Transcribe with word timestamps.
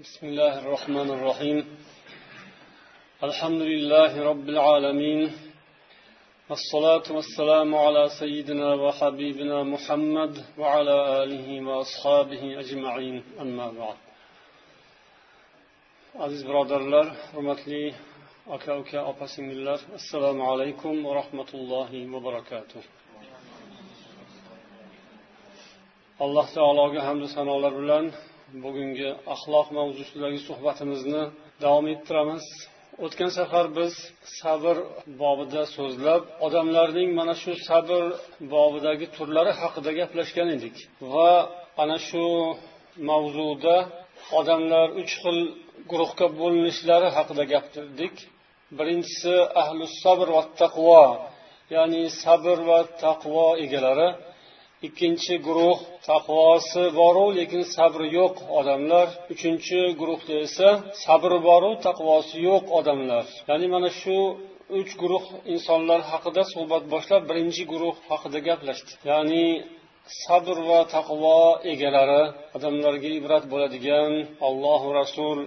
بسم 0.00 0.26
الله 0.26 0.58
الرحمن 0.58 1.10
الرحيم. 1.10 1.66
الحمد 3.22 3.62
لله 3.62 4.22
رب 4.30 4.48
العالمين. 4.48 5.32
والصلاة 6.50 7.06
والسلام 7.16 7.74
على 7.74 8.08
سيدنا 8.20 8.74
وحبيبنا 8.74 9.62
محمد 9.62 10.44
وعلى 10.58 11.22
آله 11.22 11.66
وأصحابه 11.68 12.60
أجمعين. 12.60 13.22
أما 13.40 13.70
بعد. 13.70 13.96
عزيز 16.14 16.42
برادر 16.42 16.76
الله 16.76 17.16
رمت 17.34 17.68
لي 17.68 17.94
أكاوكا 18.48 19.00
أقسم 19.00 19.44
الله 19.50 19.78
السلام 19.94 20.42
عليكم 20.42 21.06
ورحمة 21.06 21.50
الله 21.54 21.90
وبركاته 22.14 22.82
alloh 26.20 26.46
taologa 26.54 27.00
hamdu 27.08 27.26
sanolar 27.36 27.72
bilan 27.80 28.04
bugungi 28.64 29.08
axloq 29.34 29.66
mavzusidagi 29.78 30.40
suhbatimizni 30.48 31.22
davom 31.62 31.86
ettiramiz. 31.94 32.44
O'tgan 33.04 33.30
safar 33.38 33.66
biz 33.78 33.94
sabr 34.40 34.76
bobida 35.22 35.62
so'zlab 35.76 36.22
odamlarning 36.46 37.08
mana 37.18 37.34
shu 37.42 37.52
sabr 37.68 38.02
bobidagi 38.54 39.06
turlari 39.16 39.52
haqida 39.60 39.90
gaplashgan 40.00 40.48
edik. 40.56 40.76
Va 41.12 41.32
ana 41.82 41.98
shu 42.08 42.24
mavzuda 43.10 43.76
odamlar 44.38 44.88
uch 45.00 45.12
xil 45.22 45.38
guruhga 45.90 46.26
bo'linishlari 46.40 47.08
haqida 47.16 47.44
gapirdik. 47.52 48.14
Birinchisi 48.78 49.34
ahli 49.62 49.84
sabr 50.02 50.26
va 50.36 50.42
taqvo 50.60 51.04
ya'ni 51.74 52.02
sabr 52.22 52.56
va 52.68 52.80
taqvo 53.04 53.46
egalari. 53.64 54.08
Ikkinchi 54.86 55.34
guruh 55.46 55.78
taqvosi 56.10 56.84
boru 57.00 57.26
lekin 57.38 57.62
sabri 57.76 58.06
yo'q 58.18 58.34
odamlar. 58.58 59.06
Uchinchi 59.34 59.80
guruhda 60.00 60.34
esa 60.46 60.68
sabri 61.04 61.38
boru 61.48 61.70
taqvosi 61.86 62.36
yo'q 62.48 62.64
odamlar. 62.78 63.24
Ya'ni 63.48 63.66
mana 63.74 63.90
shu 64.00 64.16
uch 64.78 64.92
guruh 65.02 65.24
insonlar 65.54 66.00
haqida 66.10 66.42
suhbat 66.52 66.82
boshlab 66.92 67.22
birinchi 67.30 67.62
guruh 67.72 67.94
haqida 68.10 68.38
gaplashdik. 68.48 68.98
Ya'ni 69.10 69.44
sabr 70.24 70.56
va 70.68 70.80
taqvo 70.94 71.38
egalari 71.72 72.22
odamlarga 72.56 73.10
ibrat 73.18 73.44
bo'ladigan 73.52 74.12
allohu 74.48 74.88
rasul 75.00 75.38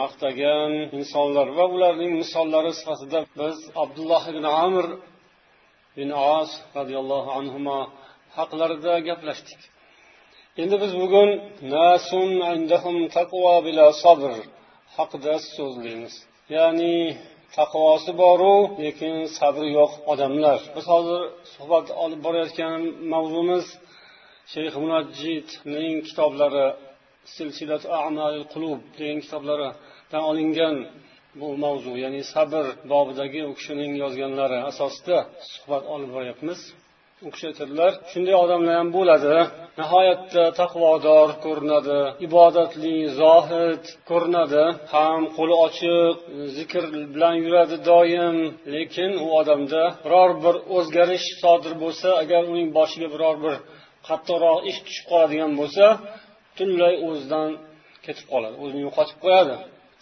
maqtagan 0.00 0.72
insonlar 0.98 1.46
va 1.58 1.64
ularning 1.74 2.12
misollari 2.22 2.72
sifatida 2.80 3.18
biz 3.40 3.56
abdulloh 3.82 4.22
ibn 4.32 4.44
amr 4.66 4.86
bin 5.96 6.08
as 6.36 6.50
roziyallohu 6.78 7.30
anhu 7.38 7.58
haqlarida 8.36 8.94
gaplashdik. 9.08 9.60
Endi 10.62 10.76
biz 10.82 10.92
bugun 11.02 11.30
nasun 11.74 12.30
indahum 12.54 12.96
taqvo 13.16 13.54
bila 13.66 13.84
sabr 14.02 14.32
haqida 14.96 15.34
so'zlaymiz. 15.56 16.14
Ya'ni 16.56 16.96
taqvosi 17.56 18.12
boru 18.22 18.56
lekin 18.84 19.14
sabri 19.38 19.68
yo'q 19.78 19.92
odamlar. 20.12 20.58
Biz 20.76 20.86
hozir 20.92 21.22
suhbat 21.54 21.86
olib 22.04 22.20
borayotgan 22.26 22.80
mavzumiz 23.12 23.66
shayx 24.52 24.74
munajjidning 24.84 25.94
kitoblari 26.08 26.66
silsilat 27.36 27.84
amalil 28.06 28.44
qulub 28.52 28.80
degan 28.98 29.18
kitoblaridan 29.24 30.22
olingan 30.30 30.76
bu 31.40 31.48
mavzu 31.64 31.92
ya'ni 32.04 32.22
sabr 32.34 32.64
bobidagi 32.92 33.40
u 33.50 33.52
kishining 33.58 33.92
yozganlari 34.02 34.58
asosida 34.70 35.18
suhbat 35.52 35.84
olib 35.94 36.10
boryapmiz. 36.16 36.60
U 37.26 37.28
shunday 38.12 38.36
odamlar 38.44 38.74
ham 38.80 38.88
bo'ladi. 38.96 39.34
Nihoyatda 39.80 40.44
taqvodor 40.60 41.28
ko'rinadi 41.44 41.98
ibodatli 42.26 42.94
zohid 43.20 43.82
ko'rinadi. 44.10 44.64
Ham 44.94 45.20
qo'li 45.36 45.54
ochiq 45.66 46.16
zikr 46.56 46.84
bilan 47.14 47.34
yuradi 47.44 47.76
doim. 47.90 48.36
Lekin 48.74 49.10
u 49.24 49.26
odamda 49.40 49.82
biror 50.04 50.30
bir 50.44 50.54
o'zgarish 50.76 51.26
sodir 51.42 51.74
bo'lsa 51.82 52.08
agar 52.22 52.42
uning 52.52 52.68
boshiga 52.78 53.08
biror 53.14 53.36
bir 53.44 53.54
qattiqroq 54.08 54.58
ish 54.70 54.78
tushib 54.86 55.06
qoladigan 55.10 55.52
bo'lsa 55.60 55.84
butunlay 56.48 56.94
o'zidan 57.08 57.50
ketib 58.06 58.26
qoladi 58.32 58.56
o'zini 58.62 58.80
yo'qotib 58.86 59.18
qo'yadi. 59.24 59.56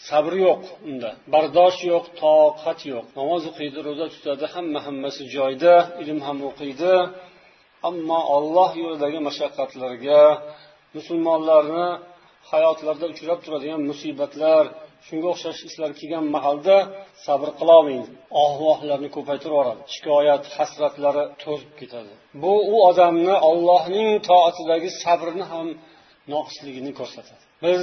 Sabr 0.08 0.32
yo'q 0.46 0.62
unda. 0.88 1.10
Bardosh 1.32 1.78
yo'q 1.92 2.04
toqat 2.22 2.80
yo'q. 2.92 3.06
Namoz 3.18 3.42
o'qiydi 3.50 3.78
ro'za 3.88 4.06
tutadi 4.14 4.44
hamma 4.54 4.80
hammasi 4.86 5.22
joyida 5.36 5.74
ilm 6.02 6.18
ham 6.26 6.38
o'qiydi. 6.50 6.94
Ammo 7.88 8.20
olloh 8.36 8.70
yo'lidagi 8.82 9.18
mashaqqatlarga 9.28 10.22
musulmonlarni 10.96 11.88
hayotlarida 12.50 13.06
uchrab 13.14 13.38
turadigan 13.44 13.80
musibatlar 13.90 14.64
shunga 15.06 15.28
o'xshash 15.34 15.60
ishlar 15.68 15.90
kelgan 16.00 16.24
mahalda 16.36 16.76
sabr 17.26 17.48
qilolmaydi 17.60 18.10
ohvohlarni 18.44 19.08
ko'paytirib 19.16 19.54
yuboradi. 19.54 19.82
Shikoyat 19.94 20.44
hasratlari 20.56 21.24
to'zib 21.42 21.72
ketadi. 21.80 22.12
Bu 22.42 22.52
u 22.72 22.74
odamni 22.90 23.34
ollohning 23.50 24.10
toatidagi 24.28 24.88
sabrni 25.02 25.44
ham 25.52 25.68
noqisligini 26.32 26.92
ko'rsatadi. 26.98 27.42
Biz 27.64 27.82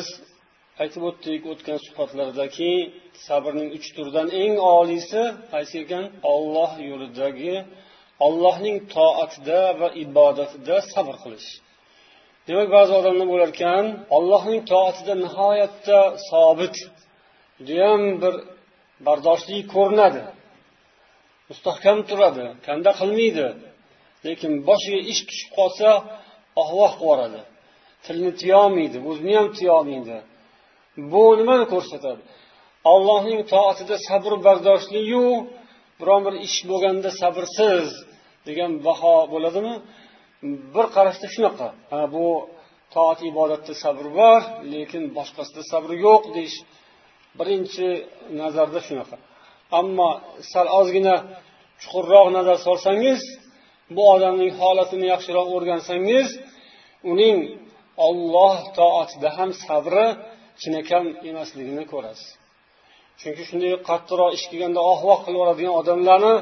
aytib 0.82 1.04
o'tdik 1.10 1.42
o'tgan 1.52 1.80
suhbatlardaki 1.86 2.72
sabrning 3.28 3.70
uch 3.78 3.88
turidan 3.96 4.28
eng 4.44 4.56
oliysi 4.76 5.22
qaysi 5.54 5.76
ekan? 5.84 6.06
Olloh 6.34 6.72
yo'lidagi 6.90 7.56
ollohning 8.28 8.78
toatida 8.96 9.62
va 9.80 9.88
ibodatida 10.06 10.76
sabr 10.94 11.16
qilish. 11.24 11.50
Demak 12.48 12.70
ba'zi 12.76 12.92
odamlar 13.00 13.28
bo'lar 13.34 13.50
ekan 13.56 13.86
ollohning 14.18 14.62
toatida 14.72 15.14
nihoyatda 15.26 16.00
sobit 16.30 16.76
judayam 17.58 18.02
bir 18.22 18.34
bardoshli 19.08 19.58
ko'rinadi. 19.74 20.24
Mustahkam 21.50 22.00
turadi 22.10 22.46
kanda 22.68 22.92
qilmaydi 23.00 23.48
lekin 24.26 24.52
boshiga 24.68 25.02
ish 25.12 25.22
tushib 25.28 25.50
qolsa 25.58 25.90
ohvoh 26.62 26.92
qilib 26.92 27.02
yuboradi. 27.04 27.42
Tilni 28.06 28.32
tiyolmaydi 28.42 28.98
o'zini 29.10 29.34
ham 29.40 29.48
tiyolmaydi. 29.60 30.18
Bu 30.98 31.24
nimani 31.40 31.66
ko'rsatadi? 31.74 32.22
Allohning 32.94 33.42
toatida 33.54 33.96
sabr 34.08 34.34
bardoshliyu 34.46 35.28
biron 36.00 36.22
bir 36.26 36.36
ish 36.48 36.60
bo'lganda 36.70 37.10
sabrsiz 37.22 37.88
degan 38.48 38.72
baho 38.88 39.16
bo'ladimi? 39.34 39.76
Bir 40.76 40.86
qarashda 40.96 41.28
shunaqa. 41.36 41.68
Ha 41.92 42.02
bu 42.16 42.28
toat 42.94 43.20
ibodatda 43.32 43.74
sabr 43.84 44.06
bor 44.20 44.42
lekin 44.74 45.04
boshqasida 45.18 45.64
sabr 45.72 45.90
yo'q 46.06 46.24
deyish 46.36 46.58
birinchi 47.40 47.88
nazarda 48.42 48.80
shunaqa. 48.88 49.16
Ammo 49.80 50.10
sal 50.52 50.68
ozgina 50.80 51.16
chuqurroq 51.82 52.28
nazar 52.38 52.58
solsangiz 52.68 53.22
bu 53.96 54.04
odamning 54.16 54.52
holatini 54.62 55.06
yaxshiroq 55.14 55.48
o'rgansangiz 55.56 56.28
uning 57.12 57.38
olloh 58.08 58.58
toatida 58.80 59.30
ham 59.38 59.50
sabri 59.66 60.08
chinakam 60.62 61.06
emasligini 61.30 61.84
ko'rasiz. 61.94 62.30
Chunki 63.20 63.44
shunday 63.50 63.74
qattiqroq 63.90 64.32
ish 64.38 64.46
kelganda 64.52 64.80
oh 64.92 65.00
voh 65.08 65.20
qilib 65.26 65.38
yuboradigan 65.40 65.76
odamlarni 65.82 66.36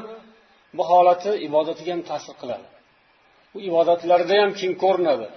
bu 0.76 0.82
holati 0.90 1.30
ibodatiga 1.46 1.90
ham 1.94 2.02
ta'sir 2.10 2.34
qiladi. 2.40 2.66
U 3.56 3.58
ibodatlarida 3.68 4.34
ham 4.42 4.50
keyin 4.58 4.74
ko'rinadi. 4.84 5.28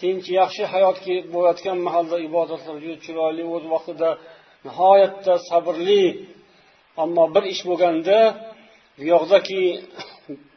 Tinch 0.00 0.26
yaxshi 0.40 0.62
hayot 0.72 0.96
bo'layotgan 1.34 1.78
mahalda 1.86 2.16
ibodatlar 2.28 2.76
juda 2.84 2.96
chiroyli 3.04 3.42
o'z 3.54 3.64
vaqtida 3.74 4.10
nihoyatda 4.66 5.34
sabrli. 5.48 6.04
Ammo 7.02 7.24
bir 7.34 7.44
ish 7.52 7.62
bo'lganda 7.68 8.18
buyoqdaki 9.00 9.62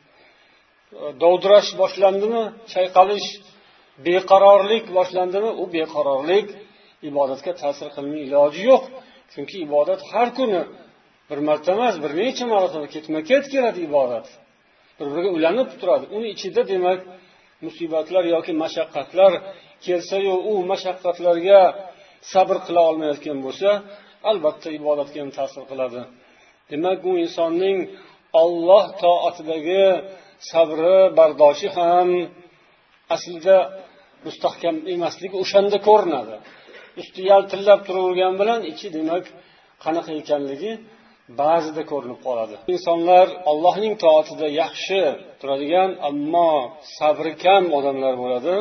dovdirash 1.22 1.69
boshlandimi 1.81 2.44
chayqalish 2.74 3.28
beqarorlik 4.06 4.86
boshlandimi 4.97 5.52
u 5.62 5.63
beqarorlik. 5.75 6.47
Ibodatga 7.09 7.52
ta'sir 7.62 7.88
qilmay 7.95 8.22
iloji 8.28 8.62
yo'q. 8.69 8.83
Chunki 9.33 9.57
ibodat 9.68 10.01
har 10.12 10.30
kuni 10.38 10.62
bir 11.30 11.39
marta 11.48 11.69
emas 11.75 11.95
bir 12.04 12.12
necha 12.19 12.45
marotaba 12.54 12.88
ketma 12.95 13.19
ket 13.30 13.45
keladi 13.54 13.80
ibodat. 13.89 14.28
Bir 14.98 15.07
biriga 15.12 15.30
ulanib 15.38 15.69
turadi. 15.80 16.06
Uni 16.18 16.28
ichida 16.36 16.62
demak 16.74 17.00
musibatlar 17.66 18.24
yoki 18.36 18.54
mashaqqatlar 18.63 19.31
kelsayu 19.86 20.36
u 20.51 20.54
mashaqqatlarga 20.72 21.62
sabr 22.33 22.57
qila 22.66 22.81
olmayotgan 22.89 23.38
bo'lsa 23.45 23.69
albatta 24.30 24.68
ibodatga 24.80 25.18
ham 25.24 25.31
ta'sir 25.39 25.63
qiladi. 25.72 26.01
Demak 26.72 27.00
u 27.10 27.12
insonning 27.25 27.78
olloh 28.44 28.86
toatidagi 29.04 29.86
sabri 30.51 30.98
bardoshi 31.18 31.68
ham 31.78 32.10
aslida 33.16 33.57
mustahkam 34.25 34.75
emasligi 34.94 35.36
o'shanda 35.44 35.78
ko'rinadi. 35.88 36.36
Usti 37.01 37.22
yaltillab 37.31 37.80
turavergani 37.88 38.36
bilan 38.42 38.60
ichi 38.72 38.88
demak 38.98 39.25
qanaqa 39.84 40.12
ekanligi 40.22 40.72
ba'zida 41.42 41.81
ko'rinib 41.92 42.19
qoladi. 42.28 42.56
Insonlar 42.74 43.28
allohning 43.51 43.94
toatida 44.04 44.48
yaxshi 44.62 45.01
turadigan 45.40 45.90
ammo 46.10 46.51
sabri 46.98 47.34
kam 47.44 47.63
odamlar 47.78 48.13
bo'ladi. 48.24 48.56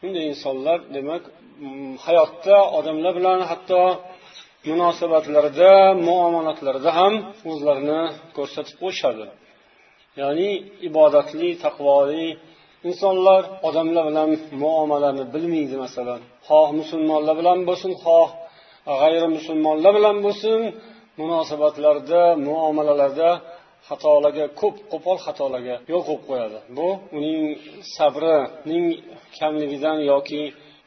Bunday 0.00 0.24
insonlar 0.32 0.78
demak 0.96 1.22
mm, 1.32 1.92
hayotda 2.06 2.56
odamlar 2.78 3.12
bilan 3.18 3.38
hatto 3.50 3.82
munosabatlarida 4.70 5.72
muomalatlarida 6.08 6.90
ham 6.98 7.14
o'zlarini 7.50 8.00
ko'rsatib 8.36 8.76
qo'yishadi. 8.82 9.26
Ya'ni 10.20 10.50
ibodatli 10.88 11.50
taqvoli 11.64 12.26
insonlar 12.88 13.42
odamlar 13.68 14.04
bilan 14.10 14.30
muomalani 14.62 15.24
bilmaydi 15.34 15.76
masalan. 15.84 16.20
Xoh 16.48 16.68
musulmonlar 16.80 17.34
bilan 17.40 17.58
bo'lsin 17.68 17.92
xoh 18.04 18.28
g'ayri 19.00 19.28
musulmonlar 19.36 19.92
bilan 19.98 20.16
bo'lsin 20.26 20.60
munosabatlarda 21.20 22.22
muomalalarda 22.48 23.30
xatolarga 23.88 24.46
ko'p 24.60 24.76
qo'pol 24.92 25.18
xatolarga 25.26 25.76
yo'l 25.92 26.02
qo'yib 26.08 26.22
qo'yadi. 26.28 26.58
Bu 26.76 26.88
uning 27.16 27.42
sabrining 27.96 28.86
kamligidan 29.38 29.98
yoki 30.12 30.42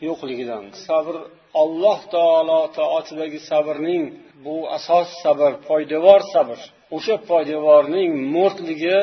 yo'qligidan. 0.08 0.64
Sabr 0.88 1.16
alloh 1.64 2.00
taolo 2.16 2.62
toatidagi 2.78 3.40
sabrning 3.50 4.04
bu 4.46 4.56
asos 4.78 5.08
sabr 5.24 5.52
poydevor 5.68 6.22
sabr. 6.34 6.58
O'sha 6.96 7.16
poydevorning 7.30 8.12
mo'rtligi 8.36 8.98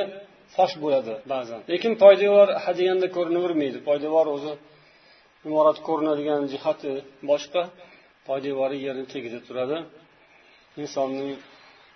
fosh 0.56 0.74
bo'ladi 0.82 1.12
ba'zan. 1.32 1.60
Lekin 1.72 1.92
poydevor 2.02 2.48
hadeganda 2.64 3.06
ko'rinavermaydi. 3.16 3.78
Poydevor 3.88 4.26
o'zi 4.34 4.52
imorat 5.48 5.78
ko'rinadigan 5.88 6.42
jihati 6.52 6.92
boshqa. 7.30 7.62
Poydevori 8.28 8.76
yerni 8.86 9.06
tagida 9.12 9.40
turadi. 9.48 9.76
Insonning 10.82 11.30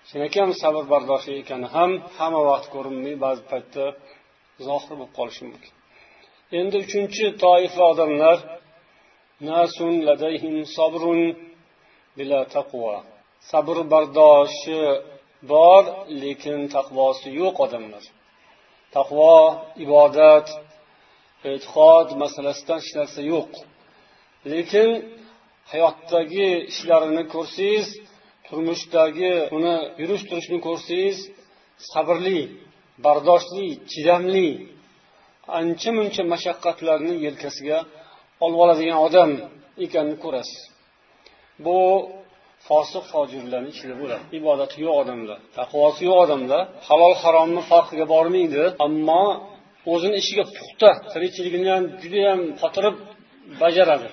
chinakam 0.08 0.48
sabr 0.62 0.82
bardoshli 0.92 1.34
ekani 1.42 1.66
ham 1.76 1.90
hamma 2.16 2.40
vaqt 2.50 2.66
ko'rinmay 2.74 3.14
ba'zi 3.24 3.42
paytda 3.52 3.84
zohir 4.66 4.94
bo'lib 4.98 5.12
qolishi 5.18 5.42
mumkin. 5.50 5.72
Endi 6.58 6.76
uchinchi 6.84 7.24
toifa 7.44 7.82
odamlar 7.92 8.38
nasun 9.50 9.92
ladayhim 10.08 10.56
sabrun 10.76 11.20
bila 12.18 12.40
taqvo 12.54 12.94
sabr 13.50 13.76
bardoshi 13.92 14.80
bor 15.52 15.82
lekin 16.22 16.58
taqvosi 16.76 17.28
yo'q 17.40 17.56
odamlar. 17.66 18.04
Taqvo 18.96 19.36
ibodat 19.84 20.46
e'tiqod 21.50 22.08
masalasidan 22.22 22.78
hech 22.82 22.92
narsa 22.98 23.20
yo'q. 23.32 23.52
Lekin 24.52 24.88
hayotdagi 25.72 26.48
ishlarini 26.72 27.24
ko'rsangiz 27.34 27.86
turmushdagi 28.46 29.32
uni 29.56 29.76
yurish 30.00 30.24
turishini 30.28 30.60
ko'rsangiz 30.66 31.18
sabrli 31.92 32.40
bardoshli 33.04 33.66
chidamli 33.90 34.48
ancha 35.58 35.90
muncha 35.98 36.22
mashaqqatlarni 36.32 37.14
yelkasiga 37.26 37.78
olib 38.44 38.58
oladigan 38.64 38.98
odam 39.06 39.30
ekanini 39.84 40.16
ko'rasiz. 40.24 40.60
Bu 41.64 41.78
fosiq 42.66 43.04
fojirlarni 43.12 43.70
ichida 43.74 43.94
bo'ladi. 44.00 44.24
Ibodati 44.38 44.76
yo'q 44.84 44.94
odamlar 45.02 45.38
taqvosi 45.58 46.02
yo'q 46.08 46.18
odamlar 46.24 46.62
halol 46.88 47.14
haromni 47.22 47.62
farqiga 47.70 48.06
bormaydi. 48.14 48.62
Ammo 48.86 49.24
o'zini 49.92 50.16
ishiga 50.22 50.44
puxta 50.56 50.90
tirikchiligini 51.12 51.68
ham 51.74 51.84
judayam 52.02 52.40
qotirib 52.62 52.96
bajaradi. 53.62 54.08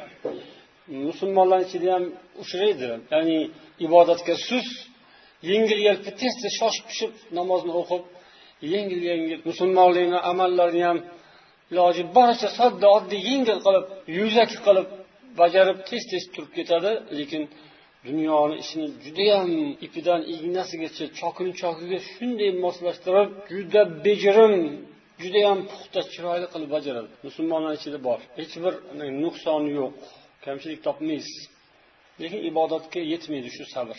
Musulmonlar 1.07 1.59
ichida 1.68 1.88
ham 1.95 2.03
uchraydi. 2.44 2.89
Ya'ni 3.13 3.39
ibodatga 3.86 4.33
sust 4.47 4.75
yengil 5.51 5.80
yelpi 5.88 6.12
tez 6.21 6.33
tez 6.42 6.53
shoshib 6.59 6.86
pishib 6.89 7.12
namozni 7.38 7.71
o'qib 7.81 8.03
yengil 8.74 9.01
yengil 9.09 9.39
musulmonlikni 9.50 10.19
amallarini 10.31 10.83
ham 10.89 11.00
iloji 11.71 12.03
boricha 12.18 12.50
sodda 12.59 12.88
oddiy 12.97 13.21
yengil 13.30 13.59
qilib 13.65 13.86
yuzaki 14.18 14.57
qilib 14.65 14.88
bajarib 15.42 15.77
tez 15.89 16.03
tez 16.12 16.24
turib 16.33 16.51
ketadi. 16.57 16.92
Lekin 17.19 17.44
dunyoni 18.07 18.56
ishini 18.63 18.88
judayam 19.04 19.50
ipidan 19.86 20.22
ignasigacha 20.34 21.06
chokini 21.19 21.52
chokiga 21.62 22.00
shunday 22.12 22.52
moslashtirib 22.66 23.30
juda 23.52 23.81
bejirim 24.06 24.56
judayam 25.22 25.60
puxta 25.69 26.02
chiroyli 26.13 26.48
qilib 26.54 26.69
bajaradi 26.75 27.10
musulmonlar 27.28 27.74
ichida 27.80 28.00
bor. 28.07 28.19
Hech 28.40 28.56
bir 28.63 28.74
nuqsoni 29.24 29.69
yo'q. 29.80 29.94
Kamchilik 30.46 30.80
topmaysiz. 30.88 31.40
Lekin 32.22 32.42
ibodatga 32.50 33.02
yetmaydi 33.13 33.50
shu 33.56 33.63
sabr. 33.75 33.98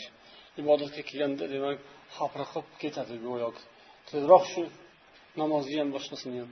Ibodatga 0.63 1.03
kelganda 1.09 1.45
demak 1.55 1.79
hapriqib 2.19 2.67
ketadi 2.83 3.15
go'yoki. 3.27 3.63
Tezroq 4.09 4.45
shu 4.53 4.63
namozni 5.41 5.77
ham 5.81 5.91
boshqasini 5.97 6.37
ham 6.43 6.51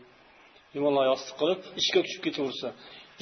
yumaloq 0.76 1.04
yostiq 1.10 1.34
qilib 1.40 1.60
ishga 1.80 2.00
tushib 2.06 2.22
ketaversa. 2.26 2.68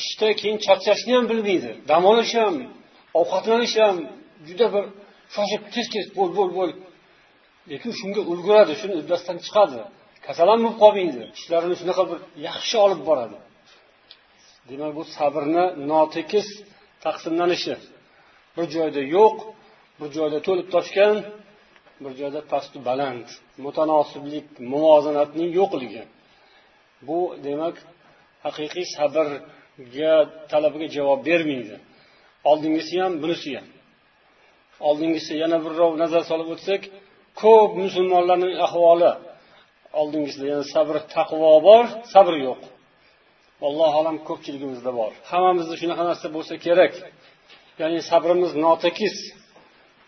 Ishda 0.02 0.28
keyin 0.40 0.58
charchashni 0.66 1.12
ham 1.16 1.26
bilmaydi. 1.30 1.70
Dam 1.90 2.02
olish 2.12 2.34
ham 2.40 2.54
ovqatlanish 3.20 3.76
ham 3.82 3.96
juda 4.48 4.66
bir 4.74 4.84
shoshib 5.34 5.62
tez 5.74 5.86
tez 5.94 6.06
bo'l 6.16 6.30
bo'l 6.38 6.50
bo'l. 6.58 6.70
Lekin 7.70 7.92
shunga 8.00 8.22
ulguradi 8.32 8.72
shuni 8.80 8.94
uddasidan 9.02 9.38
chiqadi. 9.46 9.80
Kasal 10.26 10.48
ham 10.52 10.60
bo'lib 10.64 10.76
qolmaydi. 10.82 11.22
Ishlarini 11.38 11.76
shunaqa 11.80 12.02
bir 12.10 12.18
yaxshi 12.48 12.76
olib 12.86 13.00
boradi. 13.08 13.38
Demak 14.68 14.92
bu 14.98 15.02
sabrni 15.16 15.64
notekis 15.90 16.48
taqsimlanishi. 17.04 17.74
Bir 18.56 18.66
joyda 18.76 19.02
yo'q 19.16 19.36
bir 20.00 20.08
joyda 20.16 20.38
to'lib 20.46 20.68
toshgan 20.74 21.16
bir 22.02 22.12
joyda 22.20 22.40
pastu 22.52 22.78
baland 22.88 23.26
mutanosiblik 23.64 24.46
muvozanatning 24.72 25.50
yo'qligi. 25.60 26.02
Bu 27.08 27.18
demak 27.46 27.76
haqiqiy 28.44 28.86
sabrga 28.96 30.14
talabiga 30.50 30.88
javob 30.96 31.20
bermaydi. 31.28 31.76
Oldingisi 32.50 32.94
ham 33.02 33.12
bunisi 33.22 33.50
ham. 33.56 33.66
Oldingisi 34.88 35.32
yana 35.42 35.58
birrov 35.64 35.92
nazar 36.02 36.22
solib 36.30 36.48
o'tsak 36.54 36.82
ko'p 37.42 37.70
musulmonlarning 37.84 38.54
ahvoli. 38.66 39.12
Oldingisida 40.00 40.46
yana 40.52 40.64
sabr 40.74 40.94
taqvo 41.14 41.52
bor 41.68 41.84
sabr 42.14 42.34
yo'q. 42.46 42.60
Allohu 43.68 43.96
alam 44.02 44.16
ko'pchiligimizda 44.28 44.90
bor. 45.00 45.12
Hammamizda 45.30 45.74
shunaqa 45.80 46.02
narsa 46.10 46.26
bo'lsa 46.36 46.54
kerak. 46.66 46.92
Ya'ni 47.80 47.98
sabrimiz 48.10 48.52
notekis 48.64 49.16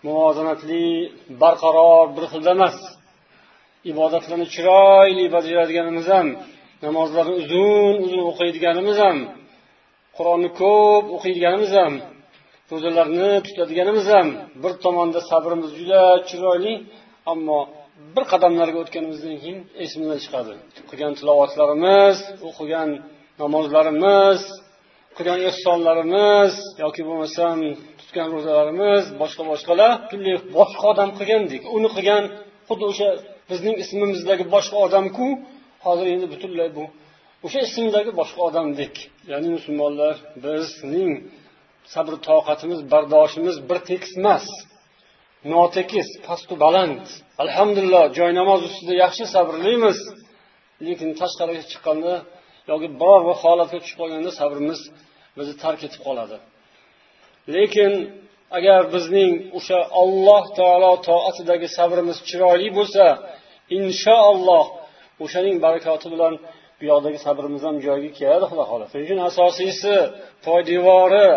muvozanatli 0.06 0.84
barqaror 1.42 2.06
bir 2.16 2.24
xilda 2.32 2.50
emas. 2.56 2.76
Ibodatlarni 3.92 4.46
chiroyli 4.54 5.24
bajaradiganimiz 5.36 6.06
ham 6.14 6.28
namozlarni 6.84 7.34
uzun 7.42 7.94
uzun 8.04 8.22
o'qiydiganimiz 8.30 8.98
ham 9.04 9.18
qur'onni 10.16 10.50
ko'p 10.60 11.04
o'qiydiganimiz 11.16 11.72
ham 11.80 11.92
ro'zalarni 12.74 13.30
tutadiganimiz 13.46 14.06
ham 14.14 14.28
bir 14.62 14.72
tomonda 14.84 15.20
sabrimiz 15.30 15.70
juda 15.78 16.02
chiroyli 16.28 16.74
ammo 17.32 17.60
bir 18.14 18.24
qadamlarga 18.32 18.78
o'tganimizdan 18.84 19.36
keyin 19.42 19.58
esimizdan 19.84 20.18
chiqadi. 20.24 20.52
Qilgan 20.90 21.12
tilovatlarimiz 21.20 22.16
o'qigan 22.48 22.90
namozlarimiz 23.42 24.40
qilgan 25.16 25.40
ehsonlarimiz 25.50 26.52
yoki 26.82 27.02
bo'lmasam 27.08 27.58
tutgan 28.00 28.28
ro'zalarimiz 28.34 29.04
boshqa 29.22 29.42
boshqalar 29.52 29.92
turli 30.10 30.34
boshqa 30.58 30.84
odam 30.92 31.10
qilgandek 31.18 31.62
uni 31.76 31.88
qilgan 31.96 32.24
xuddi 32.68 32.84
o'sha 32.92 33.08
bizning 33.50 33.76
ismimizdagi 33.84 34.44
boshqa 34.54 34.76
odamku 34.86 35.26
hozir 35.86 36.06
endi 36.14 36.26
butunlay 36.32 36.68
bu 36.76 36.84
o'sha 37.46 37.60
ismdagi 37.68 38.10
boshqa 38.20 38.40
odamdek 38.48 38.94
ya'ni 39.30 39.48
musulmonlar 39.56 40.14
bizning 40.44 41.12
sabr 41.92 42.14
toqatimiz 42.28 42.80
bardoshimiz 42.92 43.56
bir 43.68 43.78
tekis 43.88 44.12
emas. 44.20 44.46
Notekis 45.52 46.08
pastu 46.26 46.54
baland. 46.64 47.04
Alhamdulillah 47.44 48.04
joy 48.18 48.30
namoz 48.40 48.60
ustida 48.68 48.94
yaxshi 49.04 49.24
sabrlimiz. 49.34 49.98
Lekin 50.86 51.10
tashqariga 51.20 51.62
chiqqanda 51.72 52.14
yoki 52.70 52.88
biror 53.00 53.20
bir 53.28 53.36
holatga 53.42 53.78
tushib 53.82 53.98
qolganda 54.02 54.30
sabrimiz 54.40 54.80
bizni 55.36 55.54
tark 55.64 55.80
etib 55.86 56.00
qoladi. 56.06 56.36
Lekin 57.54 57.92
agar 58.58 58.80
bizning 58.94 59.32
o'sha 59.58 59.78
alloh 60.02 60.44
taolo 60.58 60.92
toatidagi 61.08 61.68
sabrimiz 61.78 62.18
chiroyli 62.28 62.68
bo'lsa 62.78 63.04
inshaalloh 63.78 64.66
o'shaning 65.24 65.56
barakoti 65.64 66.06
bilan 66.14 66.34
bu 66.78 66.84
yoqdagi 66.92 67.18
sabrimiz 67.26 67.62
ham 67.66 67.76
joyiga 67.86 68.10
keladi 68.20 68.44
xudo 68.50 68.64
xohlasa. 68.70 68.92
Shuning 68.94 69.08
uchun 69.08 69.20
asosiysi 69.30 69.94
poydevori 70.46 71.28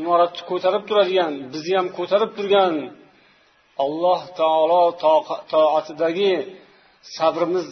imoratni 0.00 0.42
ko'tarib 0.50 0.82
turadigan 0.88 1.32
bizni 1.52 1.74
ham 1.78 1.88
ko'tarib 1.98 2.30
turgan 2.38 2.74
alloh 3.84 4.20
taolo 4.40 4.82
toatidagi 5.52 6.34
sabrimiz 7.16 7.66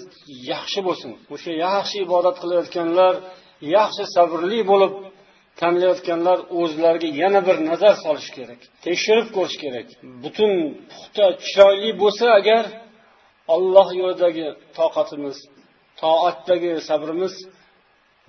yaxshi 0.53 0.81
bo'lsin. 0.89 1.11
O'sha 1.35 1.53
yaxshi 1.67 1.97
ibodat 2.07 2.37
qilayotganlar 2.43 3.15
yaxshi 3.77 4.05
sabrli 4.17 4.61
bo'lib 4.71 4.93
tanlayotganlar 5.61 6.39
o'zlariga 6.61 7.09
yana 7.23 7.41
bir 7.49 7.57
nazar 7.69 7.95
solish 8.05 8.31
kerak 8.37 8.61
tekshirib 8.87 9.29
ko'rish 9.37 9.59
kerak. 9.65 9.89
Butun 10.23 10.53
puxta 10.91 11.27
chiroyli 11.47 11.91
bo'lsa 12.03 12.27
agar 12.41 12.65
olloh 13.55 13.89
yo'lidagi 14.01 14.47
toqatimiz 14.79 15.37
toatdagi 16.01 16.73
sabrimiz 16.89 17.35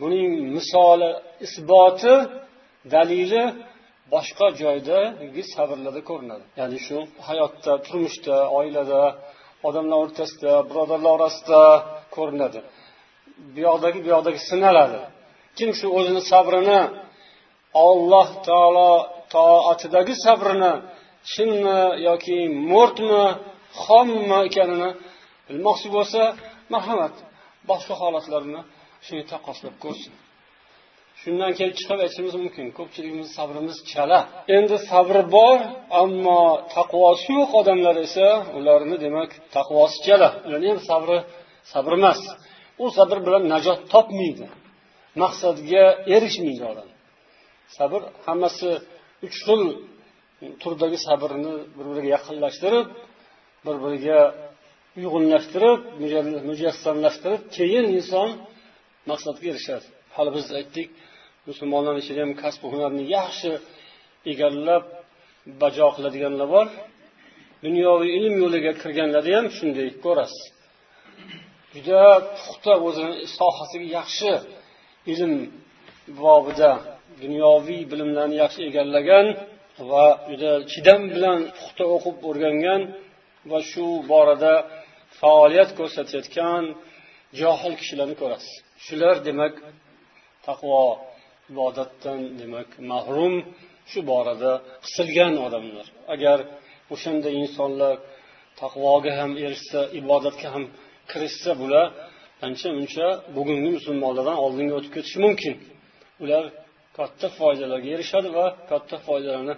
buning 0.01 0.31
misoli 0.55 1.11
isboti 1.45 2.15
dalili 2.93 3.43
boshqa 4.13 4.47
joydagi 4.61 5.43
sabrlarda 5.53 6.01
ko'rinadi. 6.09 6.45
Ya'ni 6.59 6.77
shu 6.85 6.97
hayotda 7.27 7.73
turmushda 7.85 8.35
oilada 8.59 9.01
odamlar 9.67 9.97
o'rtasida 10.03 10.51
birodarlar 10.69 11.11
orasida 11.17 11.61
ko'rinadi. 12.15 12.59
Bu 13.53 13.59
yoqdagi 13.67 13.99
bu 14.05 14.09
yoqdagi 14.15 14.39
sinaladi. 14.49 15.01
Kim 15.57 15.69
shu 15.79 15.87
o'zini 15.97 16.21
sabrini 16.31 16.81
olloh 17.87 18.29
taolo 18.47 18.91
toatidagi 19.33 20.13
sabrini 20.25 20.73
chinmi 21.31 21.79
yoki 22.07 22.37
mo'rtmi 22.71 23.23
xommi 23.83 24.39
ekanini 24.47 24.89
bilmoqchi 25.47 25.87
bo'lsa 25.95 26.21
marhamat 26.73 27.15
boshqa 27.69 27.93
holatlarni 28.01 28.61
shunga 29.05 29.23
taqqoslab 29.31 29.75
ko'rsin. 29.83 30.13
Shundan 31.21 31.51
kelib 31.57 31.75
chiqib 31.79 31.99
aytishimiz 32.05 32.33
mumkin. 32.41 32.65
Ko'pchiligimiz 32.77 33.29
sabrimiz 33.37 33.77
chala. 33.91 34.19
Endi 34.57 34.77
sabri 34.89 35.21
bor 35.35 35.57
ammo 36.01 36.41
taqvosi 36.75 37.29
yo'q 37.39 37.51
odamlar 37.61 37.95
esa. 38.05 38.27
Ularni 38.57 38.97
demak 39.05 39.31
taqvosi 39.55 39.97
chala. 40.05 40.29
Ularni 40.47 40.67
ham 40.73 40.81
sabri 40.89 41.17
sabr 41.73 41.91
emas. 41.99 42.19
U 42.83 42.85
sabr 42.97 43.17
bilan 43.25 43.43
najot 43.53 43.79
topmaydi. 43.93 44.45
Maqsadga 45.21 45.83
erishmaydi 46.15 46.63
odam. 46.71 46.89
Sabr 47.77 48.01
hammasi 48.25 48.69
uch 49.25 49.37
xil 49.45 49.61
turdagi 50.61 50.97
sabrni 51.07 51.53
bir 51.75 51.85
biriga 51.89 52.09
yaqinlashtirib 52.15 52.85
bir 53.65 53.75
biriga 53.83 54.19
uyg'unlashtirib 54.99 55.79
mujassamlashtirib 56.49 57.41
keyin 57.57 57.85
inson 57.97 58.29
maqsadga 59.11 59.45
erishadi. 59.53 59.87
Hali 60.15 60.31
biz 60.37 60.47
aytdik 60.59 60.89
musulmonlar 61.49 61.95
ichida 62.01 62.19
ham 62.23 62.31
kasb 62.41 62.61
hunarni 62.71 63.03
yaxshi 63.17 63.51
egallab 64.31 64.83
bajo 65.61 65.87
qiladiganlar 65.95 66.47
bor. 66.55 66.67
Dunyoviy 67.65 68.11
ilm 68.17 68.35
yo'liga 68.43 68.71
kirganlarni 68.81 69.31
ham 69.37 69.47
shunday 69.57 69.89
ko'rasiz. 70.05 70.43
Juda 71.75 72.03
puxta 72.37 72.73
o'zini 72.87 73.13
sohasiga 73.37 73.87
yaxshi 73.97 74.31
ilm 75.13 75.33
bobida 76.21 76.71
dunyoviy 77.23 77.81
bilimlarni 77.91 78.35
yaxshi 78.43 78.61
egallagan 78.69 79.27
va 79.89 80.05
juda 80.29 80.51
chidam 80.71 81.01
bilan 81.13 81.39
puxta 81.57 81.83
o'qib 81.95 82.17
o'rgangan 82.29 82.81
va 83.51 83.59
shu 83.71 83.85
borada 84.11 84.53
faoliyat 85.19 85.69
ko'rsatayotgan 85.79 86.63
johil 87.39 87.73
kishilarni 87.79 88.15
ko'rasiz. 88.21 88.53
Shular 88.85 89.15
demak 89.27 89.53
taqvo 90.47 90.81
ibodatdan 91.51 92.19
demak 92.39 92.69
mahrum 92.91 93.33
shu 93.91 93.99
borada 94.11 94.51
qisilgan 94.85 95.33
odamlar. 95.45 95.85
Agar 96.13 96.37
o'shanday 96.93 97.33
insonlar 97.43 97.95
taqvoga 98.61 99.11
ham 99.19 99.31
erishsa 99.45 99.79
ibodatga 99.99 100.47
ham 100.55 100.63
kirishsa 101.11 101.51
bular 101.61 101.87
ancha 102.47 102.69
muncha 102.77 103.07
bugungi 103.35 103.69
musulmonlardan 103.77 104.37
oldinga 104.45 104.73
o'tib 104.79 104.91
ketishi 104.95 105.19
mumkin. 105.25 105.53
Ular 106.23 106.43
katta 106.97 107.27
foydalarga 107.39 107.89
erishadi 107.95 108.29
va 108.37 108.45
katta 108.71 108.97
foydalarni 109.07 109.55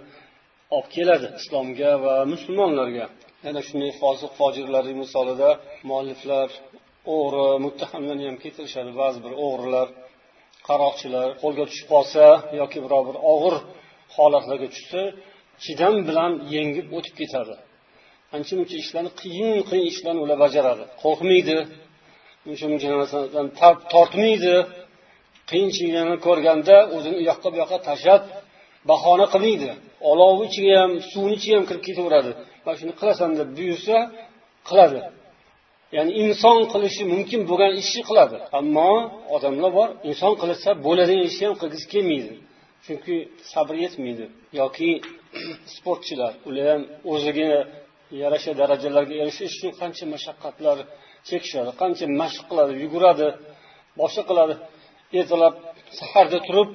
olib 0.76 0.88
keladi 0.94 1.26
islomga 1.40 1.90
va 2.04 2.14
musulmonlarga. 2.32 3.06
Yana 3.46 3.60
shunday 3.68 3.92
fosiq 4.02 4.32
fojirlarning 4.40 4.98
misolida 5.04 5.50
mualliflar 5.88 6.48
o'g'ri 7.14 7.46
muttahamlarni 7.64 8.24
ham 8.28 8.36
keltirishadi. 8.44 8.90
Ba'zi 9.02 9.18
bir 9.24 9.32
o'g'rilar 9.46 9.88
qaroqchilar 10.68 11.28
qo'lga 11.42 11.64
tushib 11.70 11.88
qolsa 11.94 12.24
yoki 12.60 12.78
biror 12.84 13.02
bir 13.08 13.16
og'ir 13.32 13.54
holatlarga 14.16 14.68
tushsa 14.74 15.02
chidam 15.64 15.94
bilan 16.08 16.32
yengib 16.54 16.86
o'tib 16.96 17.14
ketadi. 17.20 17.54
Ancha 18.36 18.52
muncha 18.58 18.76
ishlarni 18.84 19.10
qiyin 19.22 19.58
qiyin 19.68 19.86
ishlarni 19.92 20.20
ular 20.24 20.38
bajaradi. 20.44 20.84
Qo'rqmaydi. 21.02 21.58
Uncha 22.50 22.66
muncha 22.72 22.88
narsadan 22.94 23.46
tortmaydi. 23.92 24.56
Qiyinchiliklarni 25.50 26.16
ko'rganda 26.26 26.76
o'zini 26.96 27.16
u 27.20 27.22
yoqqa 27.30 27.48
bu 27.52 27.56
yoqqa 27.62 27.78
tashlab 27.88 28.22
bahona 28.90 29.26
qilmaydi. 29.34 29.70
Olovni 30.10 30.44
ichiga 30.50 30.74
ham 30.82 30.92
suvni 31.10 31.34
ichiga 31.38 31.54
ham 31.58 31.64
kirib 31.68 31.82
ketaveradi. 31.88 32.30
Mana 32.64 32.76
shuni 32.80 32.92
qilasan 33.00 33.30
deb 33.38 33.48
buyursa 33.58 33.96
qiladi. 34.68 35.00
Ya'ni 35.96 36.12
inson 36.22 36.58
qilishi 36.72 37.02
mumkin 37.12 37.40
bo'lgan 37.50 37.72
ishni 37.82 38.02
qiladi. 38.08 38.36
Ammo 38.58 38.90
odamlar 39.36 39.70
bor 39.78 39.88
inson 40.10 40.32
qilsa 40.42 40.70
bo'ladigan 40.86 41.26
ishni 41.30 41.44
ham 41.48 41.56
qilgisi 41.62 41.86
kelmaydi. 41.94 42.34
Chunki 42.84 43.16
sabr 43.52 43.74
yetmaydi. 43.84 44.24
Yoki 44.60 44.90
sportchilar 45.74 46.32
ular 46.48 46.66
ham 46.72 46.82
o'ziga 47.12 47.50
yarasha 48.22 48.52
darajalarga 48.60 49.14
erishish 49.22 49.54
uchun 49.58 49.72
qancha 49.80 50.04
mashaqqatlar 50.14 50.78
chekishadi 51.28 51.70
qancha 51.80 52.04
mashq 52.20 52.42
qiladi 52.50 52.72
yuguradi 52.84 53.28
boshqa 54.00 54.22
qiladi. 54.30 54.54
Ertalab 55.18 55.54
saharda 55.98 56.38
turib 56.46 56.68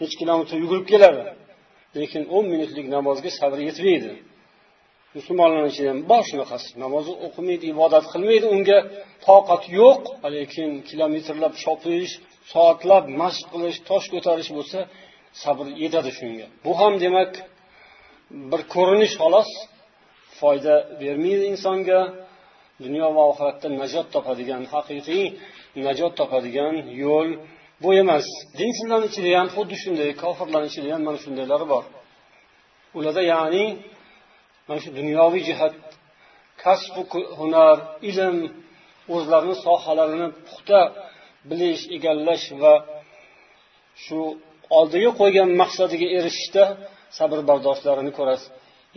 necha 0.00 0.16
kilometr 0.20 0.54
yugurib 0.64 0.86
keladi. 0.92 1.22
Lekin 2.00 2.22
o'n 2.36 2.44
minutlik 2.52 2.86
namozga 2.96 3.30
sabri 3.40 3.62
yetmaydi. 3.68 4.12
Musulmonlarni 5.16 5.70
ichida 5.72 5.88
ham 5.92 6.00
bor 6.10 6.22
shunaqasi 6.30 6.68
namoz 6.84 7.06
o'qimaydi 7.26 7.66
ibodat 7.74 8.04
qilmaydi 8.12 8.46
unga 8.56 8.78
toqat 9.28 9.62
yo'q. 9.78 10.00
Lekin 10.36 10.70
kilometrlab 10.88 11.54
chopish 11.64 12.12
soatlab 12.52 13.04
mashq 13.22 13.44
qilish 13.52 13.78
tosh 13.88 14.06
ko'tarish 14.14 14.50
bo'lsa 14.56 14.78
sabr 15.42 15.66
yetadi 15.82 16.10
shunga. 16.18 16.46
Bu 16.64 16.72
ham 16.80 16.94
demak 17.04 17.32
bir 18.50 18.62
ko'rinish 18.74 19.14
xolos 19.20 19.50
foyda 20.40 20.74
bermaydi 21.00 21.44
insonga. 21.52 22.00
Dunyo 22.84 23.06
va 23.16 23.22
oxiratda 23.30 23.68
najot 23.82 24.06
topadigan 24.14 24.62
haqiqiy 24.72 25.24
najot 25.86 26.12
topadigan 26.20 26.74
yo'l 27.04 27.28
bu 27.82 27.88
emas. 28.02 28.26
Dinsizlarni 28.58 29.06
ichida 29.10 29.30
ham 29.40 29.48
xuddi 29.56 29.76
shunday 29.82 30.10
kofirlarni 30.22 30.68
ichida 30.72 30.88
ham 30.94 31.02
mana 31.06 31.18
shundaylari 31.24 31.66
bor. 31.72 31.84
Ularda 32.98 33.22
ya'ni 33.32 33.64
mana 34.66 34.80
shu 34.84 34.90
dunyoviy 35.00 35.42
jihat 35.48 35.74
kasbu 36.62 37.02
hunar 37.38 37.76
ilm 38.10 38.36
o'zlarini 39.14 39.56
sohalarini 39.66 40.28
puxta 40.46 40.80
bilish 41.50 41.82
egallash 41.96 42.46
va 42.62 42.74
shu 44.04 44.18
oldiga 44.78 45.10
qo'ygan 45.20 45.48
maqsadiga 45.60 46.06
erishishda 46.18 46.64
sabr 47.18 47.38
bardoshlarini 47.50 48.12
ko'rasiz. 48.18 48.48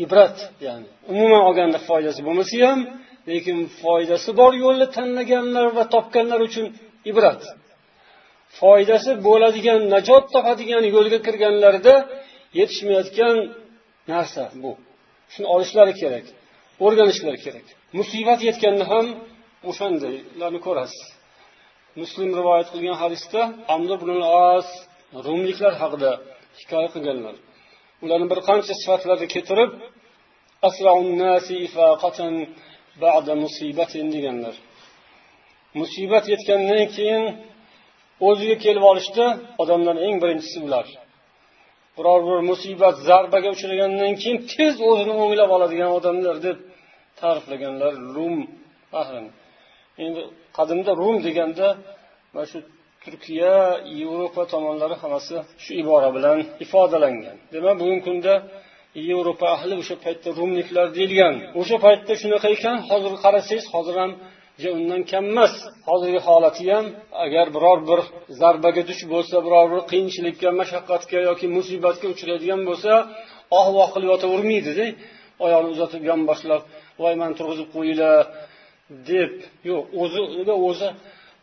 Ibrat 0.06 0.38
ya'ni 0.66 0.88
umuman 1.12 1.42
olganda 1.48 1.80
foydasi 1.90 2.20
bo'lmasa 2.28 2.56
ham 2.68 2.80
lekin 3.30 3.58
foydasi 3.82 4.30
bor 4.40 4.52
yo'lni 4.64 4.88
tanlaganlar 4.98 5.68
va 5.78 5.84
topganlar 5.96 6.40
uchun 6.48 6.66
ibrat. 7.12 7.42
Foydasi 8.60 9.12
bo'ladigan 9.28 9.82
najot 9.94 10.26
topadigan 10.36 10.84
yo'lga 10.96 11.20
kirganlarida 11.28 11.96
yetishmayotgan 12.60 13.36
narsa 14.12 14.44
bu. 14.64 14.72
Shuni 15.34 15.48
olishlari 15.56 15.94
kerak 16.02 16.26
o'rganishlari 16.86 17.40
kerak. 17.46 17.66
Musibat 18.00 18.40
yetganda 18.48 18.86
ham 18.92 19.06
o'shandaylarni 19.70 20.60
ko'rasiz. 20.68 21.04
Muslim 22.02 22.30
rivoyat 22.40 22.68
qilgan 22.74 22.98
hadisda 23.04 23.42
amr 23.76 23.90
ibn 23.98 24.10
as 24.52 24.68
rumliklar 25.26 25.74
haqida 25.82 26.12
hikoya 26.60 26.90
qilganlar. 26.96 27.36
Ularni 28.04 28.28
bir 28.32 28.40
qancha 28.50 28.74
sifatlarni 28.82 29.28
keltirib 29.34 29.72
deganlar. 34.16 34.56
Musibat 35.80 36.26
yetgandan 36.34 36.86
keyin 36.96 37.24
o'ziga 38.28 38.58
kelib 38.66 38.84
olishdi 38.92 39.26
odamlar 39.62 39.96
eng 40.08 40.16
birinchisi 40.24 40.58
ular. 40.68 40.88
Biror 41.98 42.20
bir 42.28 42.40
musibat 42.50 42.96
zarbaga 43.08 43.50
uchragandan 43.56 44.14
keyin 44.22 44.38
tez 44.54 44.76
o'zini 44.90 45.14
o'nglab 45.24 45.50
oladigan 45.58 45.90
odamlar 45.98 46.36
deb 46.48 46.58
ta'riflaganlar 47.20 47.94
rum 48.16 48.38
ahlini 49.02 49.32
endi 50.06 50.22
qadimda 50.58 50.92
rum 51.02 51.16
deganda 51.28 51.68
mana 52.34 52.46
shu 52.52 52.60
turkiya 53.04 53.56
yevropa 54.00 54.44
tomonlari 54.54 54.96
hammasi 55.02 55.36
shu 55.64 55.72
ibora 55.82 56.10
bilan 56.16 56.38
ifodalangan. 56.64 57.38
Demak 57.54 57.76
bugungi 57.82 58.02
kunda 58.08 58.34
yevropa 59.10 59.46
ahli 59.56 59.74
o'sha 59.82 59.96
paytda 60.06 60.30
rumliklar 60.40 60.88
deyilgan. 60.98 61.36
O'sha 61.60 61.78
paytda 61.86 62.14
shunaqa 62.22 62.48
ekan 62.56 62.78
hozir 62.90 63.14
qarasangiz 63.24 63.66
hozir 63.74 63.96
ham 64.02 64.12
undan 64.78 65.02
kam 65.12 65.26
emas. 65.32 65.54
Hozirgi 65.90 66.22
holati 66.28 66.64
ham 66.74 66.86
agar 67.26 67.46
biror 67.56 67.80
bir 67.90 68.00
zarbaga 68.42 68.84
duch 68.90 69.02
bo'lsa 69.14 69.36
biror 69.46 69.66
bir 69.74 69.82
qiyinchilikka 69.92 70.50
mashaqqatga 70.60 71.20
yoki 71.30 71.46
musibatga 71.58 72.08
uchraydigan 72.14 72.62
bo'lsa 72.70 72.92
oh 73.58 73.68
voh 73.76 73.90
qilib 73.94 74.10
yotavermaydida 74.14 74.86
oyog'ini 75.46 75.72
uzatib 75.76 76.04
yonboshlab 76.12 76.62
voy 77.02 77.14
mani 77.22 77.34
turg'izib 77.40 77.68
qo'yinglar 77.76 78.24
deb 79.10 79.32
yo'q 79.70 79.84
o'ziga 80.02 80.56
o'zi 80.70 80.90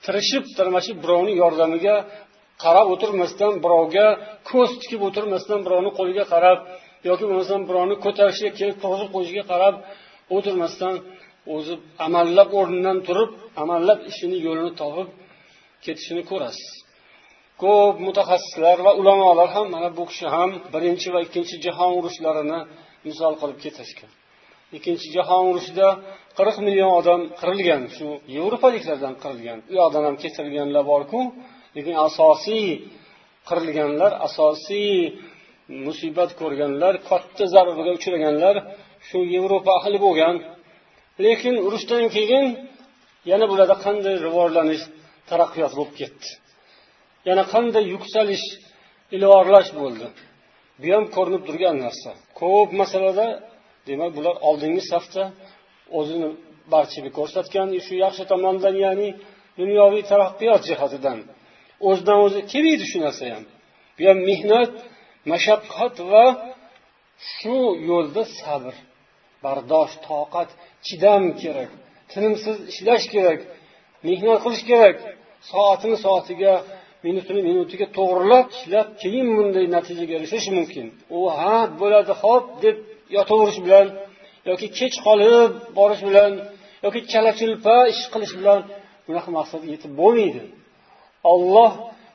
tirishib 0.04 0.44
tirmashib 0.58 0.96
birovni 1.04 1.32
yordamiga 1.42 1.96
qarab 2.64 2.86
o'tirmasdan 2.94 3.52
birovga 3.64 4.06
ko'z 4.50 4.70
tikib 4.82 5.00
o'tirmasdan 5.08 5.60
birovni 5.66 5.90
qo'liga 5.98 6.24
qarab 6.34 6.58
yoki 7.08 7.24
bo'lmasam 7.28 7.60
birovni 7.68 7.96
ko'tarishga 8.04 8.50
kelib 8.58 8.76
turg'izib 8.82 9.10
qo'yishiga 9.14 9.44
qarab 9.52 9.74
o'tirmasdan 10.36 10.94
o'zi 11.54 11.74
amallab 12.06 12.50
o'rnidan 12.60 12.98
turib 13.06 13.30
amallab 13.62 13.98
ishini 14.10 14.38
yo'lini 14.46 14.72
topib 14.80 15.08
ketishini 15.84 16.22
ko'rasiz. 16.30 16.70
Ko'p 17.62 17.96
mutaxassislar 18.06 18.76
va 18.86 18.92
ulamolar 19.00 19.48
ham 19.56 19.66
mana 19.74 19.88
bu 19.98 20.04
kishi 20.10 20.26
ham 20.34 20.50
birinchi 20.74 21.08
va 21.14 21.20
ikkinchi 21.26 21.56
jahon 21.66 21.90
urushlarini 21.98 22.60
misol 23.06 23.32
qilib 23.40 23.58
ketishgan. 23.64 24.10
Ikkinchi 24.76 25.08
jahon 25.16 25.42
urushida 25.50 25.88
qirq 26.38 26.56
million 26.66 26.90
odam 27.00 27.20
qirilgan 27.40 27.82
shu 27.96 28.06
yevropaliklardan 28.36 29.14
qirilgan. 29.22 29.58
U 29.70 29.72
yoqdan 29.80 30.02
ham 30.08 30.16
keltirilganlar 30.22 30.84
borku 30.92 31.20
lekin 31.76 31.94
asosiy 32.08 32.66
qirilganlar 33.48 34.12
asosiy 34.26 34.94
musibat 35.86 36.30
ko'rganlar 36.40 36.94
katta 37.08 37.44
zarbaga 37.54 37.92
uchraganlar 37.98 38.56
shu 39.08 39.18
yevropa 39.34 39.70
ahli 39.78 39.98
bo'lgan. 40.06 40.34
Lekin 41.24 41.54
urushdan 41.66 42.04
keyin 42.16 42.46
yana 43.30 43.44
bularda 43.50 43.76
qanday 43.84 44.14
rivojlanish 44.26 44.84
taraqqiyot 45.30 45.72
bo'lib 45.78 45.94
ketdi? 46.00 46.28
Yana 47.28 47.44
qanday 47.54 47.84
yuksalish 47.94 48.46
ilg'orlash 49.16 49.70
bo'ldi? 49.80 50.06
Bu 50.80 50.88
ham 50.94 51.04
ko'rinib 51.16 51.42
turgan 51.48 51.76
narsa. 51.84 52.10
Ko'p 52.40 52.70
masalada 52.80 53.26
demak 53.88 54.10
bular 54.16 54.34
oldingi 54.48 54.82
safda 54.92 55.24
o'zini 55.98 56.28
barchaga 56.72 57.10
ko'rsatgan 57.18 57.68
shu 57.86 57.94
yaxshi 58.04 58.24
tomondan 58.32 58.74
ya'ni 58.84 59.08
dunyoviy 59.60 60.02
taraqqiyot 60.10 60.62
jihatidan 60.70 61.18
o'zidan 61.88 62.18
o'zi 62.26 62.40
kelmaydi 62.52 62.84
shu 62.92 62.98
narsa 63.06 63.24
ham 63.34 63.44
bu 63.96 64.02
ham 64.08 64.18
mehnat 64.30 64.72
mashaqqat 65.32 65.96
va 66.12 66.24
shu 67.34 67.56
yo'lda 67.90 68.22
sabr. 68.40 68.74
Bardosh 69.44 69.94
toqat 70.08 70.48
chidam 70.86 71.22
kerak 71.42 71.70
tinimsiz 72.12 72.56
ishlash 72.72 73.06
kerak 73.14 73.40
mehnat 74.06 74.38
qilish 74.44 74.64
kerak. 74.70 74.96
Soatini 75.50 75.96
soatiga 76.04 76.54
minutini 77.06 77.40
minutiga 77.50 77.86
to'g'rilab 77.98 78.46
ishlab 78.56 78.88
keyin 79.02 79.28
bunday 79.36 79.66
natijaga 79.76 80.12
erishish 80.18 80.48
mumkin. 80.56 80.86
U 81.16 81.20
ha 81.38 81.56
bo'ladi 81.80 82.12
ho'p 82.22 82.46
deb 82.64 82.76
yotaverish 83.16 83.60
bilan 83.66 83.86
yoki 84.50 84.66
kech 84.78 84.96
qolib 85.06 85.50
borish 85.78 86.02
bilan 86.08 86.32
yoki 86.84 87.00
chala 87.12 87.32
chulpa 87.40 87.76
ish 87.92 88.02
qilish 88.12 88.34
bilan 88.40 88.60
bunaqa 89.06 89.30
maqsadga 89.38 89.68
yetib 89.74 89.92
bo'lmaydi. 90.00 90.42
Olloh 91.32 91.72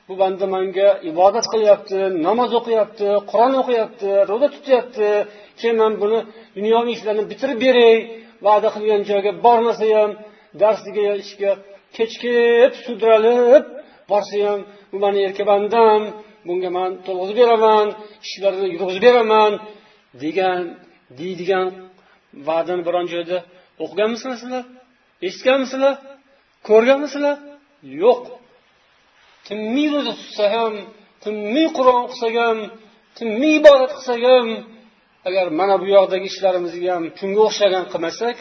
bu 0.08 0.14
banda 0.22 0.46
manga 0.54 0.88
ibodat 1.10 1.46
qilyapti 1.52 1.98
namoz 2.26 2.50
o'qiyapti 2.58 3.08
qur'on 3.30 3.54
o'qiyapti 3.62 4.10
ro'za 4.30 4.48
tutyapti. 4.54 5.08
Keyin 5.58 5.76
man 5.82 5.92
buni 6.02 6.18
dunyoviy 6.56 6.92
ishlarni 6.96 7.24
bitirib 7.32 7.58
beray 7.66 7.96
va'da 8.46 8.68
qilgan 8.74 9.02
joyga 9.10 9.32
bormasa 9.44 9.86
ham 9.98 10.10
darsiga 10.62 11.04
ishga 11.24 11.52
kechikib 11.96 12.72
sudralib 12.84 13.64
borsa 14.10 14.36
ham 14.46 14.60
bu 14.90 14.96
mani 15.04 15.18
erka 15.28 15.44
bandam 15.52 16.00
bunga 16.46 16.70
man 16.78 16.90
to'lg'izib 17.06 17.36
beraman 17.42 17.86
ishlarini 18.26 18.68
yurg'izib 18.74 19.02
beraman 19.08 19.52
degan 20.22 20.62
deydigan 21.20 21.66
va'dani 22.48 22.82
biron 22.88 23.06
joyda 23.14 23.38
o'qiganmisizlar 23.84 24.36
sizlar 24.42 24.64
eshitganmisizlar 25.26 25.94
ko'rganmisizlar? 26.68 27.36
Yo'q. 28.02 28.22
Tinmay 29.46 29.86
ro'za 29.94 30.12
tutsa 30.20 30.44
ham 30.54 30.74
tinmay 31.24 31.66
qur'on 31.76 31.98
o'qisa 32.06 32.28
ham 32.38 32.58
tinmay 33.18 33.52
ibodat 33.60 33.90
qilsa 33.96 34.14
ham 34.26 34.46
agar 35.28 35.46
mana 35.60 35.74
bu 35.82 35.86
yoqdagi 35.96 36.26
ishlarimizga 36.32 36.90
ham 36.96 37.04
shunga 37.18 37.40
o'xshagan 37.48 37.84
qilmasak 37.92 38.36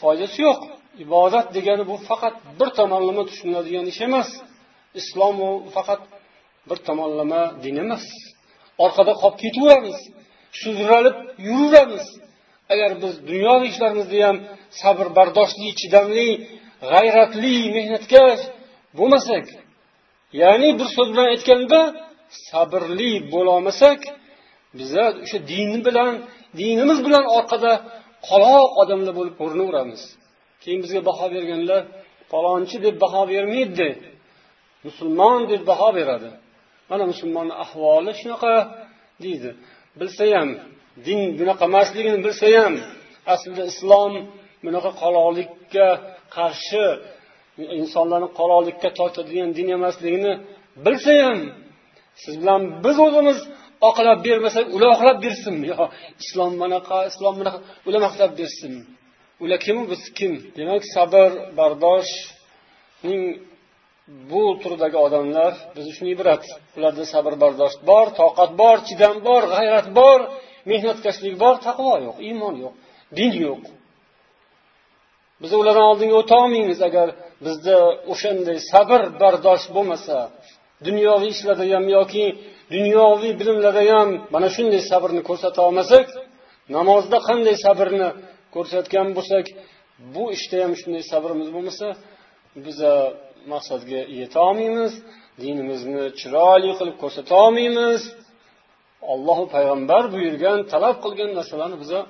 foydasi 0.00 0.38
yo'q. 0.46 0.60
Ibodat 1.04 1.46
degani 1.56 1.84
bu 1.90 1.96
faqat 2.08 2.34
bir 2.58 2.68
tomonlama 2.78 3.22
tushuniladigan 3.28 3.86
ish 3.92 4.00
emas. 4.08 4.28
Islom 5.00 5.36
u 5.48 5.50
faqat 5.76 6.02
bir 6.68 6.78
tomonlama 6.88 7.42
din 7.64 7.76
emas. 7.84 8.04
Orqada 8.84 9.12
qolib 9.22 9.38
ketaveramiz 9.42 9.98
sudralib 10.62 11.16
yuraveramiz. 11.48 12.06
Agar 12.72 12.90
biz 13.02 13.14
dunyoviy 13.30 13.68
ishlarimizda 13.72 14.18
ham 14.26 14.36
sabr 14.80 15.06
bardoshli 15.18 15.68
chidamli 15.80 16.28
g'ayratli 16.90 17.54
mehnatkash 17.76 18.42
bo'lmasak 18.98 19.46
ya'ni 20.40 20.68
bir 20.78 20.88
so'z 20.96 21.08
bilan 21.12 21.28
aytganda 21.34 21.80
sabrli 22.48 23.12
bo'lolmasak 23.32 24.00
biza 24.78 25.04
o'sha 25.24 25.38
din 25.52 25.70
bilan 25.86 26.12
dinimiz 26.60 26.98
bilan 27.06 27.24
orqada 27.38 27.72
qoloq 28.28 28.70
odamlar 28.82 29.12
bo'lib 29.18 29.34
ko'rinaveramiz. 29.40 30.02
Keyin 30.62 30.80
bizga 30.84 31.00
baho 31.10 31.26
berganlar 31.34 31.82
palonchi 32.32 32.76
deb 32.86 32.94
baho 33.04 33.22
bermaydi 33.32 33.88
musulmon 34.86 35.40
deb 35.52 35.62
baho 35.70 35.88
beradi. 35.98 36.30
Mana 36.90 37.04
musulmonni 37.12 37.54
ahvoli 37.64 38.12
shunaqa 38.20 38.54
deydi. 39.24 39.50
Bilsa 39.98 40.24
ham 40.34 40.48
din 41.06 41.20
bunaqa 41.38 41.64
emasligini 41.70 42.18
bilsa 42.26 42.46
ham 42.58 42.74
aslida 43.32 43.64
islom 43.72 44.12
bunaqa 44.64 44.90
qoloqlikka 45.02 45.86
qarshi 46.36 46.84
insonlarni 47.80 48.28
qorolikka 48.38 48.88
tortadigan 48.98 49.50
din 49.58 49.68
emasligini 49.76 50.32
bilsa 50.84 51.12
ham 51.26 51.40
siz 52.22 52.34
bilan 52.40 52.62
biz 52.84 52.96
o'zimiz 53.06 53.38
oqlab 53.88 54.18
bermasak 54.26 54.66
ular 54.74 54.88
oqlab 54.96 55.18
bersin. 55.26 55.54
Yo 55.70 55.74
islom 56.24 56.52
bunaqa 56.62 56.98
islom 57.10 57.34
bunaqa 57.40 57.58
ular 57.86 58.00
maqtab 58.06 58.30
bersin. 58.40 58.72
Ular 59.42 59.58
kimu 59.66 59.82
biz 59.92 60.02
kim? 60.18 60.32
Demak 60.56 60.82
sabr 60.94 61.30
bardoshning 61.58 63.22
bu 64.30 64.42
turdagi 64.62 64.98
odamlar 65.06 65.52
biz 65.76 65.84
uchun 65.92 66.06
ibrat. 66.14 66.44
Ularda 66.76 67.04
sabr 67.14 67.32
bardosh 67.42 67.74
bor 67.90 68.06
toqat 68.20 68.50
bor 68.60 68.76
chidam 68.88 69.16
bor 69.28 69.42
g'ayrat 69.52 69.88
bor 69.98 70.18
mehnatkashlik 70.70 71.34
bor 71.42 71.54
taqvo 71.66 71.94
yo'q 72.06 72.16
iymon 72.28 72.54
yo'q 72.64 72.74
din 73.18 73.32
yo'q. 73.44 73.62
Biz 75.42 75.50
ulardan 75.60 75.86
oldinga 75.90 76.16
o'tolmaymiz 76.22 76.80
agar 76.88 77.08
bizda 77.44 77.76
o'shanday 78.12 78.58
sabr 78.72 79.00
bardosh 79.22 79.64
bo'lmasa 79.76 80.16
dunyoviy 80.86 81.30
ishlarda 81.36 81.64
ham 81.74 81.84
yoki 81.96 82.26
dunyoviy 82.74 83.32
bilimlarda 83.40 83.82
ham 83.92 84.08
mana 84.34 84.48
shunday 84.56 84.82
sabrni 84.90 85.22
ko'rsata 85.28 85.60
olmasak 85.68 86.06
namozda 86.76 87.18
qanday 87.28 87.56
sabrni 87.66 88.08
ko'rsatgan 88.54 89.08
bo'lsak 89.16 89.46
bu 90.14 90.24
ishda 90.36 90.56
ham 90.64 90.72
shunday 90.80 91.04
sabrimiz 91.12 91.48
bo'lmasa 91.56 91.86
biza 92.66 92.92
maqsadga 93.52 94.00
yeta 94.18 94.38
olmaymiz 94.48 94.92
dinimizni 95.42 96.04
chiroyli 96.20 96.72
qilib 96.78 96.96
ko'rsata 97.02 97.32
olmaymiz. 97.44 98.02
Ollohu 99.12 99.44
payg'ambar 99.54 100.02
buyurgan 100.14 100.58
talab 100.72 100.96
qilgan 101.04 101.30
narsalarni 101.38 101.76
biza 101.82 102.00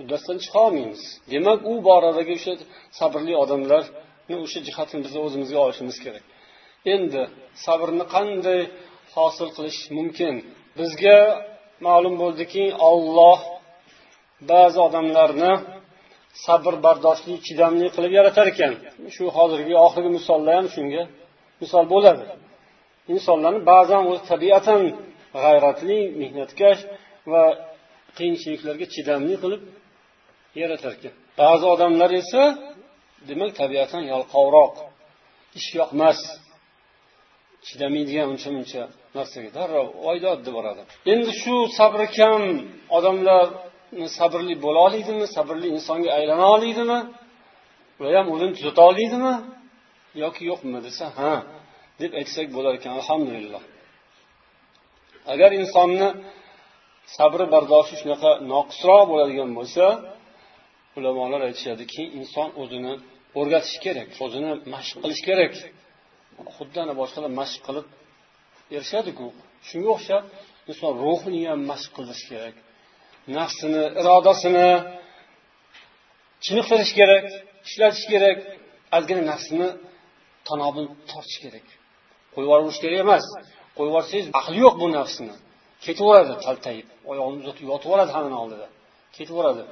uddasidan 0.00 0.38
chiqa 0.44 0.58
olmaymiz. 0.66 1.02
Demak 1.32 1.58
u 1.70 1.74
boradagi 1.88 2.32
o'sha 2.38 2.52
sabrli 2.98 3.34
odamlar 3.42 3.84
o'sha 4.44 4.60
jihatini 4.66 5.00
biz 5.06 5.14
o'zimizga 5.24 5.58
olishimiz 5.64 5.96
kerak. 6.04 6.24
Endi 6.94 7.22
sabrni 7.64 8.04
qanday 8.14 8.60
hosil 9.14 9.48
qilish 9.56 9.80
mumkin? 9.98 10.34
Bizga 10.78 11.18
ma'lum 11.86 12.14
bo'ldiki 12.22 12.64
olloh 12.90 13.40
ba'zi 14.52 14.78
odamlarni 14.88 15.52
sabr 16.44 16.74
bardoshli 16.86 17.34
chidamli 17.46 17.88
qilib 17.94 18.12
yaratar 18.18 18.46
ekan. 18.52 18.72
Shu 19.14 19.24
hozirgi 19.36 19.74
oxirgi 19.86 20.10
misollar 20.18 20.54
ham 20.58 20.68
shunga 20.74 21.02
misol 21.62 21.84
bo'ladi. 21.94 22.24
Insonlarni 23.14 23.60
ba'zan 23.72 24.02
o'zi 24.10 24.22
tabiatan 24.32 24.82
g'ayratli 25.42 25.98
mehnatkash 26.20 26.80
va 27.32 27.44
qiyinchiliklarga 28.18 28.86
chidamli 28.94 29.36
qilib 29.42 29.62
yaratar 30.62 30.92
ekan. 30.98 31.14
Ba'zi 31.42 31.64
odamlar 31.74 32.10
esa 32.22 32.42
demak 33.28 33.50
tabiatan 33.60 34.02
yalqovroq 34.12 34.74
ishyoqmas 35.58 36.20
chidamaydigan 37.66 38.26
uncha 38.32 38.50
muncha 38.56 38.82
narsaga 39.16 39.50
darrov 39.58 39.86
oydod 40.10 40.38
deb 40.46 40.54
boradi. 40.58 40.82
Endi 41.12 41.32
shu 41.42 41.54
sabri 41.78 42.06
kam 42.18 42.42
odamlar 42.96 43.46
sabrli 44.18 44.54
bo'la 44.64 44.80
oladimi 44.86 45.26
sabrli 45.36 45.68
insonga 45.76 46.10
aylana 46.18 46.46
oladimi 46.56 46.98
ular 47.98 48.12
ham 48.18 48.26
o'zini 48.34 48.52
tuzata 48.56 48.80
oladimi 48.90 49.34
yoki 50.22 50.42
yo'qmi 50.50 50.78
desa 50.86 51.06
ha 51.18 51.32
deb 52.00 52.10
aytsak 52.20 52.46
bo'lar 52.56 52.72
ekan 52.78 52.92
alhamdulillah. 53.00 53.62
Agar 55.32 55.50
insonni 55.60 56.08
sabri 57.16 57.44
bardoshi 57.54 57.94
shunaqa 58.00 58.30
noqisroq 58.52 59.02
bo'ladigan 59.12 59.50
bo'lsa 59.58 59.84
ulamolar 60.98 61.40
aytishadiki 61.48 62.02
inson 62.20 62.48
o'zini 62.62 62.92
o'rgatishi 63.38 63.78
kerak 63.86 64.08
o'zini 64.24 64.50
mashq 64.74 64.96
qilish 65.02 65.22
kerak. 65.28 65.52
Xuddi 66.56 66.78
ana 66.84 66.94
boshqalar 67.00 67.30
mashq 67.40 67.60
qilib 67.66 67.86
erishadiku. 68.76 69.26
Shunga 69.68 69.90
o'xshab 69.96 70.24
inson 70.70 70.92
ruhini 71.04 71.40
ham 71.50 71.60
mashq 71.70 71.90
qilish 71.98 72.22
kerak 72.30 72.56
nafsini 73.36 73.82
irodasini 74.00 74.68
chiniqtirish 76.44 76.92
kerak 76.98 77.26
ishlatish 77.68 78.06
kerak 78.12 78.38
ozgina 78.96 79.22
nafsini 79.32 79.68
tanobini 80.48 80.88
tortish 81.10 81.38
kerak. 81.44 81.66
Qo'yib 82.32 82.46
yuborish 82.48 82.80
kerak 82.84 82.98
emas. 83.06 83.24
Qo'yib 83.76 83.90
yuborsangiz 83.90 84.26
aqli 84.40 84.56
yo'q 84.64 84.74
bu 84.82 84.86
nafsini 84.98 85.34
ketaveradi 85.84 86.34
taltayib 86.44 86.86
oyog'ini 87.10 87.40
uzatib 87.42 87.64
yotib 87.70 87.86
yuboradi 87.88 88.10
hammani 88.16 88.36
oldida. 88.42 88.66
Ketaveradi. 89.16 89.62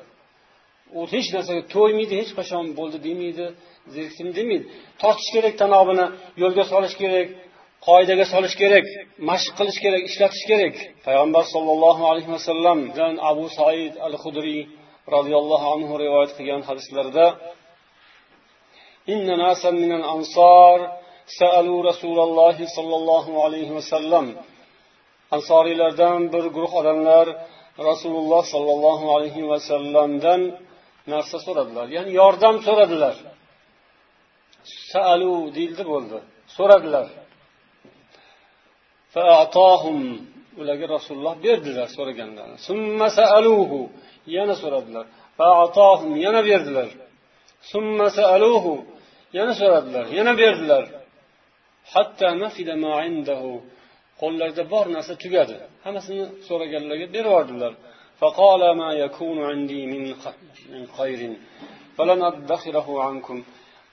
u 0.97 0.99
hech 1.13 1.27
narsaga 1.35 1.61
to'ymaydi 1.75 2.13
hech 2.21 2.31
qachon 2.39 2.65
bo'ldi 2.79 2.97
demaydi 3.07 3.45
zerikdim 3.93 4.29
demaydi 4.37 4.65
tortish 5.01 5.29
kerak 5.35 5.55
tanobini 5.61 6.05
yo'lga 6.41 6.63
solish 6.73 6.95
kerak 7.01 7.27
qoidaga 7.87 8.25
solish 8.33 8.55
kerak 8.61 8.85
mashq 9.29 9.51
qilish 9.59 9.79
kerak 9.83 10.01
ishlatish 10.09 10.45
kerak 10.51 10.75
payg'ambar 11.05 11.43
sollallohu 11.53 12.03
alayhi 12.11 12.31
vasallamdan 12.35 13.13
abu 13.31 13.45
said 13.57 13.93
al 14.07 14.15
hudriy 14.23 14.61
roziyallohu 15.15 15.65
anhu 15.75 15.93
rivoyat 16.03 16.31
qilgan 16.37 16.61
hadislarida 16.69 17.27
إن 19.13 19.27
ناسا 19.43 19.71
من 19.83 19.91
الأنصار 19.99 20.77
سألوا 21.39 21.79
رسول 21.89 22.19
الله 22.27 22.57
صلى 22.77 22.95
الله 22.99 23.25
عليه 23.43 23.69
وسلم 23.77 24.25
ansoriylardan 25.31 26.33
bir 26.33 26.45
guruh 26.55 26.73
odamlar 26.81 27.27
rasululloh 27.89 28.43
sollallohu 28.53 29.05
alayhi 29.15 29.49
vasallamdan 29.51 30.41
narsa 31.12 31.36
so'radilar. 31.46 31.86
Ya'ni 31.96 32.10
yordam 32.20 32.56
so'radilar. 32.66 33.16
Salu 34.92 35.34
deyildi 35.56 35.84
bo'ldi. 35.92 36.18
So'radilar. 36.56 37.06
Ularga 40.60 40.86
rasululloh 40.96 41.34
berdilar 41.46 41.88
so'raganlarini 41.96 42.58
yana 44.36 44.54
so'radilar. 44.62 45.06
Yana 46.26 46.40
berdilar. 46.50 46.88
Yana 49.38 49.54
so'radilar. 49.60 50.04
Yana 50.18 50.32
berdilar. 50.42 50.84
Qo'llarida 54.20 54.64
bor 54.72 54.86
narsa 54.96 55.14
tugadi. 55.22 55.56
Hammasini 55.84 56.24
so'raganlarga 56.48 57.06
berib 57.14 57.30
yubordilar. 57.30 57.72
فقال 58.20 58.62
ما 58.80 58.90
يكون 58.92 59.38
عندي 59.50 59.86
من 59.92 60.02
من 60.72 60.82
خير. 60.98 61.20
فلن 61.96 62.22
أدخره 62.22 62.88
عنكم. 63.02 63.38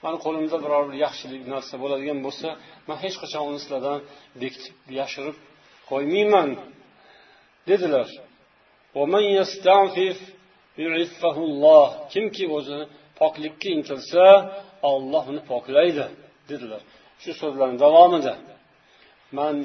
mani 0.04 0.18
qo'limda 0.26 0.56
biror 0.64 0.82
bir 0.88 0.96
yaxshilik 1.04 1.42
narsa 1.54 1.74
bo'ladigan 1.82 2.18
bo'lsa 2.26 2.48
man 2.88 2.96
hech 3.04 3.16
qachon 3.22 3.42
uni 3.50 3.58
sizlardan 3.64 3.98
bekitib 4.42 4.76
yashirib 5.00 5.36
qo'ymayman 5.90 6.50
dedilar. 7.70 8.08
kimki 12.12 12.44
o'zini 12.56 12.84
poklikka 13.20 13.68
intilsa 13.76 14.24
olloh 14.92 15.24
uni 15.32 15.42
poklaydi 15.50 16.06
dedilar. 16.50 16.82
Shu 17.22 17.30
so'zlarni 17.40 17.78
davomida. 17.84 18.34
Man 19.38 19.56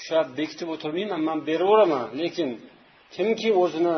ushlab 0.00 0.26
bekitib 0.38 0.68
o'tirmayman 0.74 1.20
man 1.28 1.38
beraveraman 1.48 2.06
lekin 2.20 2.48
kimki 3.14 3.50
o'zini 3.62 3.96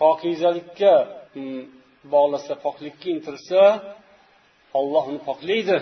pokizalikka 0.00 0.94
mm, 1.34 1.62
bog'lasa 2.12 2.52
poklikka 2.64 3.08
intilsa 3.14 3.62
olloh 4.78 5.04
uni 5.10 5.20
poklaydi. 5.28 5.78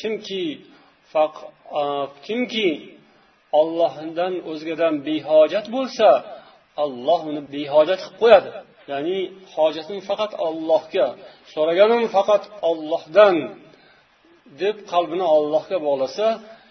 Kimki 0.00 0.42
kimki 2.26 2.68
ollohdan 3.60 4.34
o'zgadan 4.50 4.94
behojat 5.08 5.66
bo'lsa 5.76 6.08
olloh 6.84 7.20
uni 7.30 7.42
behojat 7.54 8.00
qilib 8.04 8.18
qo'yadi. 8.22 8.50
Ya'ni 8.92 9.18
hojatim 9.54 9.98
faqat 10.08 10.32
ollohga 10.46 11.06
so'raganim 11.52 12.02
faqat 12.16 12.42
ollohdan 12.70 13.36
deb 14.62 14.76
qalbini 14.92 15.26
ollohga 15.36 15.76
bog'lasa 15.86 16.26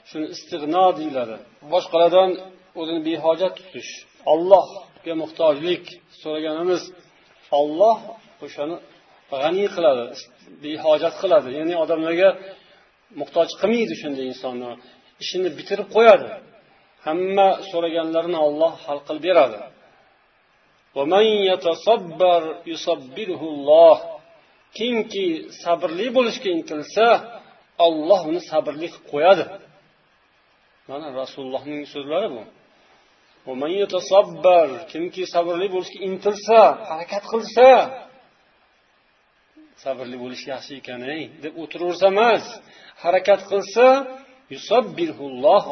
shuni 0.09 0.27
istig'no 0.35 0.85
deyiladi. 0.99 1.35
Boshqalardan 1.73 2.31
o'zini 2.79 3.01
behojat 3.09 3.53
tutish. 3.59 3.91
Ollohga 4.33 5.13
muhtojlik 5.23 5.83
so'raganimiz 6.21 6.81
olloh 7.59 7.97
o'shani 8.45 8.75
g'aniy 9.31 9.67
qiladi 9.75 10.03
behojat 10.65 11.13
qiladi. 11.21 11.49
Ya'ni 11.59 11.75
odamlarga 11.83 12.29
muhtoj 13.19 13.49
qilmaydi 13.59 13.95
shunday 14.01 14.25
insonni. 14.33 14.71
Ishini 15.23 15.49
bitirib 15.57 15.87
qo'yadi. 15.95 16.29
Hamma 17.05 17.47
so'raganlarini 17.71 18.39
olloh 18.47 18.73
hal 18.85 18.99
qilib 19.07 19.23
beradi. 19.29 19.59
Kimki 24.77 25.25
sabrli 25.63 26.07
bo'lishga 26.17 26.49
intilsa 26.57 27.07
olloh 27.85 28.21
uni 28.29 28.41
sabrli 28.51 28.87
qilib 28.93 29.05
qo'yadi 29.13 29.43
mana 30.90 31.06
rasulullohning 31.20 31.82
so'zlari 31.94 32.28
bu 32.36 32.42
kimki 34.92 35.22
sabrli 35.34 35.66
bo'lishga 35.74 35.98
intilsa 36.08 36.58
harakat 36.90 37.24
qilsa 37.32 37.68
sabrli 39.84 40.16
bo'lish 40.22 40.44
yaxshi 40.52 40.72
ekan 40.80 41.00
ey 41.14 41.22
deb 41.42 41.52
o'tiraversa 41.62 42.06
emas 42.14 42.44
harakat 43.04 43.40
qilsa 43.50 43.86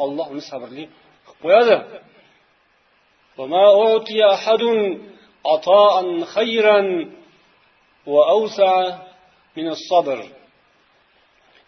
olloh 0.05 0.25
uni 0.33 0.43
sabrli 0.51 0.83
qilib 1.27 1.39
qo'yadi 1.43 1.77
عطاء 5.45 6.23
خيرا 6.35 6.79
وأوسع 8.05 8.73
من 9.57 9.67
الصبر 9.75 10.19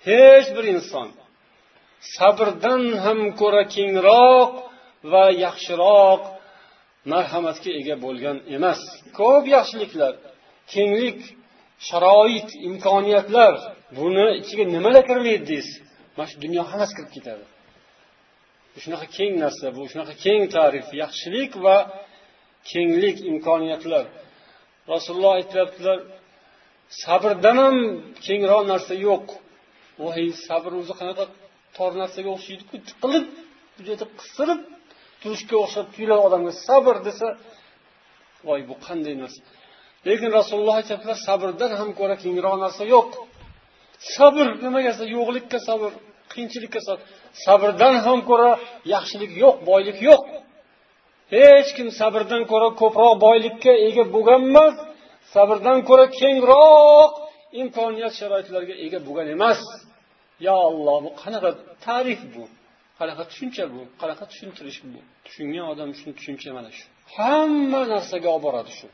hech 0.05 0.47
bir 0.55 0.63
inson 0.63 1.07
sabrdan 2.16 2.82
ham 3.04 3.20
ko'ra 3.40 3.62
kengroq 3.76 4.52
va 5.12 5.24
yaxshiroq 5.44 6.22
marhamatga 7.12 7.70
ega 7.80 7.96
bo'lgan 8.04 8.36
emas. 8.56 8.80
Ko'p 9.18 9.44
yaxshiliklar 9.56 10.12
kenglik 10.72 11.20
sharoit 11.88 12.48
imkoniyatlar 12.68 13.54
buni 13.98 14.26
ichiga 14.40 14.64
nimalar 14.74 15.04
kirmaydi 15.10 15.44
deysiz 15.52 15.76
mana 16.16 16.28
shu 16.30 16.36
dunyo 16.44 16.62
hammasi 16.70 16.92
kirib 16.96 17.10
ketadi. 17.16 17.44
Shunaqa 18.82 19.06
keng 19.16 19.32
narsa 19.44 19.66
bu 19.76 19.82
shunaqa 19.90 20.14
keng 20.24 20.42
ta'rif 20.54 20.88
yaxshilik 21.02 21.52
va 21.64 21.76
kenglik 22.70 23.18
imkoniyatlar. 23.30 24.04
Rasululloh 24.92 25.32
aytyaptilar 25.40 25.98
sabrdan 27.02 27.56
ham 27.64 27.76
kengroq 28.26 28.62
narsa 28.72 28.94
yo'q. 29.08 29.26
Voy 30.02 30.24
sabr 30.46 30.70
o'zi 30.80 30.94
qanaqa 31.00 31.24
tor 31.78 31.92
narsaga 32.02 32.30
o'xshaydiku 32.36 32.76
tiqilib 32.88 33.24
bu 33.76 33.80
yerda 33.88 34.06
qisirib 34.20 34.60
turishga 35.22 35.56
o'xshab 35.64 35.86
tuyuladi 35.94 36.22
odamga 36.28 36.52
sabr 36.66 36.94
desa 37.08 37.28
voy 38.48 38.60
bu 38.70 38.74
qanday 38.86 39.14
narsa? 39.22 39.40
Lekin 40.06 40.30
rasululloh 40.38 40.76
aytyaptilar 40.80 41.18
sabrdan 41.28 41.72
ham 41.80 41.90
ko'ra 41.98 42.14
kengroq 42.24 42.54
narsa 42.64 42.82
yo'q. 42.94 43.10
Sabr 44.16 44.46
nimaga 44.64 44.92
yo'qlikka 45.16 45.58
sabr 45.68 45.90
qiyinchilikka 46.32 46.80
sabr. 46.88 47.02
Sabrdan 47.44 47.94
ham 48.06 48.18
ko'ra 48.30 48.50
yaxshilik 48.94 49.32
yo'q 49.42 49.56
boylik 49.70 49.98
yo'q. 50.08 50.22
Hech 51.34 51.70
kim 51.76 51.88
sabrdan 52.00 52.42
ko'ra 52.52 52.68
ko'proq 52.80 53.14
boylikka 53.26 53.72
ega 53.88 54.04
bo'lgan 54.14 54.40
emas 54.50 54.74
sabrdan 55.34 55.78
ko'ra 55.88 56.06
kengroq 56.20 57.10
imkoniyat 57.62 58.12
sharoitlarga 58.20 58.74
ega 58.86 58.98
bo'lgan 59.06 59.28
emas. 59.36 59.60
Yo 60.46 60.54
alloh 60.68 60.98
bu 61.04 61.10
qanaqa 61.22 61.50
ta'rif 61.86 62.20
bu? 62.34 62.44
Qanaqa 62.98 63.22
tushuncha 63.30 63.64
bu? 63.74 63.80
Qanaqa 64.00 64.24
tushuntirish 64.30 64.80
bu? 64.92 65.00
Tushungan 65.26 65.66
odam 65.72 65.88
uchun 65.94 66.10
tushuncha 66.18 66.50
mana 66.58 66.70
shu. 66.78 66.86
Hamma 67.16 67.80
narsaga 67.92 68.28
olib 68.36 68.44
boradi 68.46 68.72
shu. 68.78 68.88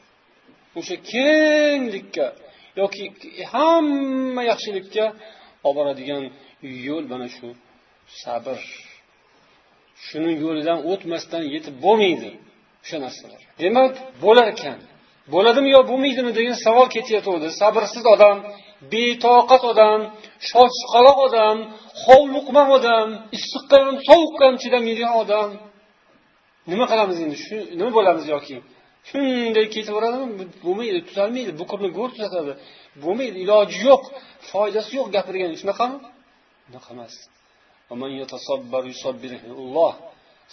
O'sha 0.79 0.97
kenglikka 1.13 2.27
yoki 2.81 3.05
hamma 3.55 4.43
yaxshilikka 4.51 5.05
olib 5.67 5.77
boradigan 5.79 6.23
yo'l 6.89 7.05
mana 7.13 7.29
shu 7.37 7.49
sabr. 8.23 8.59
Shuni 10.07 10.33
yo'lidan 10.45 10.79
o'tmasdan 10.91 11.43
yetib 11.55 11.75
bo'lmaydi 11.87 12.31
o'sha 12.85 12.97
narsalar. 13.05 13.41
Demak 13.63 13.93
bo'lar 14.25 14.47
ekan 14.55 14.79
bo'ladimi 15.35 15.69
yo 15.77 15.81
bo'lmaydimi 15.91 16.33
degan 16.39 16.57
savol 16.67 16.87
ketayotgandi 16.95 17.49
sabrsiz 17.61 18.05
odam 18.15 18.37
betoqat 18.93 19.63
odam 19.73 20.01
shoshqaloq 20.51 21.19
odam 21.29 21.57
hovliqma 22.05 22.63
odam 22.77 23.09
issiqqa 23.37 23.77
ham 23.87 23.97
sovuqqa 24.09 24.43
ham 24.49 24.57
chidamaydigan 24.63 25.15
odam. 25.23 25.51
Nima 26.71 26.85
qilamiz 26.91 27.19
endi? 27.25 27.37
Shu 27.45 27.57
nima 27.79 27.91
bo'lamiz 27.99 28.25
yoki? 28.35 28.57
Shunday 29.09 29.67
ketaveradimi? 29.75 30.27
Bo'lmaydi 30.65 31.01
tuzalmaydi. 31.09 31.51
Bukurni 31.61 31.89
go'r 31.99 32.11
tuzatadi. 32.17 32.53
Bo'lmaydi 33.05 33.37
iloji 33.45 33.79
yo'q 33.89 34.03
foydasi 34.51 34.91
yo'q 34.99 35.09
gapirgan. 35.17 35.51
Shunaqami 35.61 35.97
unaqa 36.69 36.91
emas. 36.97 37.15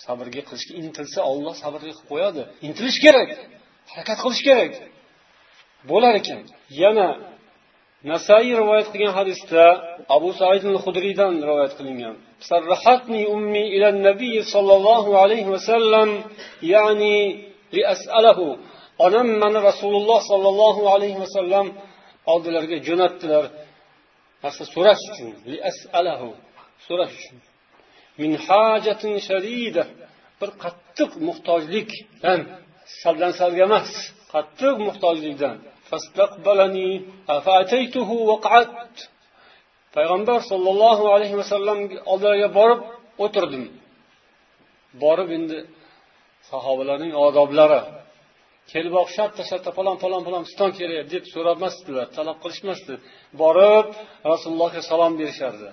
Sabrga 0.05 0.41
qilishga 0.47 0.73
intilsa 0.83 1.19
olloh 1.31 1.53
sabrga 1.63 1.91
qilib 1.91 2.07
qo'yadi. 2.11 2.41
Intilish 2.67 2.99
kerak 3.05 3.29
harakat 3.91 4.17
qilish 4.23 4.43
kerak. 4.47 4.73
Bo'lar 5.89 6.13
ekan. 6.21 6.41
Yana 6.81 7.07
nasaiy 8.09 8.51
rivoyat 8.61 8.87
qilgan 8.93 9.13
hadisda 9.19 9.63
abu 10.15 10.29
said 10.39 10.63
hudriydan 10.83 11.33
rivoyat 11.49 11.73
qilingan. 11.79 12.15
Sarrahatni 12.49 13.21
ummi 13.35 13.63
ila 13.75 13.87
nabiy 14.07 14.37
sollallohu 14.53 15.11
alayhi 15.23 15.49
vasallam 15.55 16.09
ya'ni 16.73 17.17
lias'alahu 17.75 18.45
onam 19.05 19.27
mani 19.43 19.59
rasululloh 19.69 20.19
sollallohu 20.31 20.81
alayhi 20.93 21.19
vasallam 21.23 21.67
oldilariga 22.31 22.77
jo'natdilar. 22.87 23.45
Narsa 24.43 24.63
so'rash 24.73 25.03
uchun 25.11 25.29
lias'alahu 25.51 26.29
so'rash 26.87 27.15
uchun. 27.19 27.37
Min 28.21 28.31
hajatin 28.47 29.13
sharida 29.27 29.83
bir 30.39 30.49
qattiq 30.63 31.11
muhtojlikdan 31.27 32.39
saldan 33.01 33.31
salga 33.39 33.61
emas 33.69 33.91
qattiq 34.33 34.75
muhtojlikdan. 34.87 35.57
Payg'ambar 39.95 40.39
sollallohu 40.51 41.05
alayhi 41.15 41.35
vasallam 41.41 41.77
oldilariga 42.11 42.49
borib 42.59 42.79
o'tirdim 43.23 43.65
borib 45.03 45.29
endi 45.37 45.57
sahobalarning 46.51 47.13
odoblari 47.25 47.81
kelib 48.71 48.93
shartta 49.15 49.43
shartta 49.49 49.71
falon 49.77 49.97
falon 50.03 50.21
falon 50.27 50.43
piston 50.47 50.69
kerak 50.79 51.05
deb 51.13 51.23
so'ramasdilar 51.33 52.07
talab 52.17 52.37
qilishmasdi 52.43 52.93
borib 53.41 53.87
rasulullohga 54.31 54.81
salom 54.91 55.13
berishardi 55.21 55.69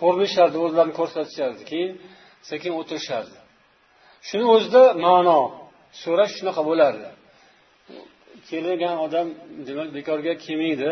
ko'rinishardi 0.00 0.56
o'zlarini 0.64 0.94
ko'rsatishardi 1.00 1.62
keyin 1.70 1.92
sekin 2.50 2.72
o'tirishardi 2.80 3.38
shuni 4.28 4.46
o'zida 4.54 4.82
ma'no 5.06 5.40
so'rash 6.02 6.32
shunaqa 6.38 6.62
bo'lardi 6.70 7.08
kelgan 8.50 8.96
odam 9.06 9.28
demak 9.66 9.88
bekorga 9.96 10.32
kelmaydi. 10.44 10.90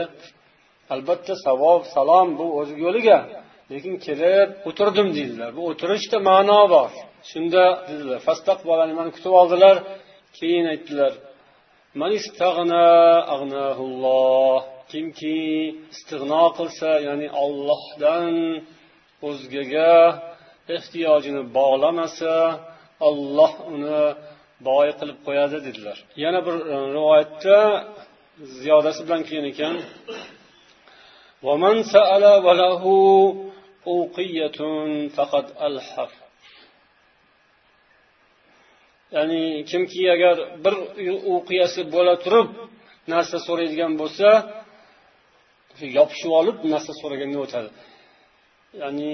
Albatta 0.94 1.34
savob 1.46 1.82
salom 1.94 2.28
bu 2.38 2.46
o'z 2.60 2.70
yo'liga. 2.84 3.18
Lekin 3.72 3.94
kelib 4.06 4.48
o'tirdim 4.68 5.08
deydilar 5.16 5.50
bu 5.56 5.62
o'tirishda 5.70 6.18
ma'no 6.30 6.60
bor. 6.74 6.90
Shunda 7.30 7.64
dedilar 7.88 8.20
mani 8.98 9.10
kutib 9.16 9.32
oldilar. 9.40 9.76
Keyin 10.38 10.66
aytdilar 10.72 11.12
kimki 14.92 15.38
istig'no 15.94 16.44
qilsa 16.58 16.90
ya'ni 17.06 17.28
ollohdan 17.44 18.34
o'zgaga 19.28 19.94
ehtiyojini 20.76 21.42
bog'lamasa 21.56 22.34
olloh 23.08 23.52
uni 23.74 24.02
boy 24.68 24.88
qilib 24.98 25.18
qo'yadi 25.26 25.58
dedilar. 25.66 25.98
Yana 26.24 26.40
bir 26.46 26.56
e, 26.74 26.76
rivoyatda 26.96 27.56
ziyodasi 28.60 29.00
bilan 29.06 29.22
kelgan 29.28 29.46
ekan. 29.52 29.74
Ya'ni 39.16 39.42
kimki 39.70 40.02
agar 40.14 40.36
bir 40.64 40.74
o'qiyasi 41.34 41.80
bo'la 41.94 42.14
turib 42.24 42.48
narsa 43.12 43.36
so'raydigan 43.46 43.92
bo'lsa 44.00 44.28
yopishib 45.98 46.32
olib 46.40 46.56
narsa 46.72 46.92
so'raganga 47.00 47.38
o'tadi. 47.46 47.68
Ya'ni 48.82 49.12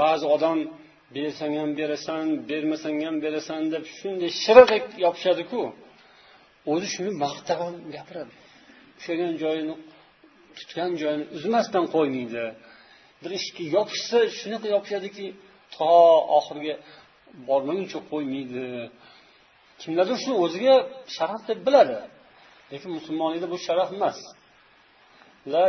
ba'zi 0.00 0.26
odam 0.36 0.58
bersang 1.14 1.54
ham 1.60 1.70
berasan 1.80 2.26
bermasang 2.50 2.98
ham 3.06 3.16
berasan 3.24 3.62
deb 3.74 3.84
shunday 3.96 4.30
shiradek 4.42 4.84
yopishadiku 5.04 5.60
o'zi 6.72 6.86
shuni 6.94 7.12
maqtab 7.24 7.58
ham 7.64 7.74
gapiradi. 7.94 8.32
Ushlagan 8.98 9.32
joyini 9.42 9.74
tutgan 10.58 10.90
joyini 11.00 11.24
uzmasdan 11.36 11.84
qo'ymaydi 11.94 12.44
bir 13.22 13.30
ishga 13.40 13.64
yopishsa 13.76 14.18
shunaqa 14.38 14.66
yopishadiki 14.74 15.26
to 15.74 15.90
oxiriga 16.38 16.74
bormaguncha 17.48 17.98
qo'ymaydi 18.10 18.64
kimlardir 19.80 20.16
shuni 20.24 20.36
o'ziga 20.44 20.74
sharaf 21.16 21.42
deb 21.50 21.58
biladi 21.66 21.98
lekin 22.72 22.90
musulmonlikda 22.98 23.46
bu 23.52 23.56
sharaf 23.66 23.90
emas. 23.96 24.18
La 25.52 25.64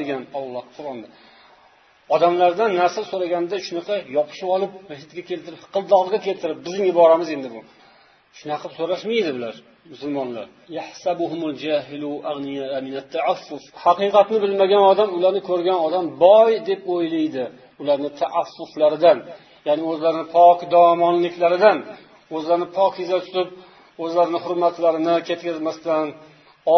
degan 0.00 0.22
olloh 0.38 0.64
qur'onda 0.76 1.08
odamlardan 2.14 2.70
narsa 2.80 3.02
so'raganda 3.10 3.56
shunaqa 3.66 3.94
yopishib 4.16 4.48
olib 4.56 4.72
masjidga 4.90 5.22
keltirib 5.30 5.60
hiqildog'iga 5.64 6.18
keltirib 6.26 6.58
bizning 6.66 6.86
iboramiz 6.94 7.28
endi 7.36 7.48
bu. 7.54 7.60
Shunaqa 8.38 8.66
qilib 8.66 8.78
so'rashmaydi 8.80 9.30
bular 9.36 9.54
musulmonlar. 9.92 10.46
Haqiqatni 13.84 14.38
bilmagan 14.44 14.82
odam 14.92 15.08
ularni 15.18 15.40
ko'rgan 15.50 15.78
odam 15.86 16.04
boy 16.24 16.52
deb 16.68 16.80
o'ylaydi 16.94 17.44
ularni 17.82 18.10
taaffuflaridan 18.20 19.18
ya'ni 19.66 19.82
o'zlarini 19.90 20.26
pok 20.36 20.58
domonliklaridan. 20.74 21.76
O'zlarini 22.36 22.68
pokiza 22.78 23.18
tutib 23.26 23.48
o'zlarini 24.04 24.38
hurmatlarini 24.44 25.14
ketkazmasdan 25.28 26.06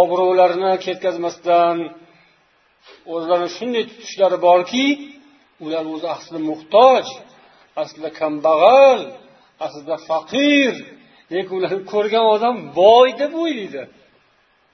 obro'larini 0.01 0.73
ketkazmasdan. 0.87 1.77
O'zlarini 3.15 3.51
shunday 3.57 3.85
tutishlari 3.91 4.39
borki 4.49 4.85
ular 5.65 5.85
o'zi 5.95 6.07
aslida 6.17 6.41
muhtoj 6.51 7.07
aslida 7.83 8.11
kambag'al 8.21 9.01
aslida 9.67 9.97
faqir 10.09 10.75
lekin 11.35 11.55
ularni 11.59 11.83
ko'rgan 11.93 12.25
odam 12.35 12.57
boy 12.81 13.09
deb 13.21 13.33
o'ylaydi. 13.43 13.83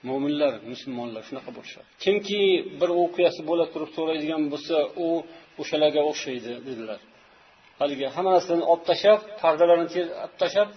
Mo'minlar 0.09 0.53
musulmonlar 0.73 1.23
shunaqa 1.29 1.51
bo'lishadi. 1.57 1.89
Kimki 2.05 2.43
bir 2.81 2.91
o'qiyasi 3.03 3.41
bo'la 3.51 3.65
turib 3.73 3.91
so'raydigan 3.97 4.43
bo'lsa 4.53 4.77
u 5.05 5.09
o'shalarga 5.61 6.03
o'xshaydi 6.11 6.53
dedilar. 6.69 7.01
Haligi 7.81 8.07
hamma 8.15 8.31
narsani 8.37 8.65
olib 8.73 8.85
tashlab 8.91 9.21
pardalarni 9.43 9.87
olib 9.89 10.37
tashlab 10.43 10.69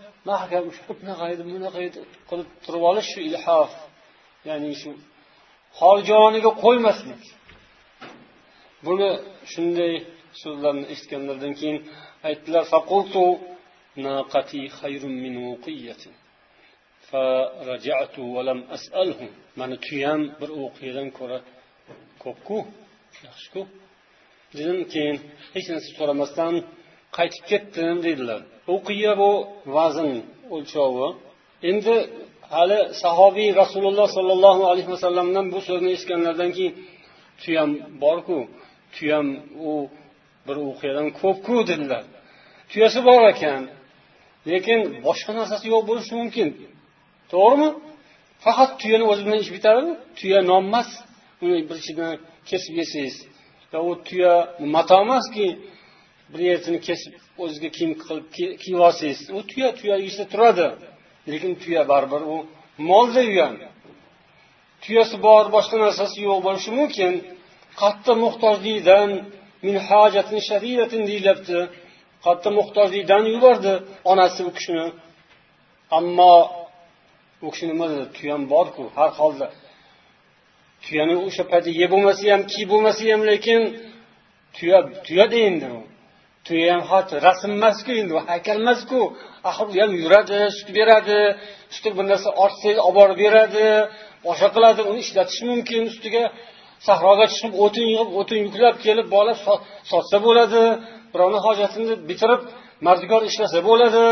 bunaqa 1.01 1.25
edi 1.33 1.43
bunaqa 1.53 1.79
edi 1.87 1.99
qilib 2.29 2.49
turib 2.65 2.83
olish 2.89 3.07
shu 3.13 3.19
ilhof. 3.29 3.71
Ya'ni 4.47 4.71
shu 4.81 4.89
holjoniga 5.81 6.51
qo'ymaslik. 6.63 7.23
Buni 8.87 9.09
shunday 9.53 9.93
so'zlarni 10.41 10.85
eshitganlaridan 10.93 11.53
keyin 11.59 11.77
aytdilar 12.29 12.63
mani 19.59 19.77
tuyam 19.87 20.21
bir 20.39 20.49
o'qiyadan 20.63 21.07
ko'ra 21.17 21.37
ko'pku 22.23 22.57
yaxshiku. 23.27 23.61
Dedim 24.57 24.79
keyin 24.93 25.17
hech 25.53 25.67
narsa 25.71 25.89
so'ramasdan 25.97 26.53
qaytib 27.17 27.43
ketdim 27.51 27.95
dedilar. 28.07 28.41
O'qiya 28.75 29.13
bu 29.21 29.31
vazn 29.75 30.11
o'lchovi. 30.55 31.07
Endi 31.69 31.95
hali 32.53 32.79
sahobiy 33.03 33.49
rasululloh 33.61 34.07
sollallohu 34.17 34.63
alayhi 34.71 34.89
vasallamdan 34.95 35.45
bu 35.53 35.59
so'zni 35.67 35.89
eshitganlaridan 35.95 36.51
keyin 36.57 36.73
tuyam 37.41 37.69
borku 38.03 38.39
tuyam 38.95 39.27
u 39.69 39.71
bir 40.47 40.57
o'qiyadan 40.69 41.07
ko'pku 41.21 41.55
dedilar. 41.69 42.03
Tuyasi 42.71 42.99
bor 43.07 43.21
ekan 43.33 43.61
lekin 44.51 44.79
boshqa 45.07 45.31
narsasi 45.39 45.65
yo'q 45.73 45.83
bo'lishi 45.89 46.13
mumkin. 46.21 46.49
To'g'rimi? 47.31 47.69
Faqat 48.43 48.71
tuyani 48.81 49.05
o'zi 49.11 49.21
bilan 49.25 49.39
ish 49.43 49.51
bitadimi 49.57 49.93
tuya 50.19 50.39
non 50.49 50.63
emas. 50.69 50.89
Uni 51.43 51.57
bir 51.69 51.77
ichidan 51.83 52.11
kesib 52.49 52.73
yesangiz 52.81 53.15
u 53.89 53.91
tuya 54.07 54.33
mato 54.75 54.95
emaski 55.05 55.47
bir 56.31 56.41
yerini 56.49 56.79
kesib 56.87 57.13
o'zizga 57.43 57.69
kiyim 57.77 57.93
qilib 58.01 58.25
kiyib 58.63 58.79
olsangiz 58.87 59.19
u 59.37 59.39
tuya 59.51 59.69
tuya 59.79 59.95
ishda 60.07 60.25
turadi. 60.33 60.67
Lekin 61.31 61.53
tuya 61.63 61.81
baribir 61.91 62.21
u 62.33 62.35
molda 62.89 63.21
yugan 63.29 63.53
tuyasi 64.85 65.15
bor 65.25 65.45
boshqa 65.55 65.77
narsasi 65.85 66.17
yo'q 66.27 66.39
bo'lishi 66.47 66.71
mumkin. 66.79 67.13
Qattiq 67.81 68.17
muhtojlikdan 68.25 69.09
min 69.65 69.75
hojatin 69.87 70.39
shadidatin 70.49 71.01
deyilyapti 71.09 71.57
qattiq 72.25 72.53
muhtojlikdan 72.59 73.23
yubordi 73.33 73.73
onasi 74.11 74.41
u 74.49 74.51
kishini. 74.57 74.87
Ammo 75.97 76.33
u 77.45 77.47
kishi 77.53 77.65
nima 77.71 77.85
dedi 77.91 78.05
tuyam 78.17 78.41
borku 78.53 78.83
har 78.95 79.11
holda. 79.19 79.47
Tuyani 80.83 81.15
o'sha 81.27 81.43
paytda 81.51 81.71
yeb 81.81 81.89
bo'lmasa 81.93 82.23
ham 82.33 82.41
kiyib 82.51 82.69
bo'lmasa 82.73 83.03
ham 83.11 83.21
lekin 83.31 83.61
tuya 84.55 84.79
tuyada 85.05 85.37
endi 85.49 85.67
u. 85.77 85.81
Tuya 86.45 86.73
ham 86.89 87.03
rasm 87.27 87.49
emasku 87.57 87.91
endi 88.01 88.11
u 88.17 88.19
haykal 88.29 88.57
emasku. 88.63 88.99
Axir 89.49 89.67
u 89.71 89.75
ham 89.81 89.91
yuradi 90.01 90.39
sut 90.57 90.69
beradi 90.77 91.19
ustiga 91.71 91.95
bir 91.97 92.05
narsa 92.11 92.29
ortsangiz 92.43 92.79
olib 92.87 92.95
borib 92.99 93.17
beradi. 93.25 93.67
O'sha 94.29 94.47
qiladi 94.55 94.81
uni 94.89 94.99
ishlatish 95.05 95.41
mumkin 95.49 95.81
ustiga 95.91 96.23
sahroga 96.87 97.25
chiqib 97.33 97.53
o'tin 97.63 97.85
yig'ib 97.91 98.09
o'tin 98.19 98.39
yuklab 98.45 98.75
kelib 98.85 99.07
bola 99.15 99.33
sotsa 99.91 100.17
bo'ladi 100.27 100.61
birovni 101.13 101.39
hojatini 101.45 101.93
bitirib 102.09 102.41
mardikor 102.87 103.21
ishlasa 103.29 103.59
bo'ladi 103.69 104.05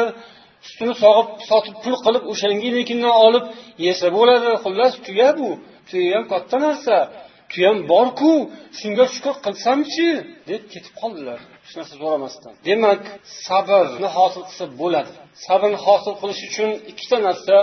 sutini 0.68 0.94
sog'ib 1.04 1.28
sotib 1.50 1.76
pul 1.84 1.96
qilib 2.06 2.24
o'shanginikidan 2.32 3.16
olib 3.28 3.46
yesa 3.88 4.08
bo'ladi. 4.18 4.50
Xullas 4.64 4.94
tuya 5.06 5.30
bu. 5.40 5.50
Tuya 5.90 6.10
ham 6.16 6.24
katta 6.34 6.58
narsa. 6.66 6.96
Tuyam 7.52 7.78
borku. 7.92 8.34
Shunga 8.80 9.06
shukur 9.14 9.36
qilsamchi 9.46 10.08
deb 10.50 10.62
ketib 10.74 10.94
qoldilar. 11.02 11.40
Hech 11.64 11.74
narsa 11.80 11.94
so'ramasdan 12.02 12.54
demak 12.68 13.02
sabrni 13.48 14.10
hosil 14.18 14.44
qilsa 14.50 14.66
bo'ladi. 14.82 15.12
Sabrni 15.46 15.80
hosil 15.86 16.14
qilish 16.22 16.42
uchun 16.50 16.70
ikkita 16.92 17.18
narsa 17.28 17.56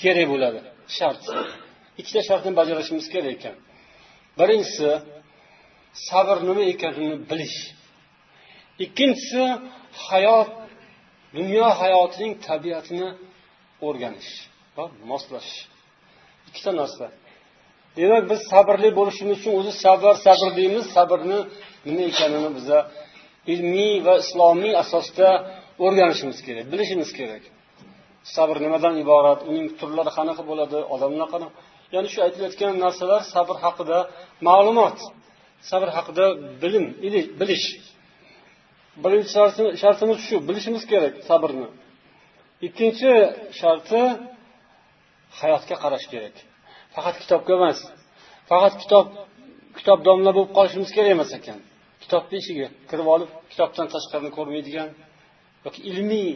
kerak 0.00 0.26
bo'ladi. 0.32 0.60
Shart. 0.98 1.22
Ikkita 2.00 2.20
shartni 2.28 2.52
bajarishimiz 2.60 3.06
kerak 3.14 3.32
ekan. 3.36 3.56
Birinchisi 4.38 4.90
sabr 6.08 6.36
nima 6.48 6.64
ekanini 6.72 7.16
bilish. 7.30 7.58
Ikkinchisi 8.84 9.42
hayot 10.06 10.50
dunyo 11.36 11.66
hayotining 11.80 12.32
tabiatini 12.46 13.08
o'rganish 13.86 14.32
va 14.76 14.84
moslashish. 15.10 15.60
Ikkita 16.48 16.72
narsa. 16.80 17.06
Demak 17.96 18.24
biz 18.30 18.40
sabrli 18.52 18.90
bo'lishimiz 18.98 19.36
uchun 19.40 19.52
o'zi 19.60 19.72
sabr 19.84 20.12
sabr 20.26 20.48
deymiz. 20.58 20.84
Sabrni 20.96 21.38
nima 21.86 22.02
ekanini 22.10 22.50
biza 22.58 22.78
ilmiy 23.52 23.94
va 24.06 24.14
islomiy 24.22 24.74
asosda 24.82 25.28
o'rganishimiz 25.84 26.38
kerak 26.46 26.66
bilishimiz 26.72 27.10
kerak. 27.18 27.42
Sabr 28.34 28.56
nimadan 28.64 28.94
iborat? 29.02 29.40
Uning 29.50 29.66
turlari 29.80 30.12
qanaqa 30.18 30.42
bo'ladi? 30.50 30.78
Odamlar 30.94 31.28
qanaqa? 31.34 31.58
Ya'ni 31.94 32.08
shu 32.12 32.18
aytilayotgan 32.26 32.72
narsalar 32.84 33.20
sabr 33.34 33.56
haqida 33.64 33.98
ma'lumot. 34.48 34.98
Sabr 35.70 35.88
haqida 35.96 36.24
bilim 36.62 36.84
bilish. 37.40 37.66
Birinchi 39.02 39.30
shartimiz 39.82 40.18
shu 40.26 40.36
bilishimiz 40.48 40.84
kerak 40.92 41.14
sabrni. 41.28 41.68
Ikkinchi 42.66 43.10
sharti 43.60 44.00
hayotga 45.40 45.76
qarash 45.82 46.06
kerak. 46.12 46.34
Faqat 46.94 47.16
kitobga 47.22 47.52
emas. 47.58 47.78
Faqat 48.50 48.74
kitob 48.82 49.06
kitob 49.78 49.98
domla 50.08 50.30
bo'lib 50.36 50.52
qolishimiz 50.58 50.90
kerak 50.96 51.10
emas 51.16 51.30
ekan. 51.38 51.58
Kitobni 52.02 52.36
ishiga 52.42 52.68
kirib 52.90 53.08
olib 53.14 53.30
kitobdan 53.50 53.86
tashqarini 53.94 54.30
ko'rmaydigan 54.36 54.88
yoki 55.64 55.80
ilmiy 55.90 56.30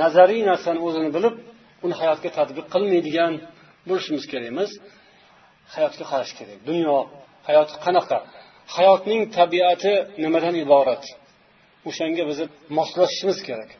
nazariy 0.00 0.42
narsani 0.50 0.80
o'zini 0.86 1.10
bilib 1.16 1.34
uni 1.84 1.94
hayotga 2.00 2.30
tadbiq 2.38 2.66
qilmaydigan 2.74 3.32
bo'lishimiz 3.88 4.24
kerak 4.30 4.48
emas. 4.54 4.70
Hayotga 5.74 6.04
qarash 6.12 6.32
kerak. 6.38 6.58
Dunyo 6.68 6.96
hayoti 7.48 7.74
qanaqa? 7.84 8.18
Hayotning 8.76 9.22
tabiati 9.38 9.94
nimadan 10.24 10.54
iborat? 10.64 11.04
O'shanga 11.88 12.22
bizni 12.30 12.46
moslashishimiz 12.78 13.38
kerak. 13.48 13.70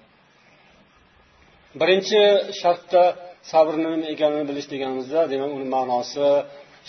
Birinchi 1.80 2.20
shartda 2.60 3.02
sabrni 3.50 3.88
nima 3.94 4.06
ekanini 4.14 4.44
bilish 4.50 4.68
deganimizda 4.72 5.20
demak 5.32 5.50
uni 5.56 5.66
ma'nosi 5.74 6.28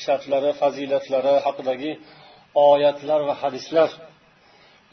shartlari 0.03 0.51
fazilatlari 0.61 1.33
haqidagi 1.45 1.91
oyatlar 2.69 3.21
va 3.29 3.33
hadislar. 3.43 3.89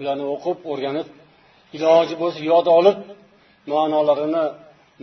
Ularni 0.01 0.25
o'qib 0.35 0.59
o'rganib 0.73 1.09
iloji 1.77 2.14
bo'lsa 2.23 2.40
yod 2.53 2.66
olib 2.79 2.99
ma'nolarini 3.73 4.45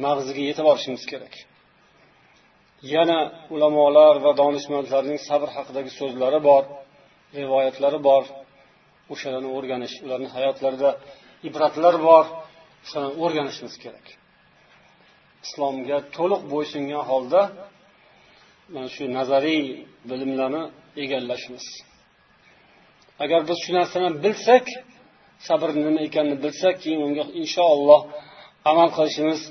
mag'ziga 0.06 0.42
yetib 0.50 0.66
olishimiz 0.72 1.04
kerak. 1.12 1.34
Yana 2.94 3.20
ulamolar 3.56 4.16
va 4.26 4.32
donishmandlarning 4.42 5.20
sabr 5.30 5.50
haqidagi 5.56 5.92
so'zlari 6.00 6.40
bor 6.50 6.64
rivoyatlari 7.38 8.00
bor. 8.10 8.24
O'shalarni 9.14 9.50
o'rganish 9.58 9.96
ularni 10.06 10.30
hayotlarida 10.36 10.90
ibratlar 11.48 11.96
bor. 12.08 12.26
O'shani 12.86 13.10
o'rganishimiz 13.24 13.76
kerak. 13.84 14.06
Islomga 15.46 15.98
to'liq 16.16 16.42
bo'ysungan 16.54 17.04
holda 17.10 17.42
mana 18.74 18.90
shu 18.96 19.04
nazariy 19.18 19.66
bilimlarni 20.10 20.64
egallashimiz. 21.04 21.66
Agar 23.24 23.42
biz 23.50 23.58
shu 23.64 23.72
narsani 23.80 24.10
bilsak 24.24 24.66
sabr 25.48 25.70
nima 25.86 26.02
ekanini 26.08 26.38
bilsak 26.46 26.76
keyin 26.84 27.02
unga 27.08 27.24
inshaalloh 27.42 28.02
amal 28.72 28.90
qilishimiz 28.98 29.42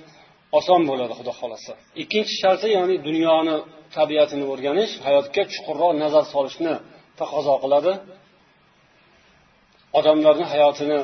oson 0.58 0.80
bo'ladi 0.90 1.12
xudo 1.18 1.32
xohlasa. 1.38 1.72
Ikkinchi 2.02 2.34
sharti 2.42 2.68
ya'ni 2.76 2.96
dunyoni 3.08 3.56
tabiatini 3.96 4.44
o'rganish 4.52 4.92
hayotga 5.06 5.42
chuqurroq 5.52 5.92
nazar 6.02 6.24
solishni 6.34 6.74
taqozo 7.20 7.54
qiladi. 7.64 7.92
Odamlarni 9.98 10.46
hayotini 10.52 10.98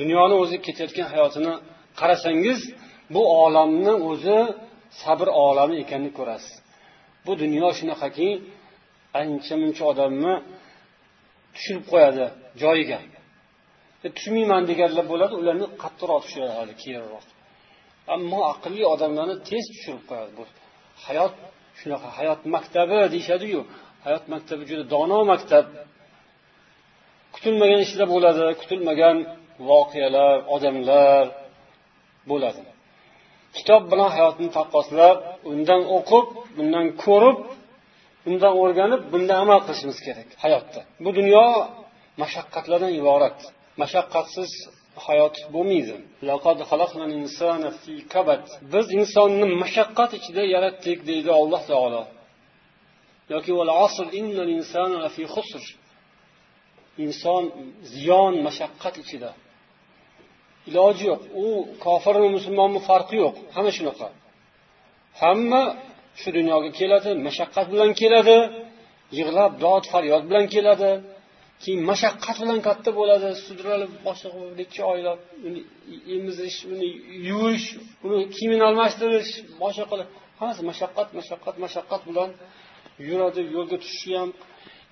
dunyoni 0.00 0.34
o'zi 0.42 0.56
ketayotgan 0.66 1.06
hayotini 1.12 1.52
qarasangiz 2.00 2.60
bu 3.14 3.22
olamni 3.44 3.92
o'zi 4.10 4.38
sabr 5.02 5.28
olami 5.46 5.74
ekanini 5.84 6.12
ko'rasiz. 6.18 6.54
Bu 7.26 7.32
dunyo 7.42 7.68
shunaqaki 7.78 8.28
ancha 9.20 9.54
muncha 9.62 9.82
odamni 9.92 10.34
tushirib 11.54 11.84
qo'yadi 11.92 12.24
joyiga. 12.62 12.98
E, 14.04 14.08
tushunmayman 14.16 14.16
tushmayman 14.16 14.62
deganlar 14.70 15.04
bo'ladi 15.12 15.34
ularni 15.40 15.66
qattiqroq 15.82 16.20
tushiradi 16.24 16.72
keyinroq. 16.82 17.26
Ammo 18.14 18.40
aqlli 18.52 18.82
odamlarni 18.94 19.36
tez 19.48 19.64
tushirib 19.72 20.04
qo'yadi. 20.10 20.30
Bu 20.38 20.44
hayot 21.06 21.34
shunaqa 21.80 22.08
hayot 22.18 22.40
maktabi 22.54 22.98
deyishadiyu. 23.14 23.60
Hayot 24.06 24.24
maktabi 24.32 24.62
juda 24.70 24.84
dono 24.94 25.18
maktab. 25.32 25.66
Kutilmagan 27.34 27.80
ishlar 27.86 28.06
bo'ladi 28.14 28.42
kutilmagan 28.60 29.16
voqealar 29.70 30.36
odamlar 30.54 31.24
bo'ladi. 32.30 32.62
Kitob 33.56 33.82
bilan 33.92 34.10
hayotni 34.16 34.48
taqqoslab 34.58 35.18
undan 35.50 35.82
o'qib 35.96 36.26
bundan 36.56 36.86
ko'rib 37.04 37.38
undan 38.28 38.52
o'rganib 38.62 39.02
bundan 39.12 39.38
amal 39.44 39.60
qilishimiz 39.66 39.98
kerak 40.06 40.28
hayotda. 40.44 40.80
Bu 41.04 41.10
dunyo 41.18 41.46
mashaqqatlardan 42.22 42.92
iborat. 43.00 43.38
Mashaqqatsiz 43.82 44.50
hayot 45.06 45.36
bo'lmaydi. 45.54 45.96
Biz 48.74 48.86
insonni 48.98 49.46
mashaqqat 49.62 50.10
ichida 50.18 50.42
yaratdik 50.54 50.98
deydi 51.10 51.30
alloh 51.40 51.62
taolo. 51.70 52.02
Yoki 53.32 53.50
inson 57.04 57.44
ziyon 57.92 58.34
mashaqqat 58.46 58.94
ichida. 59.02 59.30
Iloji 60.68 61.04
yo'q. 61.10 61.22
U 61.42 61.46
kofirmi 61.84 62.28
musulmonmi 62.36 62.80
farqi 62.88 63.16
yo'q. 63.24 63.34
Hamma 63.54 63.72
shunaqa. 63.78 64.08
Hamma 65.22 65.62
shu 66.20 66.28
dunyoga 66.38 66.70
keladi 66.78 67.10
mashaqqat 67.26 67.66
bilan 67.72 67.90
keladi 68.00 68.38
yig'lab 69.18 69.52
dod 69.64 69.84
faryod 69.92 70.22
bilan 70.28 70.46
keladi. 70.54 70.90
Keyin 71.62 71.80
mashaqqat 71.90 72.36
bilan 72.42 72.58
katta 72.68 72.90
bo'ladi 72.98 73.28
sudralib 73.46 73.92
boshqa 74.06 74.28
necha 74.60 74.82
oylab 74.92 75.18
uni 75.46 75.60
emizish 76.16 76.58
uni 76.72 76.88
yuvish 77.28 77.66
uni 78.06 78.18
kiyimini 78.34 78.64
almashtirish 78.70 79.32
boshqa 79.62 79.84
qilib. 79.90 80.08
Hammasi 80.38 80.62
mashaqqat 80.70 81.08
mashaqqat 81.18 81.56
mashaqqat 81.64 82.02
bilan 82.08 82.30
yuradi 83.08 83.40
yo'lga 83.56 83.76
tushishi 83.82 84.12
ham 84.20 84.30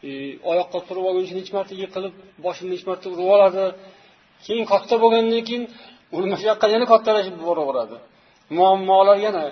e, 0.09 0.11
oyoqqa 0.50 0.79
turib 0.88 1.05
olguncha 1.11 1.35
necha 1.38 1.52
marta 1.59 1.74
yiqilib 1.83 2.14
boshini 2.44 2.68
necha 2.72 2.87
marta 2.90 3.07
urib 3.14 3.29
oladi. 3.37 3.64
Keyin 4.46 4.64
katta 4.72 4.94
bo'lgandan 5.02 5.42
keyin 5.48 5.64
uni 6.16 6.26
mashaqqat 6.35 6.70
yana 6.74 6.87
kattalashib 6.92 7.37
boraveradi. 7.48 7.96
Muammolar 8.57 9.16
yana 9.26 9.44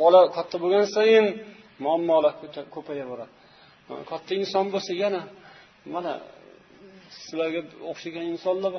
bola 0.00 0.20
katta 0.36 0.56
bo'lgan 0.62 0.84
sayin 0.96 1.26
muammolar 1.84 2.32
ko'payaveradi 2.74 3.34
katta 4.10 4.32
inson 4.40 4.66
bo'lsa 4.74 4.92
yana 5.04 5.20
mana 5.94 6.12
sizlarga 7.20 7.60
o'xshagan 7.90 8.24
insonlar 8.34 8.72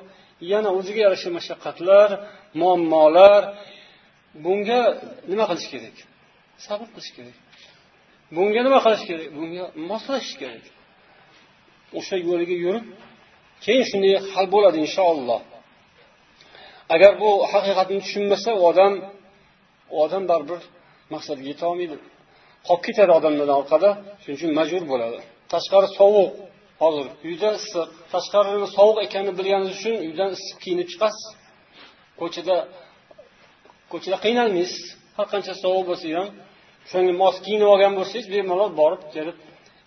yana 0.51 0.69
o'ziga 0.77 0.99
yarasha 1.05 1.29
mashaqqatlar 1.37 2.09
muammolar. 2.61 3.41
Bunga 4.45 4.81
nima 5.31 5.45
qilish 5.49 5.67
kerak? 5.73 5.97
Sabr 6.65 6.87
qilish 6.95 7.11
kerak. 7.17 7.37
Bunga 8.35 8.61
nima 8.67 8.79
qilish 8.85 9.03
kerak? 9.09 9.27
Bunga 9.37 9.63
moslashish 9.89 10.35
kerak. 10.41 10.65
O'sha 11.97 12.15
yo'liga 12.27 12.55
yurib 12.65 12.85
keyin 13.65 13.85
shunday 13.91 14.13
hal 14.33 14.45
bo'ladi 14.55 14.77
inshaalloh. 14.85 15.41
Agar 16.95 17.11
bu 17.21 17.29
haqiqatni 17.51 17.99
tushunmasa 18.05 18.49
u 18.59 18.61
odam 18.71 18.93
u 19.93 19.95
odam 20.05 20.23
baribir 20.31 20.61
maqsadga 21.13 21.45
yetolmaydi. 21.51 21.95
Qolib 22.67 22.83
ketadi 22.87 23.11
odamlardan 23.19 23.57
orqada 23.61 23.89
shuning 24.21 24.37
uchun 24.39 24.51
majbur 24.59 24.83
bo'ladi. 24.91 25.19
Tashqari 25.53 25.87
sovuq. 25.99 26.31
Hozir 26.82 27.07
uyda 27.29 27.49
issiq 27.59 27.88
tashqarini 28.13 28.67
sovuq 28.77 28.97
ekanini 29.05 29.34
bilganingiz 29.39 29.73
uchun 29.79 29.95
uydan 30.07 30.29
issiq 30.38 30.57
kiyinib 30.63 30.88
chiqasiz. 30.91 31.25
Ko'chada 32.19 32.55
ko'chada 33.91 34.17
qiynalmaysiz. 34.25 34.84
Har 35.17 35.27
qancha 35.34 35.53
sovuq 35.63 35.84
bo'lsa 35.89 36.05
ham 36.17 36.27
shunga 36.91 37.13
mos 37.21 37.36
kiyinib 37.45 37.67
olgan 37.73 37.93
bo'lsangiz 37.99 38.27
bemalol 38.36 38.71
borib 38.82 39.01
kelib 39.15 39.38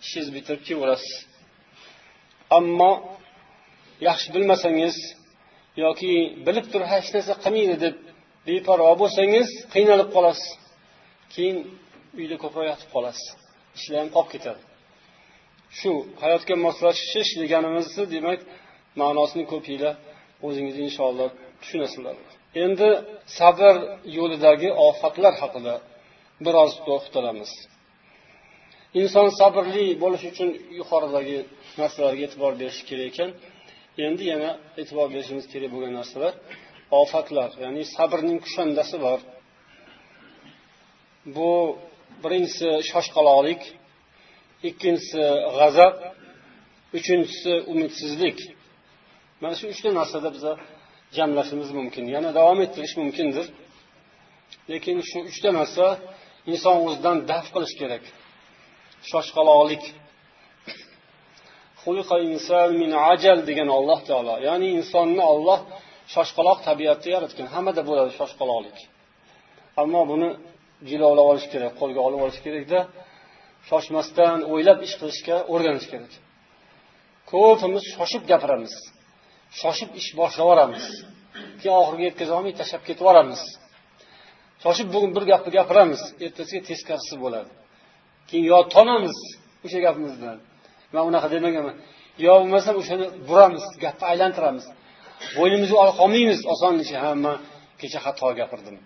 ishingizni 0.03 0.31
bitirib 0.37 0.61
kelaverasiz 0.67 1.13
ammo 2.57 2.91
yaxshi 4.07 4.27
bilmasangiz 4.35 4.95
yoki 5.83 6.11
bilib 6.47 6.65
turib 6.71 6.87
hech 6.93 7.07
narsa 7.15 7.33
qilmaydi 7.43 7.75
deb 7.85 7.95
beparvo 8.47 8.91
bo'lsangiz 9.01 9.47
qiynalib 9.73 10.09
qolasiz. 10.15 10.49
Keyin 11.33 11.57
uyda 12.19 12.35
ko'proq 12.43 12.65
yotib 12.71 12.89
qolasiz. 12.95 13.27
Ishlar 13.77 13.97
ham 14.01 14.09
qolib 14.15 14.29
ketadi. 14.33 14.61
Shu 15.79 15.91
hayotga 16.23 16.55
moslashish 16.65 17.31
deganimizni 17.41 18.03
demak 18.15 18.39
ma'nosini 19.01 19.45
ko'pinglar 19.51 19.95
o'zingiz 20.47 20.77
inshaalloh 20.85 21.29
tushunasizlar. 21.61 22.15
Endi 22.63 22.89
sabr 23.37 23.73
yo'lidagi 24.17 24.69
ofatlar 24.87 25.33
haqida 25.41 25.73
biroz 26.45 26.71
to'xtalamiz. 26.87 27.51
Inson 29.01 29.27
sabrli 29.39 29.85
bo'lish 30.03 30.25
uchun 30.31 30.49
yuqoridagi 30.79 31.37
narsalarga 31.81 32.21
e'tibor 32.27 32.51
berishi 32.61 32.83
kerak 32.89 33.07
ekan. 33.11 33.29
Endi 34.05 34.23
yana 34.33 34.51
e'tibor 34.81 35.07
berishimiz 35.13 35.45
kerak 35.53 35.69
bo'lgan 35.75 35.93
narsalar 35.99 36.33
ofatlar 37.01 37.49
ya'ni 37.63 37.81
sabrning 37.95 38.39
kushandasi 38.45 38.97
bor. 39.05 39.19
Bu 41.35 41.51
birinchisi 42.23 42.67
shoshqaloqlik 42.89 43.61
ikkinchisi 44.69 45.23
g'azab 45.57 45.93
uchinchisi 46.97 47.53
umidsizlik. 47.71 48.37
Mana 49.41 49.55
shu 49.59 49.65
uchta 49.73 49.89
narsada 49.99 50.29
biza 50.35 50.51
jamlashimiz 51.17 51.69
mumkin. 51.79 52.05
Yana 52.15 52.29
davom 52.37 52.59
ettirish 52.65 52.95
mumkindir. 53.01 53.45
Lekin 54.71 54.97
shu 55.09 55.19
uchta 55.29 55.49
narsa 55.59 55.85
inson 56.51 56.77
o'zidan 56.85 57.17
daf 57.31 57.45
qilish 57.53 57.75
kerak. 57.81 58.03
Shoshqaloqlik. 59.11 59.83
Ajal 63.13 63.39
degan 63.49 63.69
olloh 63.77 63.99
taolo 64.09 64.35
ya'ni 64.47 64.67
insonni 64.79 65.23
olloh 65.33 65.59
shoshqaloq 66.13 66.59
tabiatda 66.67 67.07
yaratgan. 67.15 67.47
Hammada 67.55 67.81
bo'ladi 67.89 68.11
shoshqaloqlik. 68.19 68.77
Ammo 69.81 70.01
buni 70.11 70.29
jilovlab 70.89 71.25
olish 71.31 71.47
kerak 71.53 71.73
qo'lga 71.81 71.99
olib 72.07 72.19
olish 72.25 72.39
kerakda 72.45 72.79
shoshmasdan 73.69 74.37
o'ylab 74.51 74.79
ish 74.87 74.95
qilishga 74.99 75.37
o'rganish 75.53 75.87
kerak 75.91 76.13
ko'pimiz 77.31 77.83
shoshib 77.95 78.23
gapiramiz. 78.31 78.73
Shoshib 79.59 79.89
ish 79.99 80.09
boshlab 80.19 80.45
yuboramiz. 80.45 80.85
Keyin 81.59 81.75
oxiriga 81.81 82.05
yetkazolmay 82.09 82.53
tashlab 82.59 82.81
ketib 82.87 83.03
yuboramiz. 83.03 83.41
Shoshib 84.63 84.87
bugun 84.93 85.11
bir 85.15 85.23
gapni 85.31 85.51
gapiramiz 85.57 86.01
ertasiga 86.25 86.61
teskarisi 86.69 87.15
bo'ladi. 87.23 87.51
Keyin 88.29 88.45
yo 88.51 88.59
tonamiz 88.75 89.17
o'sha 89.65 89.79
gapimizdan. 89.85 90.37
Man 90.93 91.03
unaqa 91.09 91.27
demaganman. 91.35 91.75
Yo 92.25 92.33
bo'lmasam 92.41 92.75
o'shani 92.81 93.05
buramiz 93.29 93.65
gapni 93.83 94.05
aylantiramiz. 94.11 94.65
Bo'ynimizga 95.37 95.77
olib 95.83 95.95
qolmaymiz 96.01 96.39
osonlikcha 96.53 96.97
ha 97.03 97.11
man 97.25 97.37
kecha 97.81 97.99
xato 98.05 98.27
gapirdim. 98.39 98.77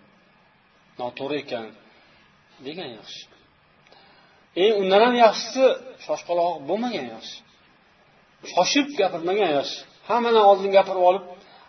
Noto'g'ri 1.01 1.37
ekan. 1.43 1.65
Degan 2.67 2.89
yaxshi. 2.99 3.38
Eng 4.63 4.73
undan 4.81 5.01
ham 5.05 5.15
yaxshisi 5.25 5.65
shoshqaloq 6.05 6.53
bo'lmagan 6.69 7.05
yaxshi. 7.13 7.37
Shoshib 8.53 8.87
gapirmagan 8.99 9.51
yaxshi. 9.59 9.79
Hammadan 10.09 10.43
oldin 10.51 10.69
gapirib 10.77 11.03
olib 11.09 11.23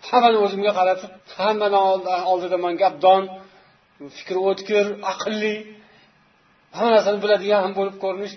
hammani 0.09 0.39
o'zimga 0.45 0.73
qaratib 0.79 1.13
hammadan 1.39 1.83
oldida 2.33 2.57
man 2.65 2.75
gapdon 2.83 3.23
fikri 4.17 4.41
o'tkir 4.51 4.85
aqlli 5.13 5.55
hamma 6.77 6.91
narsani 6.97 7.19
biladigan 7.25 7.61
ham 7.65 7.73
bo'lib 7.79 7.97
ko'rinish 8.05 8.35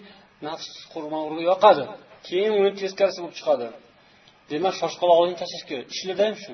nafs 0.48 0.68
qurmog'iga 0.94 1.44
yoqadi. 1.52 1.84
Keyin 2.28 2.54
uni 2.60 2.72
teskarisi 2.82 3.20
bo'lib 3.24 3.38
chiqadi. 3.40 3.68
Demak 4.52 4.74
shoshqaloqlikni 4.82 5.38
tashlash 5.42 5.66
kerak. 5.70 5.86
Ishlarda 5.96 6.24
ham 6.28 6.36
shu. 6.44 6.54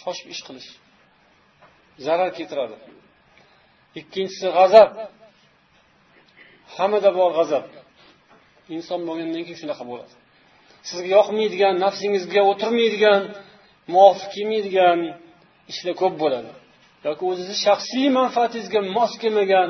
Shoshib 0.00 0.26
ish 0.34 0.42
qilish. 0.46 0.68
Zarar 2.06 2.30
keltiradi. 2.38 2.76
Ikkinchisi 4.00 4.46
g'azab. 4.56 4.90
Hammada 6.76 7.10
bor 7.18 7.30
g'azab. 7.38 7.64
Inson 8.76 9.00
bo'lgandan 9.08 9.42
keyin 9.46 9.58
shunaqa 9.62 9.84
bo'ladi. 9.90 10.12
Sizga 10.88 11.08
yoqmaydigan 11.18 11.74
nafsingizga 11.84 12.40
o'tirmaydigan 12.50 13.20
muvofiq 13.92 14.28
kelmaydigan 14.34 14.98
ishlar 15.72 15.94
ko'p 16.02 16.14
bo'ladi. 16.22 16.50
Yoki 17.06 17.22
o'zizni 17.30 17.56
shaxsiy 17.66 18.06
manfaatingizga 18.18 18.80
mos 18.96 19.12
kelmagan 19.22 19.68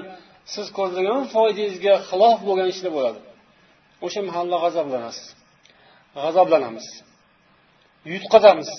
siz 0.54 0.66
ko'zlagan 0.78 1.20
foydangizga 1.34 1.94
xilof 2.08 2.38
bo'lgan 2.48 2.68
ishlar 2.74 2.92
bo'ladi. 2.98 3.20
O'sha 4.04 4.20
mahalla 4.28 4.56
g'azablanasiz. 4.64 5.26
G'azablanamiz. 6.24 6.86
Yutqazamiz 8.12 8.70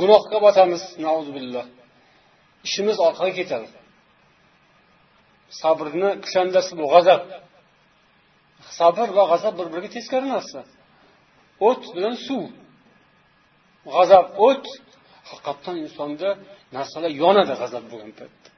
gunohga 0.00 0.38
botamiz. 0.46 0.82
Billah 1.36 1.66
ishimiz 2.66 2.96
orqaga 3.06 3.32
ketadi. 3.40 3.68
Sabrni 5.60 6.10
kushandasi 6.24 6.72
bu 6.80 6.86
g'azab. 6.94 7.22
Sabr 8.78 9.08
va 9.16 9.24
g'azab 9.32 9.54
bir 9.58 9.66
biriga 9.72 9.90
teskari 9.96 10.28
narsa. 10.34 10.60
O't 11.68 11.82
bilan 11.96 12.14
suv. 12.26 12.44
G'azab 13.94 14.26
o't. 14.46 14.66
Haqiqatdan 15.30 15.76
insonda 15.84 16.28
narsalar 16.76 17.12
yonadi 17.22 17.54
g'azab 17.60 17.84
bo'lgan 17.92 18.12
paytda. 18.18 18.48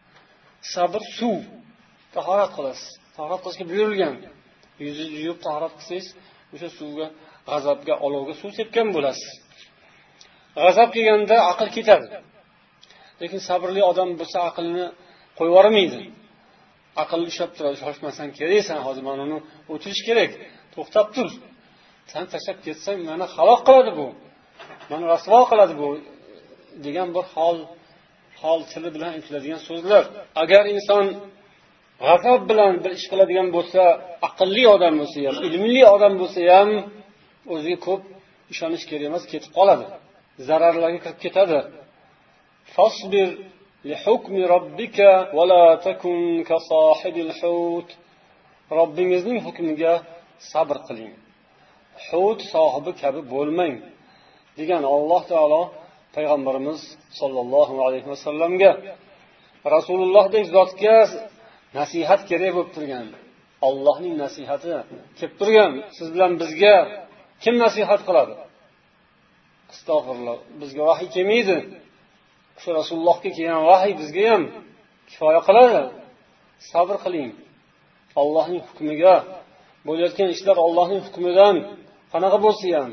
Sabr 0.75 1.03
suv. 1.19 1.41
Tahorat 2.15 2.51
qilasiz. 2.57 2.91
Tahorat 3.17 3.41
qilishga 3.45 3.65
buyurilgan. 3.73 4.15
Yuzingizni 4.85 5.21
yuvib 5.27 5.41
tahorat 5.47 5.73
qilsangiz 5.79 6.07
o'sha 6.55 6.69
suvga 6.79 7.07
g'azabga 7.51 7.95
olovga 8.07 8.35
suv 8.41 8.51
sepgan 8.59 8.89
bo'lasiz. 8.97 9.31
G'azab 10.65 10.89
kelganda 10.97 11.37
aql 11.53 11.69
ketadi. 11.77 12.07
Lekin 13.21 13.41
sabrli 13.49 13.83
odam 13.91 14.11
bo'lsa 14.21 14.39
aqlini 14.49 14.87
qo'yib 15.39 15.53
yubormaydi 15.53 16.01
aqlli 17.03 17.27
ushlab 17.33 17.51
turadi 17.57 17.77
shoshmasang 17.85 18.31
kerak 18.39 18.81
hozir 18.87 19.03
mana 19.09 19.23
uni 19.27 19.39
o'tirish 19.73 20.03
kerak 20.09 20.31
to'xtab 20.75 21.07
tur. 21.17 21.29
San 22.13 22.25
tashlab 22.33 22.59
ketsang 22.67 22.99
mani 23.09 23.27
halok 23.35 23.61
qiladi 23.69 23.93
bu 23.99 24.07
mani 24.91 25.05
rasvo 25.15 25.39
qiladi 25.51 25.75
bu 25.83 25.89
degan 26.85 27.09
bir 27.17 27.25
hol 27.35 27.59
hol 28.43 28.61
tili 28.73 28.89
bilan 28.97 29.11
aytiladigan 29.19 29.61
so'zlar. 29.69 30.05
Agar 30.43 30.63
inson 30.75 31.05
g'azab 32.05 32.41
bilan 32.51 32.73
bir 32.85 32.93
ish 32.99 33.07
qiladigan 33.13 33.49
bo'lsa 33.57 33.83
aqlli 34.29 34.65
odam 34.75 34.95
bo'lsa 35.01 35.19
ham 35.27 35.37
ilmli 35.49 35.83
odam 35.95 36.15
bo'lsa 36.21 36.41
ham 36.55 36.71
o'ziga 37.55 37.79
ko'p 37.87 38.03
ishonish 38.53 38.85
kerak 38.89 39.05
emas 39.11 39.25
ketib 39.33 39.53
qoladi. 39.59 39.87
Zararlarga 40.49 40.99
kirib 41.05 41.19
ketadi. 41.25 41.59
لحكم 43.86 44.34
ربك 44.56 45.00
ولا 45.38 45.66
تكن 45.88 46.44
كصاحب 46.50 47.16
الحوت 47.18 47.90
robbingizning 48.80 49.40
hukmiga 49.46 49.94
sabr 50.52 50.78
qiling 50.88 51.14
hut 52.08 52.40
sohibi 52.54 52.92
kabi 53.02 53.22
bo'lmang 53.34 53.74
degan 54.60 54.84
alloh 54.96 55.22
taolo 55.32 55.62
payg'ambarimiz 56.16 56.80
sollallohu 57.20 57.76
alayhi 57.88 58.08
vasallamga 58.14 58.72
rasulullohdek 59.76 60.44
zotga 60.56 60.98
nasihat 61.80 62.22
kerak 62.30 62.52
bo'lib 62.56 62.72
turgan 62.76 63.08
ollohning 63.68 64.16
nasihati 64.24 64.72
kelib 65.18 65.34
turgan 65.40 65.72
siz 65.98 66.08
bilan 66.14 66.32
bizga 66.42 66.76
kim 67.44 67.56
nasihat 67.66 68.02
qiladi 68.08 68.34
astag'firulloh 69.74 70.38
bizga 70.62 70.84
vahiy 70.90 71.10
kelmaydi 71.16 71.58
O'sha 72.57 72.71
rasulullohga 72.81 73.31
kelgan 73.37 73.63
vahiy 73.71 73.95
bizga 74.01 74.25
ham 74.33 74.43
kifoya 75.11 75.41
qiladi. 75.49 75.81
Sabr 76.73 76.97
qiling. 77.05 77.31
Allohning 78.21 78.63
hukmiga 78.69 79.15
bo'layotgan 79.87 80.29
ishlar 80.37 80.57
ollohning 80.67 81.01
hukmidan 81.07 81.57
qanaqa 82.13 82.39
bo'lsa 82.47 82.67
ham 82.79 82.91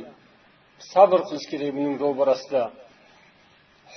sabr 0.93 1.19
qilish 1.27 1.47
kerak 1.51 1.71
buning 1.77 1.95
ro'barasida. 2.03 2.63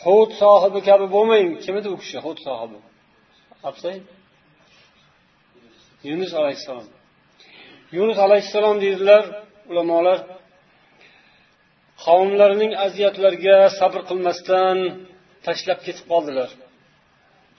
Hud 0.00 0.30
sohibi 0.42 0.80
kabi 0.88 1.06
bo'lmang. 1.14 1.46
Kim 1.64 1.74
edi 1.80 1.88
u 1.94 1.96
kishi 2.02 2.18
hud 2.24 2.38
sohibi? 2.46 2.78
Absay 3.68 3.96
yunus 6.08 6.32
alayhissalom. 6.40 6.88
Yunus 7.96 8.18
alayhissalom 8.26 8.76
deydilar 8.84 9.22
ulamolar 9.70 10.18
qavmlarining 12.04 12.72
aziyatlariga 12.86 13.58
sabr 13.78 14.00
qilmasdan 14.08 14.78
tashlab 15.46 15.78
ketib 15.86 16.06
qoldilar. 16.12 16.50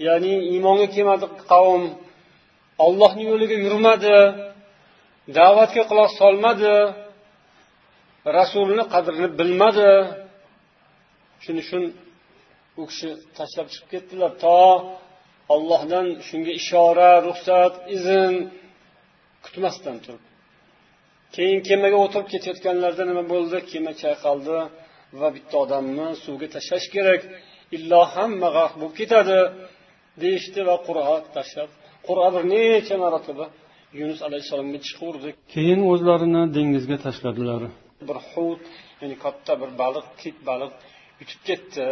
Ya'ni 0.07 0.33
iymonga 0.51 0.88
kelmadi 0.95 1.25
qavm. 1.51 1.83
Ollohni 2.85 3.23
yo'liga 3.31 3.57
yurmadi 3.65 4.17
da'vatga 5.38 5.83
quloq 5.89 6.11
solmadi 6.21 6.75
rasulni 8.38 8.83
qadrini 8.93 9.29
bilmadi. 9.39 9.91
Shuning 11.43 11.63
uchun 11.65 11.83
u 12.81 12.83
kishi 12.89 13.09
tashlab 13.38 13.67
chiqib 13.73 13.88
ketdilar. 13.93 14.31
To 14.43 14.57
ollohdan 15.53 16.07
shunga 16.27 16.53
ishora 16.61 17.11
ruxsat 17.27 17.73
izn 17.95 18.33
kutmasdan 19.45 19.97
turib. 20.03 20.23
Keyin 21.35 21.59
kemaga 21.69 21.97
o'tirib 22.05 22.27
ketayotganlarida 22.33 23.03
nima 23.11 23.23
bo'ldi? 23.33 23.57
Kema 23.71 23.91
chayqaldi 24.01 24.57
va 25.19 25.27
bitta 25.35 25.55
odamni 25.63 26.07
suvga 26.23 26.47
tashlash 26.55 26.88
kerak. 26.95 27.21
Illo 27.76 28.01
hamma 28.13 28.47
g'arq 28.55 28.74
bo'lib 28.80 28.95
ketadi 29.01 29.39
deyishdi 30.24 30.61
va 30.70 30.76
qur'a 30.88 31.15
tashlab. 31.36 31.70
Qur'a 32.07 32.28
bir 32.36 32.43
necha 32.53 32.95
marotaba 33.03 33.45
yunus 33.99 34.20
alayhissalomga 34.28 34.80
chiqaverdi 34.88 35.30
keyin 35.53 35.82
o'zlarini 35.91 36.43
dengizga 36.55 36.97
tashladilar. 37.05 37.61
Bir 38.09 38.18
hut 38.30 38.63
ya'ni 39.01 39.15
katta 39.26 39.53
bir 39.61 39.70
baliq 39.82 40.05
kit 40.22 40.38
baliq 40.49 40.72
yutib 41.22 41.41
ketdi. 41.49 41.86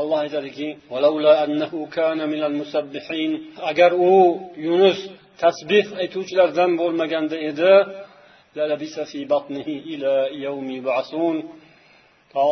Alloh 0.00 0.18
aytadiki 0.24 0.68
agar 3.70 3.90
u 4.10 4.14
yunus 4.66 4.98
tasbeh 5.42 5.86
aytuvchilardan 6.02 6.70
bo'lmaganda 6.80 7.36
edi 7.50 7.72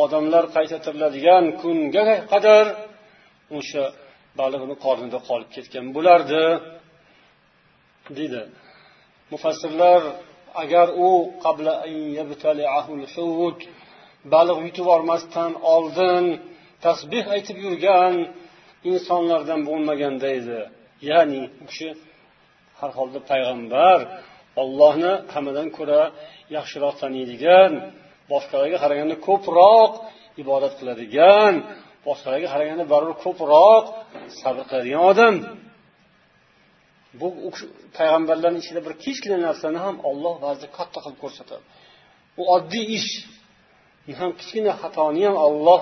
odamlar 0.05 0.43
qayta 0.55 0.77
tiriladigan 0.85 1.45
kunga 1.61 2.03
qadar 2.31 2.65
o'sha 3.57 3.83
balig'ini 4.39 4.75
qornida 4.85 5.19
qolib 5.29 5.49
ketgan 5.55 5.85
bo'lardi 5.95 6.43
deydi. 8.17 8.41
Mufassirlar 9.31 10.01
agar 10.63 10.87
u 11.07 11.09
baliq 14.33 14.57
yutib 14.65 14.83
yubormasdan 14.83 15.51
oldin 15.75 16.25
tasbeh 16.85 17.25
aytib 17.35 17.57
yurgan 17.65 18.13
insonlardan 18.91 19.61
bo'lmaganda 19.69 20.27
edi. 20.39 20.61
Ya'ni 21.09 21.41
u 21.61 21.63
kishi 21.69 21.89
har 22.79 22.91
holda 22.97 23.19
payg'ambar 23.31 23.99
ollohni 24.61 25.13
hammadan 25.33 25.69
ko'ra 25.77 26.01
yaxshiroq 26.55 26.95
taniydigan 27.01 27.71
boshqalarga 28.31 28.77
qaraganda 28.83 29.15
ko'proq 29.27 29.91
ibodat 30.43 30.73
qiladigan 30.79 31.53
boshqalarga 32.07 32.47
qaraganda 32.53 32.85
baribir 32.93 33.17
ko'proq 33.25 33.83
sabr 34.41 34.61
qiladigan 34.69 35.03
odam. 35.11 35.35
Bu 37.19 37.27
payg'ambarlarni 37.97 38.59
ichida 38.63 38.81
bir 38.87 38.93
kichkina 39.03 39.37
narsani 39.47 39.79
ham 39.85 39.95
olloh 40.09 40.35
ba'zida 40.45 40.67
katta 40.77 40.99
qilib 41.03 41.19
ko'rsatadi. 41.23 41.63
U 42.41 42.43
oddiy 42.55 42.85
ish. 42.99 43.11
Ham 44.19 44.31
kichkina 44.39 44.73
xatoni 44.81 45.21
ham 45.27 45.37
olloh 45.47 45.81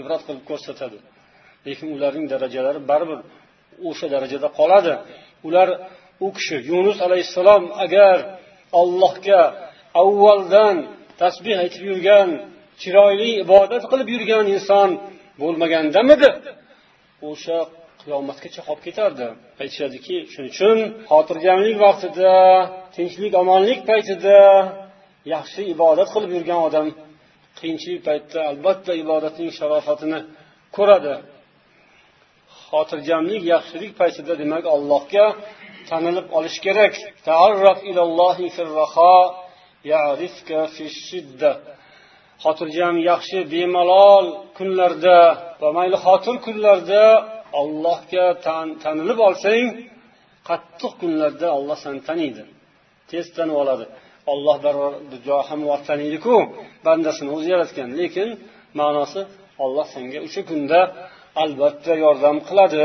ibrat 0.00 0.22
qilib 0.26 0.44
ko'rsatadi. 0.50 0.98
Lekin 1.66 1.88
ularning 1.96 2.26
darajalari 2.32 2.80
baribir 2.90 3.20
o'sha 3.88 4.06
darajada 4.14 4.48
qoladi. 4.58 4.94
Ular 5.48 5.68
u 6.26 6.28
kishi 6.36 6.56
yunus 6.70 6.98
alayhissalom 7.06 7.64
agar 7.84 8.16
ollohga 8.80 9.42
avvaldan 10.02 10.76
tasbeh 11.20 11.56
aytib 11.62 11.82
yurgan 11.90 12.28
chiroyli 12.80 13.30
ibodat 13.44 13.84
qilib 13.90 14.08
yurgan 14.14 14.44
inson 14.56 14.88
bo'lmagandamidi 15.40 16.28
o'sha 17.30 17.58
qiyomatgacha 18.02 18.60
qolib 18.66 18.82
ketardi. 18.88 19.26
Aytishadiki 19.62 20.16
shuning 20.32 20.50
uchun 20.54 20.78
xotirjamlik 21.10 21.76
vaqtida 21.86 22.32
tinchlik 22.96 23.32
omonlik 23.42 23.80
paytida 23.90 24.38
yaxshi 25.34 25.62
ibodat 25.74 26.08
qilib 26.14 26.30
yurgan 26.36 26.60
odam 26.68 26.86
qiyinchilik 27.58 28.02
paytida 28.08 28.40
albatta 28.50 28.92
ibodatning 29.02 29.50
sharofatini 29.58 30.20
ko'radi. 30.76 31.14
Xotirjamlik 32.68 33.42
yaxshilik 33.54 33.92
paytida 34.00 34.32
demak 34.42 34.64
allohga 34.74 35.26
tanilib 35.88 36.26
olish 36.38 36.58
kerak. 36.66 36.94
Xotirjam 42.44 42.96
yaxshi 43.10 43.38
bemalol 43.52 44.26
kunlarda 44.58 45.18
va 45.60 45.68
mayli 45.78 45.96
xotir 46.04 46.36
kunlarda 46.46 47.04
ollohga 47.60 48.26
tanilib 48.84 49.18
olsang 49.28 49.64
qattiq 50.48 50.92
kunlarda 51.02 51.46
olloh 51.58 51.78
seni 51.84 52.00
taniydi. 52.08 52.42
Tez 53.10 53.26
tanib 53.36 53.56
oladi 53.62 53.84
olloh 54.32 54.56
hamma 55.48 55.76
taniydiku 55.88 56.34
bandasini 56.86 57.30
o'zi 57.36 57.48
yaratgan. 57.54 57.88
Lekin 58.00 58.28
ma'nosi 58.80 59.20
olloh 59.64 59.86
senga 59.94 60.18
o'sha 60.26 60.42
kunda 60.50 60.80
albatta 61.42 61.92
yordam 62.04 62.36
qiladi 62.48 62.84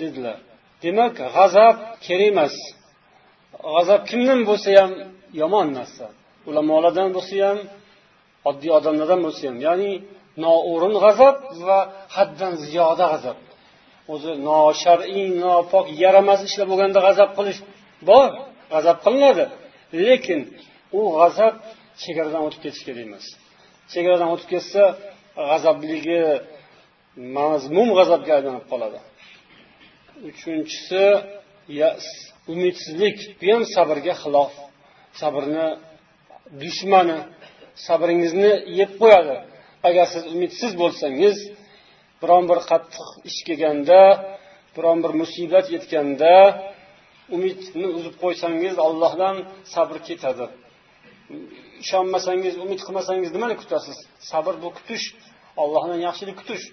dedilar. 0.00 0.38
Demak 0.82 1.14
g'azab 1.36 1.76
kerak 2.06 2.28
emas. 2.32 2.54
G'azab 3.74 4.00
kimdan 4.10 4.40
bo'lsa 4.48 4.68
ham 4.80 4.90
yomon 5.40 5.68
narsa. 5.78 6.06
Ulamolardan 6.48 7.08
bo'lsa 7.16 7.34
ham 7.46 7.58
oddiy 8.48 8.70
odamlardan 8.78 9.20
bo'lsa 9.26 9.42
ham 9.48 9.56
ya'ni 9.66 9.92
noo'rin 10.44 10.94
g'azab 11.04 11.36
va 11.66 11.78
haddan 12.16 12.52
ziyoda 12.64 13.04
g'azab. 13.12 13.38
O'zi 14.12 14.32
noshar'iy 14.48 15.26
nopok 15.42 15.86
yaramas 16.02 16.40
ishlar 16.48 16.66
bo'lganda 16.72 17.00
g'azab 17.06 17.30
qilish 17.38 17.60
bor 18.08 18.28
g'azab 18.72 18.98
qilinadi. 19.04 19.44
Lekin 20.06 20.40
u 20.98 21.00
g'azab 21.18 21.54
chegaradan 22.02 22.42
o'tib 22.46 22.60
ketishi 22.64 22.84
kerak 22.88 23.04
emas. 23.08 23.26
Chegaradan 23.92 24.28
o'tib 24.34 24.48
ketsa 24.54 24.82
g'azabligi 25.50 26.22
mazmum 27.36 27.88
g'azabga 27.98 28.32
aylanib 28.38 28.64
qoladi. 28.72 28.98
Uchinchisi 30.28 31.04
yas 31.80 32.06
umidsizlik 32.52 33.18
bu 33.40 33.46
ham 33.52 33.62
sabrga 33.74 34.14
xilof. 34.22 34.52
Sabrni 35.20 35.66
dushmani 36.62 37.18
sabringizni 37.86 38.52
yeb 38.80 38.90
qo'yadi. 39.00 39.36
Agar 39.88 40.06
siz 40.14 40.22
umidsiz 40.34 40.72
bo'lsangiz 40.82 41.36
biron 42.22 42.44
bir 42.50 42.58
qattiq 42.70 43.08
ish 43.28 43.40
kelganda 43.46 44.00
biron 44.76 44.98
bir 45.04 45.12
musibat 45.20 45.66
yetganda 45.74 46.32
umidni 47.36 47.86
uzib 47.98 48.14
qo'ysangiz 48.22 48.74
allohdan 48.86 49.36
sabr 49.74 49.96
ketadi. 50.08 50.46
Ishonmasangiz 51.84 52.54
umid 52.64 52.80
qilmasangiz 52.86 53.30
nimani 53.36 53.56
kutasiz? 53.62 53.98
Sabr 54.30 54.54
bu 54.62 54.68
kutish 54.78 55.04
allohdan 55.62 56.00
yaxshilik 56.08 56.36
kutish. 56.40 56.64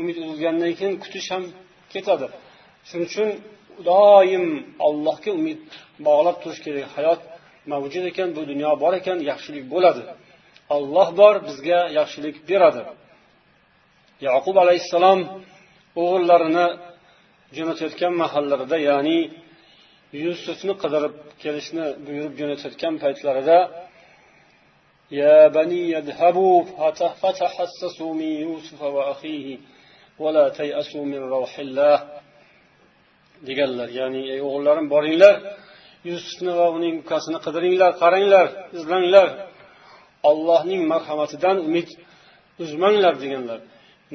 Umid 0.00 0.16
uzilgandan 0.22 0.72
keyin 0.78 0.94
kutish 1.04 1.28
ham 1.32 1.44
ketadi. 1.92 2.26
Shuning 2.88 3.06
uchun 3.10 3.28
doim 3.90 4.46
allohga 4.86 5.30
umid 5.38 5.60
bog'lab 6.06 6.36
turish 6.42 6.60
kerak. 6.64 6.88
Hayot 6.98 7.20
mavjud 7.71 8.05
ekan 8.11 8.29
bu 8.35 8.41
dunyo 8.51 8.71
bor 8.83 8.93
ekan 8.99 9.17
yaxshilik 9.29 9.65
bo'ladi 9.73 10.03
olloh 10.75 11.07
bor 11.19 11.35
bizga 11.47 11.79
yaxshilik 11.99 12.35
beradi 12.49 12.83
yaqub 14.27 14.55
alayhissalom 14.63 15.19
o'g'illarini 16.01 16.67
jo'natayotgan 17.57 18.13
mahallarida 18.21 18.77
ya'ni 18.89 19.19
yusufni 20.25 20.73
qidirib 20.83 21.15
kelishni 21.43 21.85
buyurib 22.05 22.33
jo'natayotgan 22.39 22.93
paytlarida 23.03 23.59
يا 25.11 25.47
بني 25.57 25.81
يذهبوا 25.95 26.55
فتحسسوا 27.21 28.13
من 28.13 28.31
يوسف 28.45 28.81
وأخيه 28.81 29.47
ولا 30.19 30.49
تيأسوا 30.49 31.05
من 31.05 31.21
روح 31.35 31.59
الله 31.59 31.97
deganlar 33.47 33.89
ya'ni 33.99 34.21
ey 34.33 34.39
o'g'illarim 34.47 34.87
boringlar 34.93 35.35
yusufni 36.10 36.52
va 36.58 36.66
uning 36.76 36.94
ukasini 37.02 37.38
qidiringlar 37.44 37.90
qaranglar 38.02 38.46
izlanglar. 38.78 39.28
Ollohning 40.30 40.82
marhamatidan 40.92 41.56
umid 41.68 41.88
uzmanglar 42.62 43.14
deganlar. 43.22 43.60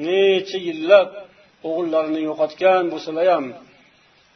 Necha 0.06 0.58
yillab 0.68 1.08
o'g'illarini 1.68 2.20
yo'qotgan 2.28 2.82
bo'lsalar 2.92 3.26
ham 3.34 3.46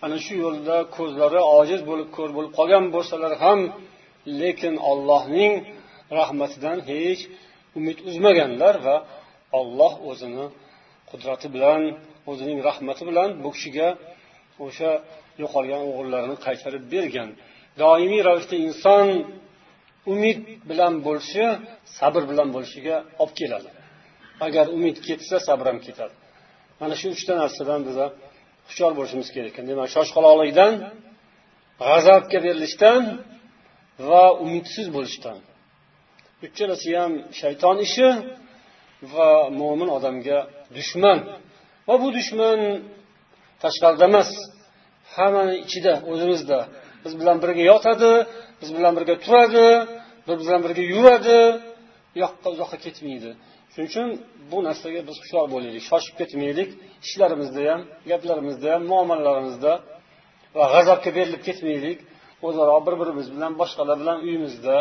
ana 0.05 0.17
shu 0.25 0.35
yo'lda 0.45 0.77
ko'zlari 0.97 1.41
ojiz 1.59 1.81
bo'lib 1.91 2.09
ko'r 2.17 2.31
bo'lib 2.37 2.53
qolgan 2.59 2.85
bo'lsalar 2.95 3.33
ham 3.45 3.61
lekin 4.41 4.75
ollohning 4.91 5.53
rahmatidan 6.19 6.79
hech 6.91 7.21
umid 7.79 7.99
uzmaganlar 8.09 8.75
va 8.87 8.97
olloh 9.59 9.93
o'zini 10.11 10.47
qudrati 11.11 11.47
bilan 11.55 11.83
o'zining 12.31 12.59
rahmati 12.69 13.03
bilan 13.11 13.29
bu 13.43 13.49
kishiga 13.57 13.89
o'sha 14.65 14.91
yo'qolgan 15.43 15.83
o'g'illarini 15.91 16.37
qaytarib 16.47 16.85
bergan. 16.95 17.29
Doimiy 17.83 18.23
ravishda 18.29 18.57
inson 18.67 19.07
umid 20.13 20.39
bilan 20.71 20.95
bo'lishi 21.07 21.45
sabr 21.99 22.23
bilan 22.31 22.49
bo'lishiga 22.55 22.97
olib 23.23 23.35
keladi. 23.41 23.71
Agar 24.47 24.67
umid 24.77 24.97
ketsa 25.07 25.37
sabr 25.49 25.65
ham 25.71 25.79
ketadi. 25.87 26.15
Mana 26.81 26.95
shu 27.01 27.07
uchta 27.17 27.33
narsadan 27.43 27.81
biza 27.89 28.07
hushyor 28.69 28.93
bo'lishimiz 28.99 29.29
kerak 29.35 29.51
ekan. 29.53 29.65
Demak 29.71 29.89
shoshqaloqlikdan 29.97 30.73
g'azabga 31.89 32.39
berilishdan 32.47 33.03
va 34.09 34.25
umidsiz 34.45 34.87
bo'lishdan. 34.97 35.39
Uchalasi 36.47 36.91
ham 37.01 37.13
shayton 37.41 37.77
ishi 37.87 38.09
va 39.15 39.31
mo'min 39.61 39.89
odamga 39.97 40.39
dushman. 40.77 41.19
Va 41.89 41.95
bu 42.03 42.09
dushman 42.19 42.61
tashqarida 43.65 44.05
emas. 44.11 44.31
Hammani 45.17 45.55
ichida 45.67 45.93
o'zimizda. 46.13 46.59
Biz 47.05 47.13
bilan 47.21 47.37
birga 47.43 47.63
yotadi 47.73 48.13
biz 48.61 48.71
bilan 48.77 48.93
birga 48.99 49.15
turadi 49.25 49.69
biz 50.29 50.37
bilan 50.49 50.61
birga 50.65 50.83
yuradi. 50.95 51.41
U 52.15 52.19
yoqqa 52.25 52.49
uzoqqa 52.55 52.77
ketmaydi. 52.87 53.31
Shuning 53.73 53.89
uchun 53.93 54.09
bu 54.51 54.59
narsaga 54.67 55.01
biz 55.09 55.17
hushyor 55.23 55.47
bo'laylik 55.55 55.85
shoshib 55.91 56.15
ketmaylik. 56.21 56.71
Ishlarimizda 57.07 57.61
ham 57.71 57.81
gaplarimizda 58.11 58.69
ham 58.75 58.83
muomalalarimizda 58.93 59.73
va 60.59 60.65
g'azabga 60.75 61.11
berilib 61.19 61.43
ketmaylik. 61.49 61.99
O'zaro 62.47 62.77
bir 62.87 62.95
birimiz 63.01 63.27
bilan 63.35 63.53
boshqalar 63.61 63.97
bilan 64.03 64.19
uyimizda 64.27 64.77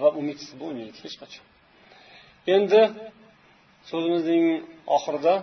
va 0.00 0.08
umidsiz 0.20 0.50
bo'lmaylik 0.62 0.96
hech 1.04 1.16
qachon. 1.22 1.44
Endi 2.56 2.80
so'zimizning 3.90 4.44
oxirida 4.96 5.34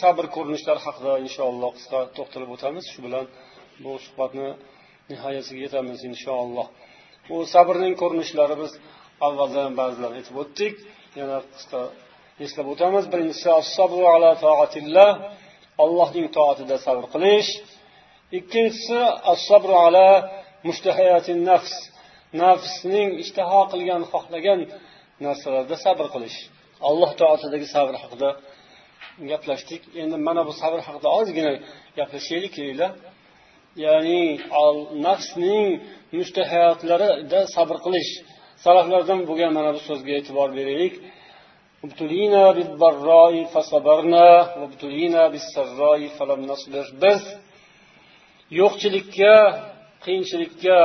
sabr 0.00 0.24
ko'rinishlari 0.34 0.80
haqida 0.86 1.12
inshaalloh 1.26 1.70
qisqa 1.76 2.00
to'xtalib 2.16 2.50
o'tamiz. 2.54 2.84
Shu 2.92 3.00
bilan 3.06 3.24
bu 3.82 3.92
suhbatni 4.04 4.48
nihoyasiga 5.10 5.60
yetamiz 5.66 6.00
inshaalloh. 6.10 6.66
Bu 7.28 7.36
sabrning 7.54 7.94
ko'rinishlari 8.02 8.56
biz 8.62 8.72
avvaldan 9.26 9.70
ba'zilarini 9.80 10.18
aytib 10.20 10.36
o'tdik. 10.42 10.74
Yana 11.20 11.38
qisqa 11.54 11.80
eslab 12.44 12.66
o'tamiz. 12.72 13.04
Birinchisi 13.12 13.48
allohning 15.84 16.26
toatida 16.36 16.76
sabr 16.86 17.04
qilish. 17.14 17.50
Ikkinchisi 18.38 19.00
as-sabr 19.32 19.70
ala 19.84 20.08
mushtahayatin 20.68 21.40
nafs. 21.50 21.74
Nafsning 22.42 23.08
ishtaho 23.22 23.60
qilgan 23.72 24.02
xohlagan 24.12 24.60
narsalarda 25.24 25.76
sabr 25.86 26.06
qilish. 26.14 26.38
Alloh 26.88 27.10
toatidagi 27.20 27.66
sabr 27.76 27.94
haqida 28.02 28.28
gaplashdik. 29.30 29.82
Endi 30.02 30.16
mana 30.28 30.42
bu 30.48 30.52
sabr 30.62 30.78
haqida 30.86 31.08
ozgina 31.18 31.52
gaplashaylik 31.98 32.52
kelinglar 32.56 32.92
ya'ni 33.84 34.22
nafsning 35.06 35.66
mushtahayotlarida 36.18 37.40
sabr 37.56 37.76
qilish. 37.84 38.10
Salaflardan 38.64 39.20
bo'lgan 39.28 39.50
mana 39.58 39.70
bu 39.76 39.80
so'zga 39.88 40.12
e'tibor 40.18 40.48
beraylik. 40.58 40.94
Biz 47.02 47.22
yo'qchilikka 48.60 49.34
qiyinchilikka 50.04 50.78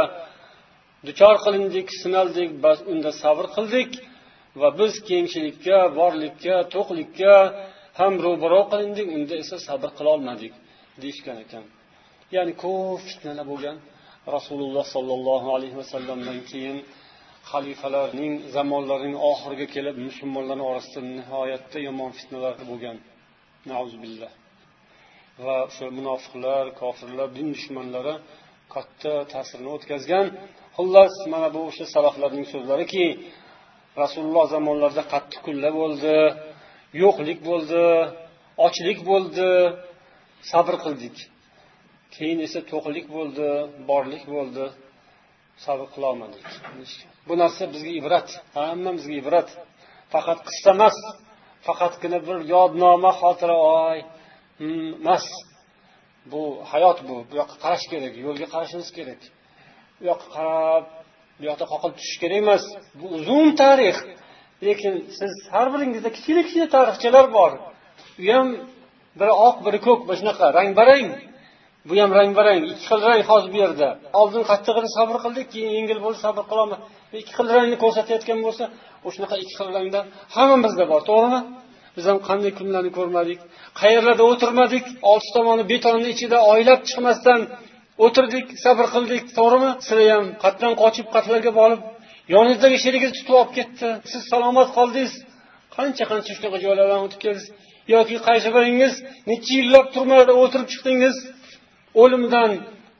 duchor 1.08 1.36
qilindik 1.46 1.88
sinaldik 2.02 2.50
bas 2.64 2.80
unda 2.92 3.12
sabr 3.24 3.46
qildik 3.56 3.92
va 4.62 4.70
biz 4.80 4.94
kengchilikka 5.10 5.78
borlikka 6.00 6.56
to'qlikka 6.74 7.36
ham 8.00 8.14
ro'baro 8.26 8.62
qilindik 8.72 9.08
unda 9.18 9.36
esa 9.44 9.58
sabr 9.68 9.90
qilolmadik 9.98 10.54
deyishgan 11.02 11.38
ekan. 11.46 11.64
Ya'ni 12.36 12.54
ko'p 12.64 13.00
fitnalar 13.10 13.46
bo'lgan 13.52 13.78
rasululloh 14.36 14.86
sollallohu 14.96 15.48
alayhi 15.58 15.76
vasallamdan 15.82 16.40
keyin 16.52 16.78
xalifalarning 17.52 18.34
zamonlarining 18.56 19.18
oxiriga 19.32 19.68
kelib 19.76 19.96
musulmonlarni 20.08 20.66
orasida 20.72 21.02
nihoyatda 21.18 21.78
yomon 21.88 22.12
fitnalar 22.20 22.54
bo'lgan. 22.72 22.98
Va 25.46 25.58
o'sha 25.68 25.86
munofiqlar 25.98 26.64
kofirlar 26.82 27.28
din 27.38 27.48
dushmanlari 27.56 28.16
katta 28.74 29.14
ta'sirini 29.34 29.70
o'tkazgan. 29.76 30.26
Xullas 30.78 31.14
mana 31.34 31.48
bu 31.56 31.60
o'sha 31.70 31.86
salaflarning 31.96 32.46
so'zlariki 32.54 33.06
rasululloh 34.02 34.46
zamonlarida 34.56 35.04
qattiq 35.14 35.42
kunlar 35.48 35.72
bo'ldi. 35.82 36.16
Yo'qlik 37.04 37.40
bo'ldi 37.50 37.84
ochlik 38.66 39.00
bo'ldi 39.10 39.50
sabr 40.52 40.76
qildik. 40.84 41.18
Keyin 42.16 42.40
esa 42.48 42.60
to'qlik 42.72 43.08
bo'ldi 43.16 43.48
borlik 43.90 44.24
bo'ldi 44.36 44.66
sabr 45.66 45.88
qilolmadik. 45.94 46.46
Bu 47.28 47.34
narsa 47.42 47.64
bizga 47.74 47.92
ibrat 48.00 48.30
hammamizga 48.58 49.16
ibrat. 49.22 49.50
Faqat 50.14 50.40
qissa 50.48 50.70
emas 50.78 50.98
faqatgina 51.68 52.20
bir 52.28 52.38
yodnoma 52.54 53.12
xotira 53.22 53.58
oy 53.80 53.98
hmm, 54.60 54.90
emas. 55.02 55.26
Bu 56.32 56.42
hayot 56.72 57.00
bu 57.08 57.16
bu 57.30 57.34
yoqqa 57.42 57.56
qarash 57.64 57.86
kerak 57.92 58.14
yo'lga 58.26 58.48
qarashimiz 58.54 58.90
kerak. 58.98 59.22
U 60.02 60.04
yoqqa 60.10 60.28
qarab 60.38 60.84
bu 61.40 61.44
yoqda 61.50 61.66
qoqilib 61.72 61.96
tushish 62.00 62.18
kerak 62.24 62.38
emas. 62.44 62.64
Bu 63.00 63.06
uzun 63.18 63.48
tarix. 63.62 63.98
Lekin 64.68 64.94
siz 65.20 65.34
har 65.54 65.68
biringizda 65.74 66.10
kichkina 66.16 66.42
kichkina 66.46 66.68
tarixchalar 66.76 67.26
bor. 67.38 67.52
U 68.24 68.26
ham 68.36 68.48
biri 69.20 69.34
oq 69.48 69.58
biri 69.66 69.80
ko'k 69.88 70.00
mana 70.08 70.18
shunaqa 70.20 70.46
rang 70.58 70.70
barang 70.80 71.08
bu 71.88 71.94
ham 72.02 72.12
rang 72.18 72.32
barang 72.40 72.60
ikki 72.72 72.86
xil 72.90 73.00
rang 73.08 73.22
hozir 73.30 73.50
bu 73.54 73.58
yerda. 73.64 73.90
Oldin 74.22 74.44
qattig'ini 74.52 74.90
sabr 74.98 75.16
qildik 75.24 75.48
keyin 75.54 75.72
yengil 75.78 76.00
bo'ldi 76.06 76.20
sabr 76.26 76.44
qilolmadi 76.52 76.84
ikki 77.22 77.32
xil 77.38 77.48
rangni 77.56 77.78
ko'rsatayotgan 77.84 78.40
bo'lsa 78.46 78.64
o'shanaqa 79.08 79.36
ikki 79.44 79.54
xil 79.60 79.70
rangdan 79.78 80.06
hammamizda 80.36 80.84
bor 80.92 81.02
to'g'rimi? 81.10 81.42
Biz 81.96 82.06
ham 82.10 82.20
qanday 82.30 82.52
kunlarni 82.60 82.92
ko'rmadik 82.98 83.40
qayerlarda 83.82 84.24
o'tirmadik 84.32 84.86
olti 85.12 85.30
tomoni 85.36 85.64
betonni 85.72 86.08
ichida 86.16 86.38
oylab 86.54 86.80
chiqmasdan 86.90 87.40
o'tirdik 88.06 88.46
sabr 88.66 88.86
qildik 88.96 89.24
to'g'rimi? 89.38 89.72
Sizlar 89.88 90.08
ham 90.16 90.26
qatdan 90.44 90.74
qochib 90.82 91.08
qatlarga 91.16 91.52
borib 91.60 91.82
yoningizdagi 92.34 92.78
sherigingiz 92.84 93.14
tutib 93.18 93.36
olib 93.40 93.52
ketdi. 93.58 93.88
Siz 94.12 94.22
salomat 94.32 94.70
qoldingiz. 94.78 95.14
Qancha 95.76 96.04
qancha 96.12 96.32
shunaqa 96.38 96.58
joylardan 96.66 97.00
o'tib 97.06 97.20
keldingiz? 97.24 97.48
Yoki 97.94 98.16
qaysi 98.28 98.50
biringiz 98.56 98.94
necha 99.30 99.54
yillab 99.60 99.88
turmada 99.96 100.34
o'tirib 100.44 100.68
chiqdingiz? 100.74 101.16
O'limdan 102.02 102.52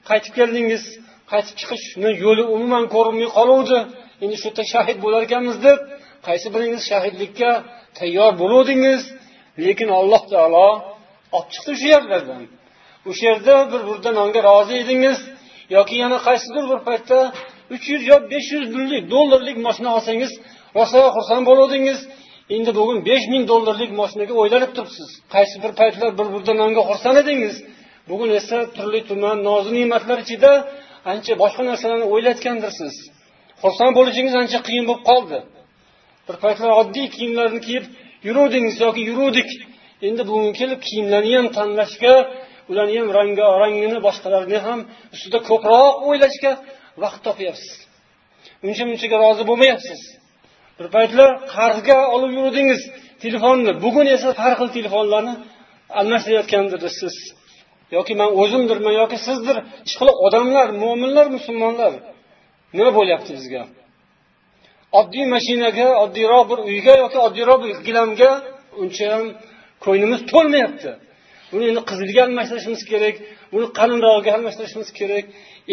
qaytib 0.10 0.34
keldingiz. 0.40 0.84
Qaytib 1.32 1.56
chiqishni 1.60 2.10
yo'li 2.26 2.44
umuman 2.56 2.84
ko'rinmay 2.96 3.30
qoluvdi. 3.38 3.78
Endi 4.24 4.36
shu 4.42 4.46
yerda 4.50 4.64
shahid 4.74 4.98
bo'lar 5.04 5.22
ekanmiz 5.28 5.58
deb 5.68 5.80
qaysi 6.28 6.48
biringiz 6.54 6.84
shahidlikka 6.92 7.52
tayyor 8.00 8.32
bo'luvdingiz? 8.42 9.02
Lekin 9.66 9.90
alloh 10.00 10.24
taolo 10.34 10.70
olib 11.38 11.50
chiqdi 11.54 11.74
shu 11.80 11.88
yerlardan. 11.96 12.42
O'sha 13.10 13.24
yerda 13.30 13.56
bir 13.72 13.82
burda 13.88 14.10
nonga 14.20 14.40
rozi 14.50 14.76
edingiz. 14.84 15.20
Yoki 15.78 15.96
yana 16.04 16.18
qaysidir 16.28 16.64
bir 16.72 16.80
paytda 16.88 17.20
uch 17.74 17.86
yuz 17.92 18.04
yo 18.12 18.16
besh 18.32 18.50
yuz 18.56 18.66
dollarlik 19.14 19.58
moshina 19.66 19.90
olsangiz 19.98 20.32
rosa 20.78 21.00
xursand 21.16 21.44
bo'luvdingiz. 21.50 22.00
Endi 22.56 22.72
bugun 22.80 22.98
besh 23.10 23.26
ming 23.34 23.44
dollarlik 23.52 23.92
moshinaga 24.00 24.34
o'ylanib 24.42 24.72
turibsiz. 24.76 25.10
Qaysi 25.34 25.56
bir 25.64 25.72
paytlar 25.80 26.10
bir 26.20 26.28
burdanonga 26.34 26.82
xursand 26.90 27.18
edingiz? 27.24 27.56
Bugun 28.10 28.30
esa 28.40 28.58
turli 28.76 29.02
tuman 29.10 29.38
nozu 29.48 29.70
ne'matlar 29.78 30.18
ichida 30.26 30.52
ancha 31.12 31.34
boshqa 31.44 31.62
narsalarni 31.70 32.08
o'ylayotgandirsiz 32.14 32.96
xursand 33.64 33.94
bo'lishingiz 33.98 34.36
ancha 34.42 34.60
qiyin 34.68 34.86
bo'lib 34.90 35.04
qoldi. 35.10 35.38
Bir 36.28 36.36
paytlar 36.44 36.72
oddiy 36.82 37.08
kiyimlarni 37.16 37.60
kiyib 37.68 37.86
yuruvdingiz 38.28 38.76
yoki 38.86 39.02
yuruvdik. 39.10 39.50
Endi 40.08 40.22
bugun 40.30 40.52
kelib 40.60 40.80
kiyimlarni 40.88 41.34
ham 41.40 41.48
tanlashga 41.58 42.16
ularni 42.70 42.96
ham 43.02 43.10
rangarangini 43.18 44.00
boshqalarni 44.08 44.60
ham 44.68 44.80
ustida 45.16 45.40
ko'proq 45.50 45.94
o'ylashga 46.08 46.52
vaqt 47.04 47.22
topyapsiz. 47.28 47.74
Uncha 48.68 48.84
munchaga 48.90 49.18
rozi 49.24 49.44
bo'lmayapsiz. 49.50 50.02
Bir 50.78 50.88
paytlar 50.96 51.30
qarzga 51.56 51.98
olib 52.16 52.32
yuruvdingiz 52.38 52.82
telefonni. 53.24 53.72
Bugun 53.84 54.08
esa 54.16 54.30
har 54.44 54.54
xil 54.60 54.70
telefonlarni 54.78 55.34
almashtirayotgandirsiz 56.00 57.16
yoki 57.96 58.14
man 58.22 58.30
o'zimdirman 58.42 58.94
yoki 59.02 59.18
sizdir. 59.28 59.58
Ishqilib 59.88 60.18
odamlar 60.26 60.68
mo'minlar 60.84 61.28
musulmonlar 61.38 61.92
nima 62.78 62.92
bo'lyapti 62.98 63.32
bizga? 63.38 63.64
Oddiy 65.00 65.26
mashinaga 65.36 65.88
oddiyroq 66.04 66.44
bir 66.52 66.60
uyga 66.70 66.94
yoki 67.04 67.18
oddiyroq 67.28 67.60
bir 67.64 67.72
gilamga 67.88 68.32
unchayam 68.82 69.26
ko'nglimiz 69.86 70.22
to'lmayapti. 70.32 70.92
Buni 71.52 71.64
endi 71.72 71.82
qizilga 71.90 72.22
almashtirishimiz 72.28 72.82
kerak 72.92 73.16
buni 73.54 73.68
qalinrog'iga 73.80 74.32
almashtirishimiz 74.38 74.90
kerak. 75.00 75.26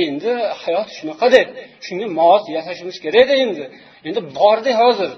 Endi 0.04 0.32
hayot 0.62 0.88
shunaqada 0.98 1.40
shunga 1.86 2.06
mos 2.20 2.42
yashashimiz 2.56 2.96
kerakda 3.04 3.34
endi. 3.44 3.64
Endi 4.08 4.20
borda 4.38 4.72
hozir. 4.82 5.10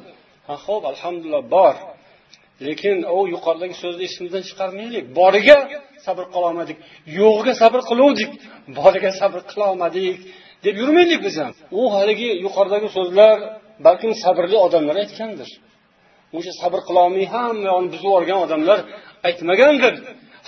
Ha 0.48 0.54
ho'p 0.64 0.82
alhamdulillah 0.92 1.42
bor. 1.56 1.74
Lekin 2.66 2.96
u 3.16 3.20
yuqoridagi 3.34 3.76
so'zni 3.82 4.02
esimizdan 4.08 4.42
chiqarmaylik. 4.48 5.04
Boriga 5.18 5.58
sabr 6.06 6.24
qilolmadik 6.34 6.78
yo'g'iga 7.18 7.52
sabr 7.62 7.80
qiluvdik. 7.90 8.30
Boriga 8.78 9.11
sabr 9.20 9.40
qilolmadik 9.50 10.16
deb 10.64 10.74
yurmaylik 10.82 11.20
biz 11.26 11.34
ham. 11.42 11.52
U 11.80 11.82
haligi 11.94 12.28
yuqoridagi 12.44 12.88
so'zlar 12.96 13.36
balkim 13.86 14.12
sabrli 14.24 14.56
odamlar 14.66 14.96
aytgandir. 15.02 15.50
O'sha 16.36 16.52
sabr 16.62 16.80
qilolmay 16.88 17.24
hamma 17.34 17.64
yoqni 17.70 17.88
buzib 17.92 18.06
yuborgan 18.08 18.38
odamlar 18.46 18.78
aytmagandir. 19.28 19.94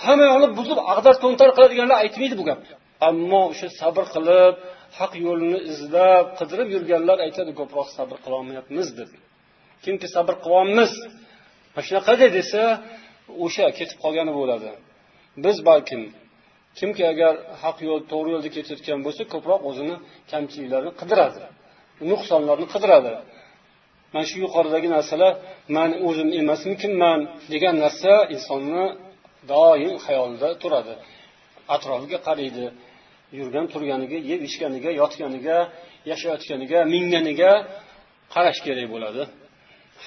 Hamma 0.05 0.25
yoqni 0.31 0.47
buzib 0.59 0.79
ag'dar 0.93 1.15
to'ntar 1.23 1.49
qiladiganlar 1.55 1.97
aytmaydi 2.03 2.35
bu 2.39 2.43
gapni 2.49 2.73
ammo 3.09 3.41
o'sha 3.51 3.67
sabr 3.81 4.03
qilib 4.15 4.53
haq 4.99 5.11
yo'lini 5.25 5.59
izlab 5.73 6.25
qidirib 6.39 6.69
yurganlar 6.75 7.17
aytadi 7.25 7.51
ko'proq 7.59 7.87
sabr 7.97 8.15
qilolmayapmiz 8.23 8.87
deb 8.99 9.09
kimki 9.83 10.07
sabr 10.15 10.33
qilyapmiz 10.43 10.91
mana 11.73 11.85
shunaqada 11.87 12.27
desa 12.37 12.61
o'sha 13.45 13.65
ketib 13.77 13.97
qolgani 14.03 14.33
bo'ladi. 14.39 14.69
Biz 15.43 15.57
balkim 15.69 16.01
kimki 16.79 17.03
agar 17.13 17.33
haq 17.63 17.77
yo'l 17.87 18.01
to'g'ri 18.11 18.29
yo'lda 18.33 18.49
ketayotgan 18.55 18.99
bo'lsa 19.05 19.23
ko'proq 19.33 19.61
o'zini 19.69 19.95
kamchiliklarini 20.31 20.93
qidiradi 20.99 21.43
nuqsonlarni 22.11 22.67
qidiradi. 22.73 23.13
Mana 24.13 24.25
shu 24.29 24.37
yuqoridagi 24.45 24.89
narsalar 24.95 25.33
man 25.77 25.89
o'zim 26.07 26.29
emasmikinman 26.41 27.19
degan 27.53 27.75
narsa 27.83 28.13
insonni 28.35 28.85
doim 29.51 29.95
xayolida 30.05 30.49
turadi. 30.61 30.93
Atrofiga 31.75 32.19
qaraydi 32.27 32.65
yurgan 33.39 33.65
turganiga 33.73 34.17
yeb 34.31 34.41
ichganiga 34.49 34.91
yotganiga 35.01 35.57
yashayotganiga 36.11 36.79
minganiga 36.93 37.51
qarash 38.33 38.59
kerak 38.65 38.87
bo'ladi. 38.93 39.23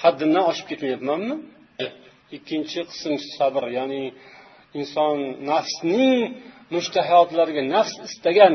Haddimdan 0.01 0.43
oshib 0.51 0.65
ketmayapmanmi? 0.71 1.35
Ikkinchi 2.37 2.81
qism 2.91 3.13
sabr 3.37 3.63
ya'ni 3.77 4.03
inson 4.79 5.17
nafsning 5.51 6.19
mushtahotlariga 6.75 7.63
nafs 7.75 7.93
istagan 8.07 8.53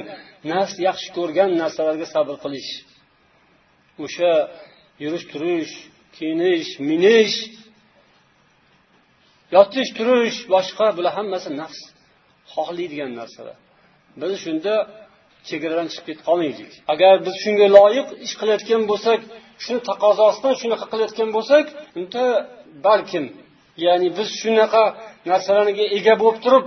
nafs 0.53 0.75
yaxshi 0.89 1.09
ko'rgan 1.17 1.51
narsalarga 1.63 2.07
sabr 2.15 2.35
qilish. 2.45 2.71
O'sha 4.05 4.33
yurish 5.03 5.27
turish 5.33 5.73
kiyinish 6.17 6.71
minish 6.91 7.37
yotish 9.57 9.91
turish 9.99 10.39
boshqa 10.55 10.87
bular 10.97 11.13
hammasi 11.19 11.51
nafs 11.61 11.81
xohlaydigan 12.55 13.11
narsalar. 13.21 13.57
Biz 14.21 14.33
shunda 14.45 14.75
chegaradan 15.49 15.89
chiqib 15.93 16.05
ketib 16.09 16.25
qolmaylik. 16.29 16.73
Agar 16.93 17.15
biz 17.27 17.35
shunga 17.45 17.67
loyiq 17.79 18.09
ish 18.27 18.35
qilayotgan 18.41 18.83
bo'lsak 18.91 19.21
shuni 19.65 19.81
taqozosidan 19.91 20.55
shunaqa 20.61 20.87
qilayotgan 20.93 21.29
bo'lsak 21.37 21.67
unda 21.99 22.25
balkim 22.87 23.25
ya'ni 23.85 24.09
biz 24.19 24.29
shunaqa 24.43 24.85
narsalarga 25.31 25.85
ega 25.97 26.15
bo'lib 26.23 26.39
turib 26.45 26.65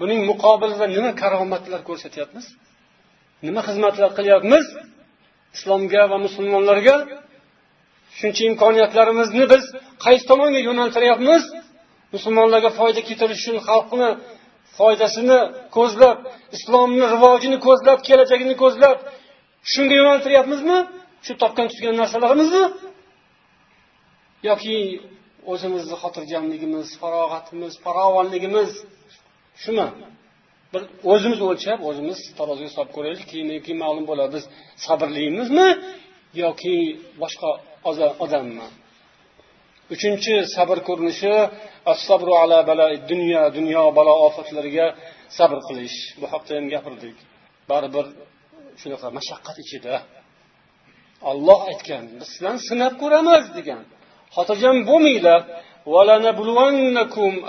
buning 0.00 0.20
muqobilida 0.30 0.86
nima 0.96 1.10
karomatlar 1.22 1.80
ko'rsatyapmiz? 1.88 2.46
Nima 3.46 3.60
xizmatlar 3.68 4.10
qilyapmiz? 4.18 4.64
Islomga 5.56 6.02
va 6.10 6.16
musulmonlarga 6.26 6.96
shuncha 8.18 8.42
imkoniyatlarimizni 8.50 9.44
biz 9.52 9.64
qaysi 10.04 10.24
tomonga 10.30 10.60
yo'naltiryapmiz? 10.68 11.42
Musulmonlarga 12.14 12.70
foyda 12.78 13.00
keltirish 13.08 13.40
uchun 13.42 13.58
xalqni 13.68 14.08
foydasini 14.78 15.38
ko'zlab 15.76 16.18
islomni 16.56 17.04
rivojini 17.14 17.58
ko'zlab 17.66 17.98
kelajagini 18.08 18.54
ko'zlab 18.62 18.96
shunga 19.72 19.94
yo'naltiryapmizmi? 20.00 20.78
Shu 21.26 21.32
topgan 21.42 21.66
tutgan 21.70 21.94
narsalarimizni? 22.02 22.64
Yoki 24.48 24.76
o'zimizni 25.52 25.96
xotirjamligimiz 26.02 26.86
farog'atimiz 27.02 27.72
farovonligimiz 27.84 28.70
shumi? 29.62 29.86
Bir 30.72 30.82
o'zimiz 31.12 31.40
o'lchab 31.48 31.78
o'zimiz 31.88 32.18
taroziga 32.38 32.70
solib 32.76 32.92
ko'raylik 32.96 33.26
keyin 33.30 33.48
keyin 33.64 33.78
ma'lum 33.84 34.04
bo'ladi 34.10 34.32
biz 34.36 34.44
sabrlimizmi 34.86 35.68
yoki 36.44 36.76
boshqa 37.22 37.50
odammi? 38.24 38.66
Uchinchi 39.94 40.34
sabr 40.54 40.78
ko'rinishi 40.88 41.34
sabru 42.06 42.32
ala 42.42 42.58
bala 42.68 42.86
dunyo 43.10 43.42
dunyo 43.56 43.82
balo 43.98 44.14
ofatlariga 44.26 44.86
sabr 45.38 45.58
qilish. 45.68 45.96
Bu 46.20 46.26
haqda 46.32 46.52
ham 46.58 46.66
gapirdik. 46.74 47.16
Baribir 47.70 48.06
shunaqa 48.80 49.08
mashaqqat 49.18 49.56
ichida 49.64 49.94
olloh 51.30 51.60
aytgan 51.70 52.04
biz 52.18 52.28
sizlarni 52.32 52.62
sinab 52.70 52.94
ko'ramiz 53.02 53.44
degan. 53.58 53.82
Xotirjam 54.36 54.76
bo'lmanglar. 54.90 55.40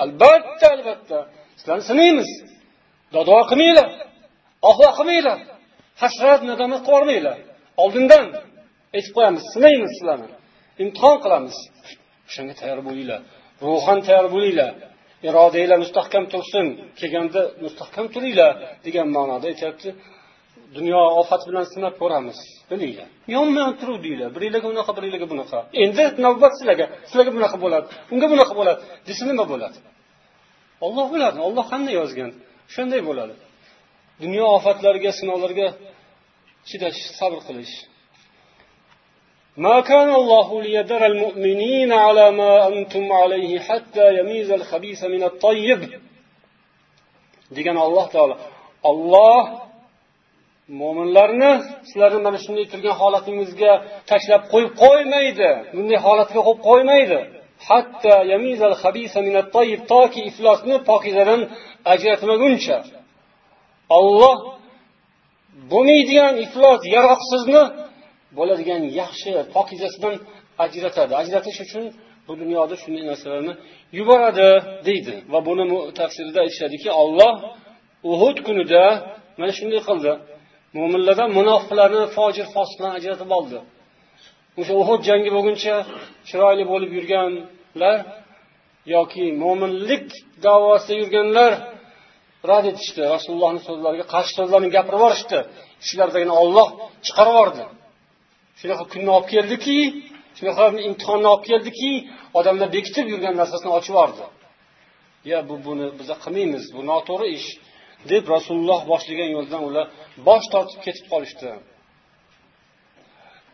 Albatta 0.03 0.67
albatta. 0.75 1.19
Sizlarni 1.59 1.83
sinaymiz. 1.91 2.29
Dado 3.15 3.37
qilmanglar. 3.51 3.89
Ohvo 4.69 4.89
qilmanglar. 4.97 5.39
Hasrat 6.01 6.41
nadomat 6.49 6.81
qilib 6.87 7.09
yubormanglar 7.17 7.39
oldindan 7.83 8.25
aytib 8.95 9.11
qo'yamiz 9.17 9.43
sinaymiz 9.53 9.91
sizlarni. 9.97 10.29
Imtihon 10.83 11.17
qilamiz. 11.25 11.57
O'shanga 12.29 12.53
tayyor 12.59 12.79
bo'linglar. 12.87 13.21
Ruhan 13.65 13.99
tayyor 14.07 14.27
bo'linglar. 14.35 14.71
Irodanglar 15.27 15.77
mustahkam 15.83 16.25
tursin. 16.33 16.65
Kelganda 16.99 17.41
mustahkam 17.65 18.05
turinglar 18.13 18.51
degan 18.85 19.07
ma'noda 19.15 19.45
aytyapti. 19.51 19.89
Dunyo 20.77 21.01
ofat 21.21 21.41
bilan 21.49 21.65
sinab 21.73 21.93
ko'ramiz 22.01 22.39
bilinglar. 22.71 23.07
Yonma 23.35 23.59
yon 23.65 23.73
turuvdinglar 23.81 24.29
biringlarga 24.35 24.67
unaqa 24.73 24.91
biringlarga 24.97 25.27
bunaqa. 25.33 25.57
Endi 25.83 26.03
navbat 26.25 26.53
sizlarga. 26.57 26.85
Sizlarga 27.09 27.31
bunaqa 27.37 27.57
bo'ladi 27.63 27.85
unga 28.13 28.27
bunaqa 28.33 28.53
bo'ladi 28.59 28.79
desa 29.07 29.23
nima 29.29 29.45
bo'ladi? 29.53 29.77
Olloh 30.85 31.07
biladi. 31.13 31.37
Olloh 31.47 31.65
qanday 31.71 31.93
yozgan? 32.01 32.31
Shunday 32.73 33.01
bo'ladi. 33.09 33.33
Dunyo 34.23 34.45
ofatlariga 34.57 35.11
sinovlarga 35.19 35.67
chidash 36.69 36.99
sabr 37.19 37.39
qilish. 37.47 37.75
ما 39.56 39.80
كان 39.80 40.14
الله 40.14 40.62
ليذر 40.62 41.06
المؤمنين 41.06 41.92
على 41.92 42.30
ما 42.30 42.68
أنتم 42.68 43.12
عليه 43.12 43.52
حتى 43.60 44.18
يميز 44.18 44.50
الخبيث 44.50 45.04
من 45.04 45.22
الطيب 45.30 45.80
degan 47.56 47.76
alloh 47.86 48.06
taolo 48.14 48.36
olloh 48.90 49.44
mo'minlarni 50.80 51.52
sizlarni 51.88 52.20
mana 52.26 52.38
shunday 52.44 52.66
turgan 52.72 52.94
holatingizga 53.02 53.72
tashlab 54.10 54.42
qo'yib 54.52 54.70
qo'ymaydi 54.82 55.50
bunday 55.76 55.98
holatga 56.06 56.40
qo'yib 56.46 56.60
qo'ymaydi 56.68 57.18
hatto 57.68 58.14
yamizal 58.32 58.74
toki 59.92 60.20
iflosni 60.30 60.76
pokizadan 60.90 61.40
ajratmaguncha 61.92 62.76
olloh 63.98 64.36
bo'lmaydigan 65.72 66.34
iflos 66.44 66.80
yaroqsizni 66.94 67.62
bo'ladigan 68.37 68.81
yaxshi 69.01 69.31
pokizasidan 69.55 70.15
ajratadi. 70.65 71.13
Ajratish 71.21 71.59
uchun 71.65 71.83
bu 72.27 72.33
dunyoda 72.41 72.75
shunday 72.83 73.03
narsalarni 73.11 73.53
yuboradi 73.99 74.49
deydi. 74.87 75.13
Va 75.33 75.39
buni 75.47 75.63
tafsirida 75.99 76.39
aytishadiki 76.45 76.89
olloh 77.01 77.33
uhud 78.11 78.37
kunida 78.47 78.83
mana 79.39 79.51
shunday 79.59 79.81
qildi. 79.89 80.11
Mo'minlardan 80.77 81.29
munofiqlarni 81.39 82.03
fojir 82.17 82.47
fosiqdan 82.55 82.91
ajratib 82.97 83.29
oldi. 83.37 83.59
O'sha 84.59 84.73
uhud 84.83 85.01
jangi 85.09 85.29
bo'lguncha 85.35 85.75
chiroyli 86.29 86.63
bo'lib 86.71 86.91
yurganlar 86.97 87.97
yoki 88.95 89.25
mo'minlik 89.43 90.07
davosida 90.45 90.93
yurganlar 91.01 91.51
rad 92.49 92.65
etishdi. 92.71 93.01
Rasulullohni 93.15 93.61
so'zlariga 93.67 94.05
qarshi 94.13 94.33
so'zlarni 94.39 94.69
gapirib 94.75 94.99
yuborishdi 94.99 95.39
ichlaridagini 95.85 96.33
olloh 96.43 96.67
chiqarib 97.05 97.33
yubordi. 97.33 97.63
Shunaqa 98.59 98.85
kunni 98.93 99.09
olib 99.17 99.27
keldiki 99.33 99.77
shunaqa 100.37 100.63
imtihonni 100.89 101.27
olib 101.33 101.43
keldiki 101.49 101.91
odamlar 102.39 102.69
bekitib 102.77 103.05
yurgan 103.13 103.35
narsasini 103.41 103.71
ochib 103.77 103.93
yubordi. 103.93 104.25
Ya 105.31 105.39
bu 105.49 105.55
buni 105.65 105.87
biza 105.99 106.15
qilmaymiz 106.23 106.65
bu 106.75 106.81
noto'g'ri 106.91 107.27
ish 107.37 107.47
deb 108.11 108.23
rasululloh 108.35 108.81
boshlagan 108.91 109.29
yo'ldan 109.35 109.61
ular 109.69 109.85
bosh 110.27 110.45
tortib 110.53 110.79
ketib 110.85 111.05
qolishdi. 111.13 111.49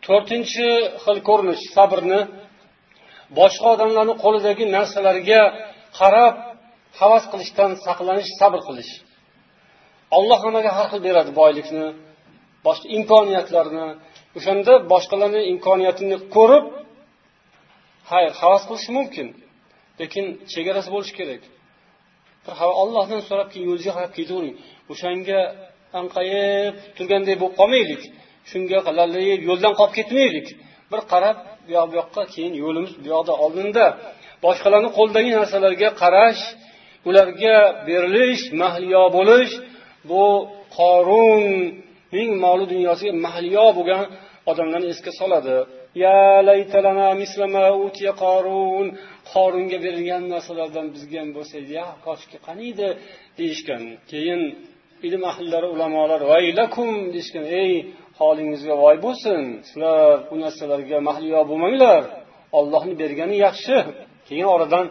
To'rtinchi 0.06 0.68
xil 1.04 1.18
ko'rinish 1.30 1.64
sabrni. 1.76 2.22
Boshqa 3.40 3.68
odamlarni 3.76 4.16
qo'lidagi 4.24 4.66
narsalarga 4.76 5.42
qarab 6.00 6.36
havas 7.00 7.24
qilishdan 7.32 7.72
saqlanish 7.86 8.32
sabr 8.40 8.60
qilish. 8.68 8.92
Alloh 10.18 10.40
hammaga 10.46 10.72
har 10.78 10.88
xil 10.92 11.02
beradi 11.08 11.32
boylikni 11.42 11.86
boshqa 12.66 12.88
imkoniyatlarni 12.98 13.88
o'shanda 14.38 14.74
boshqalarni 14.92 15.42
imkoniyatini 15.54 16.18
ko'rib 16.36 16.66
xayr 18.10 18.32
havas 18.42 18.64
qilishi 18.70 18.92
mumkin. 18.98 19.28
Lekin 20.00 20.26
chegarasi 20.54 20.90
bo'lishi 20.96 21.14
kerak. 21.20 21.42
Bir 22.46 22.54
ollohdan 22.82 23.22
so'rab 23.30 23.50
keyin 23.54 23.68
yo'lga 23.72 23.92
qarab 23.98 24.12
ketavering 24.18 24.56
o'shanga 24.92 25.40
anqayib 26.00 26.74
turganday 26.98 27.36
bo'lib 27.42 27.56
qolmaylik. 27.60 28.02
Shunga 28.52 28.80
lallayib 29.00 29.42
yo'ldan 29.50 29.74
qolib 29.80 29.94
ketmaylik. 30.00 30.48
Bir 30.92 31.02
qarab 31.12 31.38
bu 31.66 31.72
yoq 31.78 31.88
bu 31.92 31.96
yoqqa 32.02 32.24
keyin 32.34 32.54
yo'limiz 32.64 32.92
bu 33.04 33.08
yoqda 33.14 33.34
oldinda. 33.46 33.86
Boshqalarni 34.46 34.90
qo'lidagi 34.98 35.32
narsalarga 35.40 35.90
qarash 36.02 36.42
ularga 37.10 37.58
berilish 37.88 38.44
mahliyo 38.62 39.04
bo'lish 39.18 39.54
bu 40.10 40.24
qorunning 40.78 42.32
moli 42.44 42.66
dunyosiga 42.74 43.14
mahliyo 43.26 43.66
bo'lgan 43.78 44.04
odamlarni 44.50 44.88
esga 44.94 45.12
soladi. 45.20 45.58
Ya 46.04 46.18
qorunga 49.34 49.78
berilgan 49.86 50.24
narsalardan 50.34 50.88
bizga 50.96 51.18
ham 51.22 51.30
bo'lsa 51.38 51.58
ya 51.78 51.88
koshki 52.06 52.38
qaniydi? 52.48 52.88
Deyishgan. 53.40 53.84
Keyin 54.12 54.42
ilm 55.08 55.24
ahllari 55.32 55.68
ulamolar 55.76 56.22
vaylakum 56.32 56.90
deyishgan. 57.14 57.46
Ey 57.62 57.72
holingizga 58.20 58.74
voy 58.84 58.96
bo'lsin. 59.06 59.42
Sizlar 59.68 60.00
bu 60.30 60.36
narsalarga 60.44 60.98
mahliyo 61.10 61.42
bo'lmanglar. 61.50 62.02
Ollohni 62.60 62.94
bergani 63.02 63.38
yaxshi. 63.46 63.78
Keyin 64.28 64.48
oradan 64.56 64.86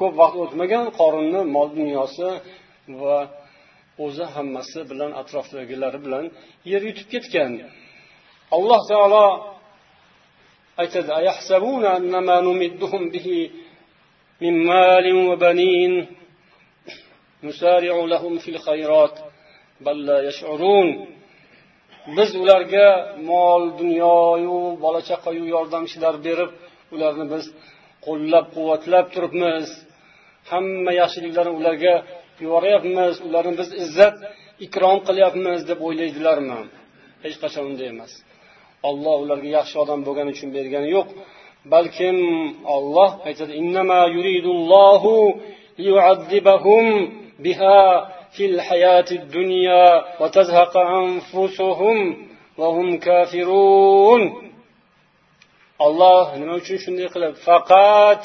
ko'p 0.00 0.12
vaqt 0.20 0.36
o'tmagan 0.44 0.84
qorinni 1.00 1.40
mol 1.54 1.68
dunyosi 1.78 2.28
va 3.02 3.18
o'zi 4.04 4.24
hammasi 4.34 4.80
bilan 4.90 5.10
atrofidagilari 5.20 5.98
bilan 6.04 6.24
yer 6.72 6.82
yutib 6.88 7.06
ketgan. 7.14 7.52
alloh 8.57 8.81
taolo 8.91 9.27
aytadi 10.81 11.11
أيحسبون 11.19 11.85
أن 11.85 12.13
ما 12.27 12.37
نمدهم 12.47 13.09
به 13.09 13.27
من 14.41 14.53
مال 14.65 15.05
وبنين 15.29 15.93
نسارع 17.43 17.95
لهم 18.13 18.37
في 18.37 18.49
الخيرات 18.55 19.15
بل 19.81 20.05
لا 20.05 20.17
يشعرون 20.27 20.89
biz 22.17 22.31
ularga 22.35 22.87
mol 23.29 23.63
dunyoyu 23.79 24.59
bola 24.83 25.01
chaqayu 25.09 25.43
yordamchilar 25.55 26.15
berib 26.27 26.51
ularni 26.95 27.25
biz 27.33 27.45
qo'llab 28.05 28.45
quvvatlab 28.55 29.05
turibmiz 29.13 29.67
hamma 30.51 30.91
yaxshiliklarni 31.01 31.53
ularga 31.59 31.95
yuboryapmiz 32.43 33.15
ularni 33.27 33.53
biz 33.59 33.69
izzat 33.83 34.15
ikrom 34.65 34.97
qilyapmiz 35.07 35.59
deb 35.69 35.79
o'ylaydilarmi 35.87 36.59
hech 37.23 37.37
qachon 37.43 37.63
unday 37.69 37.87
emas 37.95 38.11
olloh 38.88 39.16
ularga 39.24 39.48
yaxshi 39.58 39.76
odam 39.82 40.00
bo'lgani 40.06 40.30
uchun 40.34 40.48
bergani 40.56 40.88
yo'q. 40.96 41.08
Balkim 41.72 42.18
olloh 42.76 43.10
aytadi 43.28 43.52
biha 47.44 47.80
fil 48.34 48.56
hayati 48.68 49.14
dunya 49.36 49.84
va 50.20 50.26
tazhaqa 50.36 50.80
anfusuhum 51.00 51.98
va 52.60 52.68
hum 52.76 52.88
kafirun. 53.06 54.22
Olloh 55.86 56.26
nima 56.40 56.54
uchun 56.60 56.78
shunday 56.84 57.08
qilib 57.14 57.34
faqat 57.46 58.22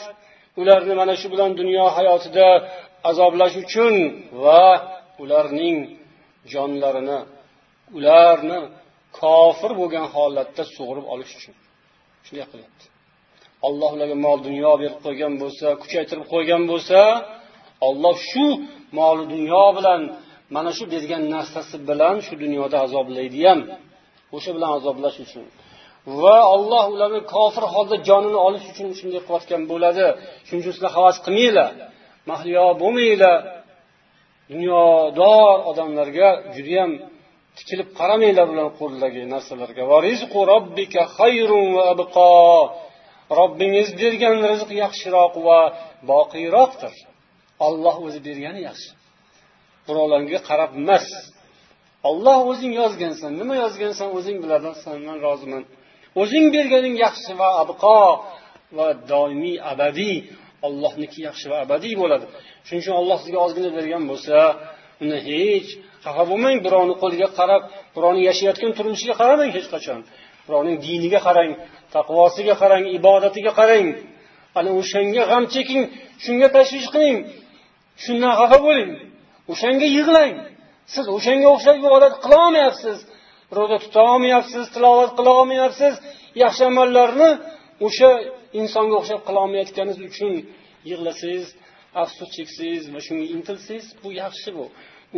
ularni 0.62 0.94
mana 1.00 1.14
shu 1.22 1.28
bilan 1.34 1.52
dunyo 1.60 1.86
hayotida 1.98 2.48
azoblash 3.10 3.56
uchun 3.64 3.96
va 4.44 4.66
ularning 5.24 5.78
jonlarini 6.54 7.20
ularni 7.98 8.60
kofir 9.20 9.72
bo'lgan 9.80 10.06
holatda 10.16 10.64
sug'urib 10.76 11.06
olish 11.14 11.32
uchun. 11.38 11.56
Shunday 12.26 12.46
qilyapti. 12.52 12.86
Alloh 13.68 13.90
ularga 13.96 14.18
mol 14.26 14.38
dunyo 14.48 14.72
berib 14.82 15.00
qo'ygan 15.06 15.34
bo'lsa 15.42 15.68
kuchaytirib 15.82 16.26
qo'ygan 16.34 16.64
bo'lsa 16.72 17.00
olloh 17.88 18.16
shu 18.30 18.46
moli 19.00 19.24
dunyo 19.34 19.66
bilan 19.78 20.02
mana 20.56 20.72
shu 20.78 20.84
bergan 20.94 21.24
narsasi 21.36 21.76
bilan 21.90 22.16
shu 22.26 22.34
dunyoda 22.44 22.78
azoblaydi 22.86 23.40
ham. 23.48 23.60
O'sha 24.36 24.52
bilan 24.56 24.72
azoblash 24.78 25.18
uchun. 25.26 25.46
Va 26.22 26.38
olloh 26.56 26.86
ularni 26.94 27.22
kofir 27.34 27.64
holda 27.74 27.96
jonini 28.10 28.40
olish 28.48 28.66
uchun 28.72 28.88
shunday 29.00 29.22
qilayotgan 29.26 29.62
bo'ladi. 29.72 30.06
Shuning 30.46 30.62
uchun 30.64 30.74
sizlar 30.76 30.92
havas 30.98 31.18
qilmanglar. 31.26 31.70
Mahliyo 32.30 32.68
bo'lmanglar. 32.82 33.38
Dunyodor 34.52 35.56
odamlarga 35.70 36.30
judayam 36.56 36.92
tikilib 37.58 37.90
qaramanglar 38.00 38.48
ularni 38.54 38.74
qo'lidagi 38.82 39.22
narsalarga. 39.34 39.84
Robbingiz 43.40 43.90
bergan 44.02 44.36
rizq 44.52 44.70
yaxshiroq 44.84 45.34
va 45.48 45.60
boqiyroqdir 46.12 46.94
olloh 47.68 47.96
o'zi 48.08 48.20
bergani 48.28 48.62
yaxshi. 48.70 48.90
Birovlarga 49.88 50.40
qarab 50.50 50.72
emas. 50.82 51.08
Olloh 52.10 52.40
o'zing 52.52 52.74
yozgansan. 52.82 53.32
Nima 53.42 53.56
yozgansan 53.64 54.10
o'zing 54.18 54.38
bilasan 54.44 54.98
man 55.08 55.18
roziman. 55.28 55.64
O'zing 56.22 56.46
berganing 56.56 56.96
yaxshi 57.06 57.32
va 57.42 57.50
abqo 57.64 58.00
va 58.78 58.88
doimiy 59.12 59.58
abadiy. 59.72 60.18
Ollohniki 60.68 61.20
yaxshi 61.28 61.46
va 61.52 61.58
abadiy 61.66 61.94
bo'ladi. 62.02 62.26
Shuning 62.66 62.82
uchun 62.84 62.96
olloh 63.02 63.18
sizga 63.24 63.40
ozgina 63.46 63.70
bergan 63.78 64.04
bo'lsa 64.12 64.38
uni 65.04 65.18
hech 65.30 65.70
xafa 66.08 66.24
bo'lmang 66.32 66.58
birovni 66.66 66.96
qo'liga 67.04 67.28
qarab 67.40 67.62
birovni 67.96 68.22
yashayotgan 68.30 68.72
turmushiga 68.78 69.14
qaramang 69.22 69.52
hech 69.56 69.68
qachon. 69.74 70.00
Birovning 70.48 70.78
diniga 70.86 71.20
qarang 71.28 71.52
taqvosiga 71.96 72.56
qarang 72.62 72.84
ibodatiga 72.98 73.52
qarang. 73.60 73.88
Ana 74.58 74.70
o'shanga 74.80 75.24
g'am 75.32 75.44
cheking 75.54 75.84
shunga 76.24 76.48
tashvish 76.56 76.88
qiling. 76.94 77.18
Shundan 78.04 78.34
xafa 78.40 78.58
bo'ling. 78.68 78.92
O'shanga 79.52 79.88
yig'lang. 79.98 80.34
Siz 80.94 81.06
o'shanga 81.18 81.48
o'xshab 81.56 81.76
ibodat 81.82 82.14
qilolmayapsiz 82.24 82.98
ro'za 83.58 83.78
tuta 83.84 84.02
olmayapsiz 84.14 84.66
tilovat 84.76 85.12
qila 85.18 85.32
olmayapsiz. 85.42 85.94
Yaxshi 86.44 86.64
amallarni 86.72 87.30
o'sha 87.88 88.10
insonga 88.62 88.96
o'xshab 89.00 89.22
qilolmayotganingiz 89.28 90.00
uchun 90.10 90.34
yig'lasangiz 90.90 91.48
afsus 92.04 92.30
cheksangiz 92.36 92.84
va 92.94 93.00
shunga 93.08 93.26
intilsangiz 93.36 93.88
bu 94.02 94.10
yaxshi 94.22 94.50
bu. 94.58 94.66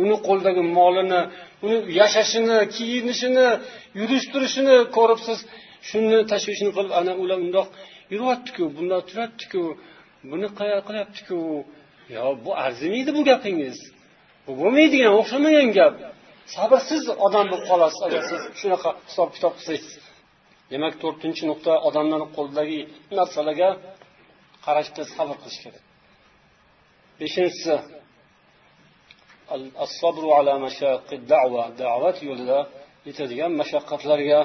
Uni 0.02 0.16
qo'lidagi 0.26 0.62
molini 0.78 1.20
uni 1.64 1.76
yashashini 2.00 2.58
kiyinishini 2.74 3.46
yurish 4.00 4.26
turishini 4.32 4.76
ko'rib 4.96 5.20
siz 5.26 5.38
shuni 5.88 6.18
tashvishini 6.32 6.70
qilib 6.76 6.92
ana 7.00 7.12
ular 7.22 7.38
undoq 7.46 7.68
yuryaptiku 8.12 8.62
bundoq 8.76 9.02
turyaptiku 9.10 9.62
buni 10.30 10.48
qilyaptiku? 10.88 11.38
Yo 12.16 12.24
bu 12.44 12.50
arzimaydi 12.64 13.10
bu 13.16 13.22
gapingiz. 13.30 13.78
Bu 14.46 14.52
bo'lmaydigan 14.60 15.12
o'xshamagan 15.20 15.68
gap. 15.78 15.94
Sabrsiz 16.54 17.02
odam 17.26 17.46
bo'lib 17.50 17.66
qolasiz 17.70 18.00
agar 18.08 18.22
siz 18.30 18.40
shunaqa 18.60 18.90
hisob 19.08 19.28
kitob 19.36 19.52
qilsangiz. 19.58 19.88
Demak 20.72 20.94
to'rtinchi 21.02 21.42
nuqta 21.50 21.72
odamlarni 21.88 22.28
qo'lidagi 22.36 22.80
narsalarga 23.18 23.70
qarashda 24.64 25.02
sabr 25.16 25.36
qilish 25.42 25.60
kerak. 25.64 25.84
Beshinchisi 27.20 27.74
da'vat 31.82 32.16
yo'lida 32.28 32.58
yetadigan 33.08 33.52
mashaqqatlarga 33.60 34.40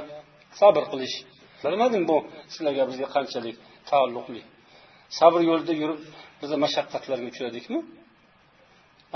sabr 0.60 0.84
qilish. 0.92 1.16
Bilmadim 1.64 2.04
bu 2.10 2.18
sizlarga 2.54 2.84
bizga 2.90 3.08
qanchalik 3.16 3.56
taalluqli. 3.90 4.42
Sabr 5.20 5.40
yo'lida 5.50 5.74
yurib 5.82 6.00
biz 6.42 6.50
mashaqqatlarga 6.66 7.28
uchradikmi? 7.34 7.80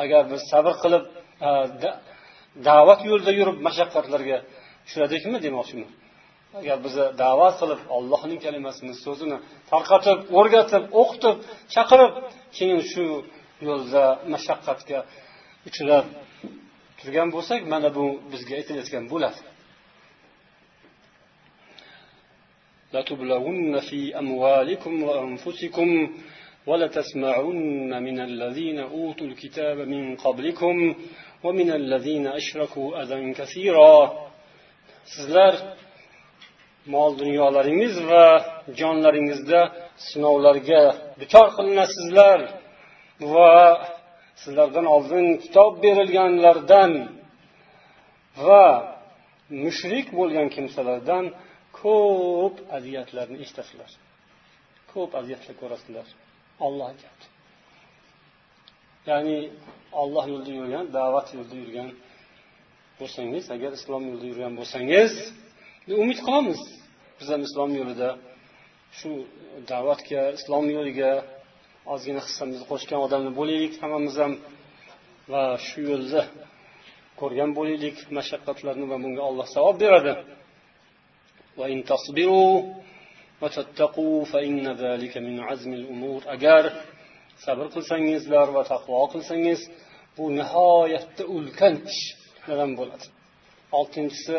Agar 0.03 0.23
biz 0.31 0.41
sabr 0.53 0.73
qilib 0.83 1.03
e, 1.47 1.49
da'vat 2.67 2.99
yo'lida 3.09 3.31
yurib 3.39 3.57
mashaqqatlarga 3.67 4.37
uchradikmi 4.87 5.37
demoqchiman 5.45 5.91
agar 6.59 6.77
biz 6.85 6.95
da'vat 7.23 7.55
qilib 7.61 7.81
allohning 7.97 8.39
kalimasini 8.45 8.93
so'zini 9.05 9.37
tarqatib 9.71 10.19
o'rgatib 10.39 10.83
o'qitib 11.01 11.35
chaqirib 11.75 12.13
keyin 12.57 12.79
shu 12.91 13.03
yo'lda 13.67 14.03
mashaqqatga 14.33 14.99
uchrab 15.68 16.06
turgan 16.98 17.28
bo'lsak 17.34 17.60
mana 17.72 17.88
bu 17.96 18.04
bizga 18.32 18.54
aytilayotgan 18.60 19.06
bo'ladi 19.14 19.40
لتبلغن 22.94 23.74
في 23.88 24.00
أموالكم 24.22 24.94
وأنفسكم 25.08 25.88
ولتسمعن 26.68 28.02
من 28.06 28.18
الذين 28.28 28.78
أوتوا 28.78 29.26
الكتاب 29.26 29.78
من 29.78 30.16
قبلكم 30.16 30.76
ومن 31.44 31.68
الذين 31.80 32.26
أشركوا 32.26 33.02
أذى 33.02 33.32
كثيرا 33.32 33.96
sizlar 35.12 35.54
mol 36.92 37.12
dunyolaringiz 37.20 37.96
va 38.10 38.26
jonlaringizda 38.80 39.60
sinovlarga 40.08 40.82
duchor 41.20 41.48
qilinasizlar 41.56 42.38
va 43.34 43.54
sizlardan 44.41 44.87
oldin 44.95 45.25
kitob 45.43 45.73
berilganlardan 45.83 46.91
va 48.45 48.65
mushrik 49.63 50.07
bo'lgan 50.19 50.47
kimsalardan 50.55 51.25
ko'p 51.81 52.55
aziyatlarni 52.77 53.37
eshitasizlar. 53.43 53.91
Ko'p 54.93 55.11
aziyatlar 55.19 55.55
ko'rasizlar. 55.61 56.07
Olloh 56.65 56.85
aytyapti 56.91 57.27
ya'ni 59.09 59.37
olloh 60.01 60.25
yo'lida 60.31 60.51
yurgan 60.59 60.85
da'vat 60.97 61.27
yo'lida 61.35 61.55
yurgan 61.63 61.89
bo'lsangiz 62.99 63.45
agar 63.55 63.71
islom 63.79 64.03
yo'lida 64.09 64.25
yurgan 64.31 64.53
bo'lsangiz 64.59 65.11
umid 66.03 66.19
qilamiz. 66.25 66.59
Biz 67.19 67.27
ham 67.33 67.41
islom 67.47 67.71
yo'lida 67.79 68.09
shu 68.99 69.11
da'vatga 69.71 70.21
islom 70.37 70.65
yo'liga 70.75 71.11
ozgina 71.93 72.21
hissamizni 72.27 72.65
qo'shgan 72.71 72.99
odamlar 73.05 73.33
bo'laylik 73.39 73.73
hammamiz 73.81 74.15
ham 74.23 74.33
va 75.33 75.43
shu 75.67 75.79
yo'lda 75.91 76.21
ko'rgan 77.19 77.49
bo'laylik 77.57 77.97
mashaqqatlarni 78.17 78.85
va 78.91 78.97
bunga 79.03 79.21
olloh 79.29 79.47
savob 79.55 79.75
beradi. 79.83 80.13
Agar 86.35 86.63
sabr 87.45 87.65
qilsangizlar 87.75 88.47
va 88.55 88.63
taqvo 88.73 89.01
qilsangiz 89.13 89.59
bu 90.17 90.23
nihoyatda 90.39 91.23
ulkan 91.35 91.73
ishlardan 91.93 92.71
bo'ladi. 92.79 93.05
Oltinchisi 93.79 94.35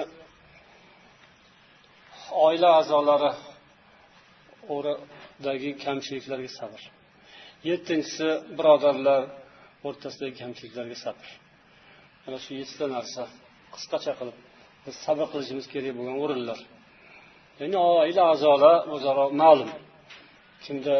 oila 2.46 2.68
a'zolari 2.80 3.32
o'radagi 4.74 5.70
kamchiliklarga 5.84 6.50
sabr. 6.60 6.82
Yettinchisi 7.68 8.28
birodarlar 8.58 9.22
o'rtasidagi 9.88 10.34
kamchiliklarga 10.42 10.96
sabr. 11.04 11.26
Mana 12.24 12.38
shu 12.44 12.50
yettita 12.60 12.86
narsa 12.96 13.22
qisqacha 13.74 14.12
qilib 14.18 14.36
biz 14.84 14.94
sabr 15.06 15.26
qilishimiz 15.32 15.66
kerak 15.72 15.92
bo'lgan 15.98 16.16
o'rinlar. 16.24 16.58
Ya'ni 17.60 17.78
oila 18.00 18.22
a'zolar 18.32 18.76
o'zaro 18.94 19.24
ma'lum. 19.42 19.70
Kimda 20.64 20.96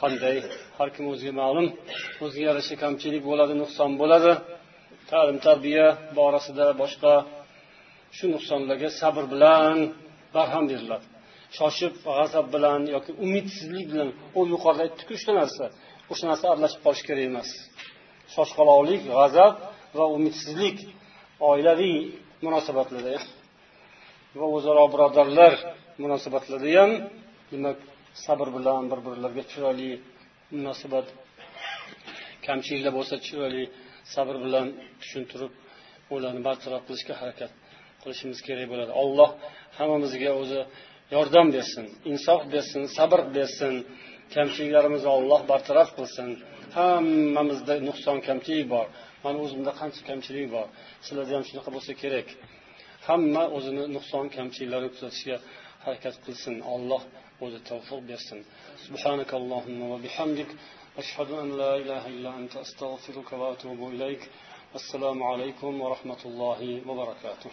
qanday 0.00 0.36
har 0.78 0.88
kim 0.94 1.04
o'ziga 1.12 1.34
ma'lum 1.42 1.66
o'ziga 2.24 2.44
yarasha 2.50 2.74
kamchilik 2.84 3.22
bo'ladi 3.30 3.54
nuqson 3.62 3.90
bo'ladi. 4.02 4.32
Ta'lim 5.10 5.38
tarbiya 5.46 5.86
borasida 6.18 6.66
boshqa 6.82 7.12
shu 8.16 8.24
nuqsonlarga 8.34 8.88
sabr 9.00 9.24
bilan 9.32 9.76
barham 10.36 10.64
beriladi. 10.70 11.06
Shoshib 11.58 11.94
g'azab 12.06 12.46
bilan 12.54 12.80
yoki 12.94 13.12
umidsizlik 13.24 13.86
bilan 13.92 14.10
u 14.38 14.40
yuqorida 14.52 14.82
aytdiku 14.86 15.12
uchta 15.18 15.32
narsa. 15.40 15.64
O'sha 16.12 16.24
narsa 16.30 16.44
aralashib 16.52 16.80
qolishi 16.84 17.04
kerak 17.08 17.24
emas. 17.30 17.48
Shoshqaloqlik 18.34 19.02
g'azab 19.14 19.54
va 19.98 20.04
umidsizlik 20.16 20.78
oilaviy 21.50 21.98
munosabatlarda 22.46 23.10
eh? 23.18 23.24
va 24.40 24.46
o'zaro 24.56 24.84
birodarlar 24.94 25.52
munosabatlarida 26.02 26.80
ham 26.80 26.92
demak 27.52 27.78
sabr 28.24 28.48
bilan 28.56 28.82
bir 28.90 29.00
birlariga 29.06 29.44
chiroyli 29.52 29.90
munosabat 30.56 31.06
kamchiliklar 32.46 32.92
bo'lsa 32.98 33.14
chiroyli 33.26 33.64
sabr 34.14 34.36
bilan 34.44 34.66
tushuntirib 35.00 35.52
ularni 36.14 36.42
bartaraf 36.48 36.82
qilishga 36.88 37.14
harakat 37.20 37.52
qilishimiz 38.02 38.38
kerak 38.46 38.66
bo'ladi. 38.72 38.92
Alloh 39.02 39.30
hammamizga 39.78 40.30
o'zi 40.42 40.60
yordam 41.15 41.47
bersin 41.55 41.85
insof 42.11 42.41
bersin 42.53 42.83
sabr 42.97 43.21
bersin 43.37 43.73
kamchiliklarimizni 44.35 45.09
olloh 45.17 45.41
bartaraf 45.51 45.89
qilsin 45.97 46.29
hammamizda 46.77 47.73
nuqson 47.89 48.17
kamchilik 48.27 48.67
bor 48.73 48.85
mani 49.23 49.37
o'zimda 49.45 49.71
qancha 49.79 50.01
kamchilik 50.09 50.47
bor 50.55 50.67
sizlarda 51.05 51.33
ham 51.37 51.43
shunaqa 51.49 51.69
bo'lsa 51.75 51.91
kerak 52.01 52.27
hamma 53.07 53.43
o'zini 53.57 53.83
nuqson 53.95 54.25
kamchiliklarini 54.35 54.91
tuzatishga 54.95 55.37
harakat 55.85 56.15
qilsin 56.25 56.55
alloh 56.73 57.01
o'zi 57.45 57.59
tavfiq 57.69 58.01
bersin 58.11 58.39
سبحانك 58.87 59.31
اللهم 59.41 59.79
وبحمدك 59.91 60.49
أشهد 61.01 61.29
أن 61.43 61.49
لا 61.61 61.71
إله 61.81 62.03
إلا 62.13 62.29
أنت 62.39 62.53
أستغفرك 62.65 63.29
وأتوب 63.39 63.79
إليك 63.93 64.21
والسلام 64.73 65.23
عليكم 65.31 65.71
ورحمة 65.83 66.21
الله 66.29 66.61
وبركاته 66.87 67.51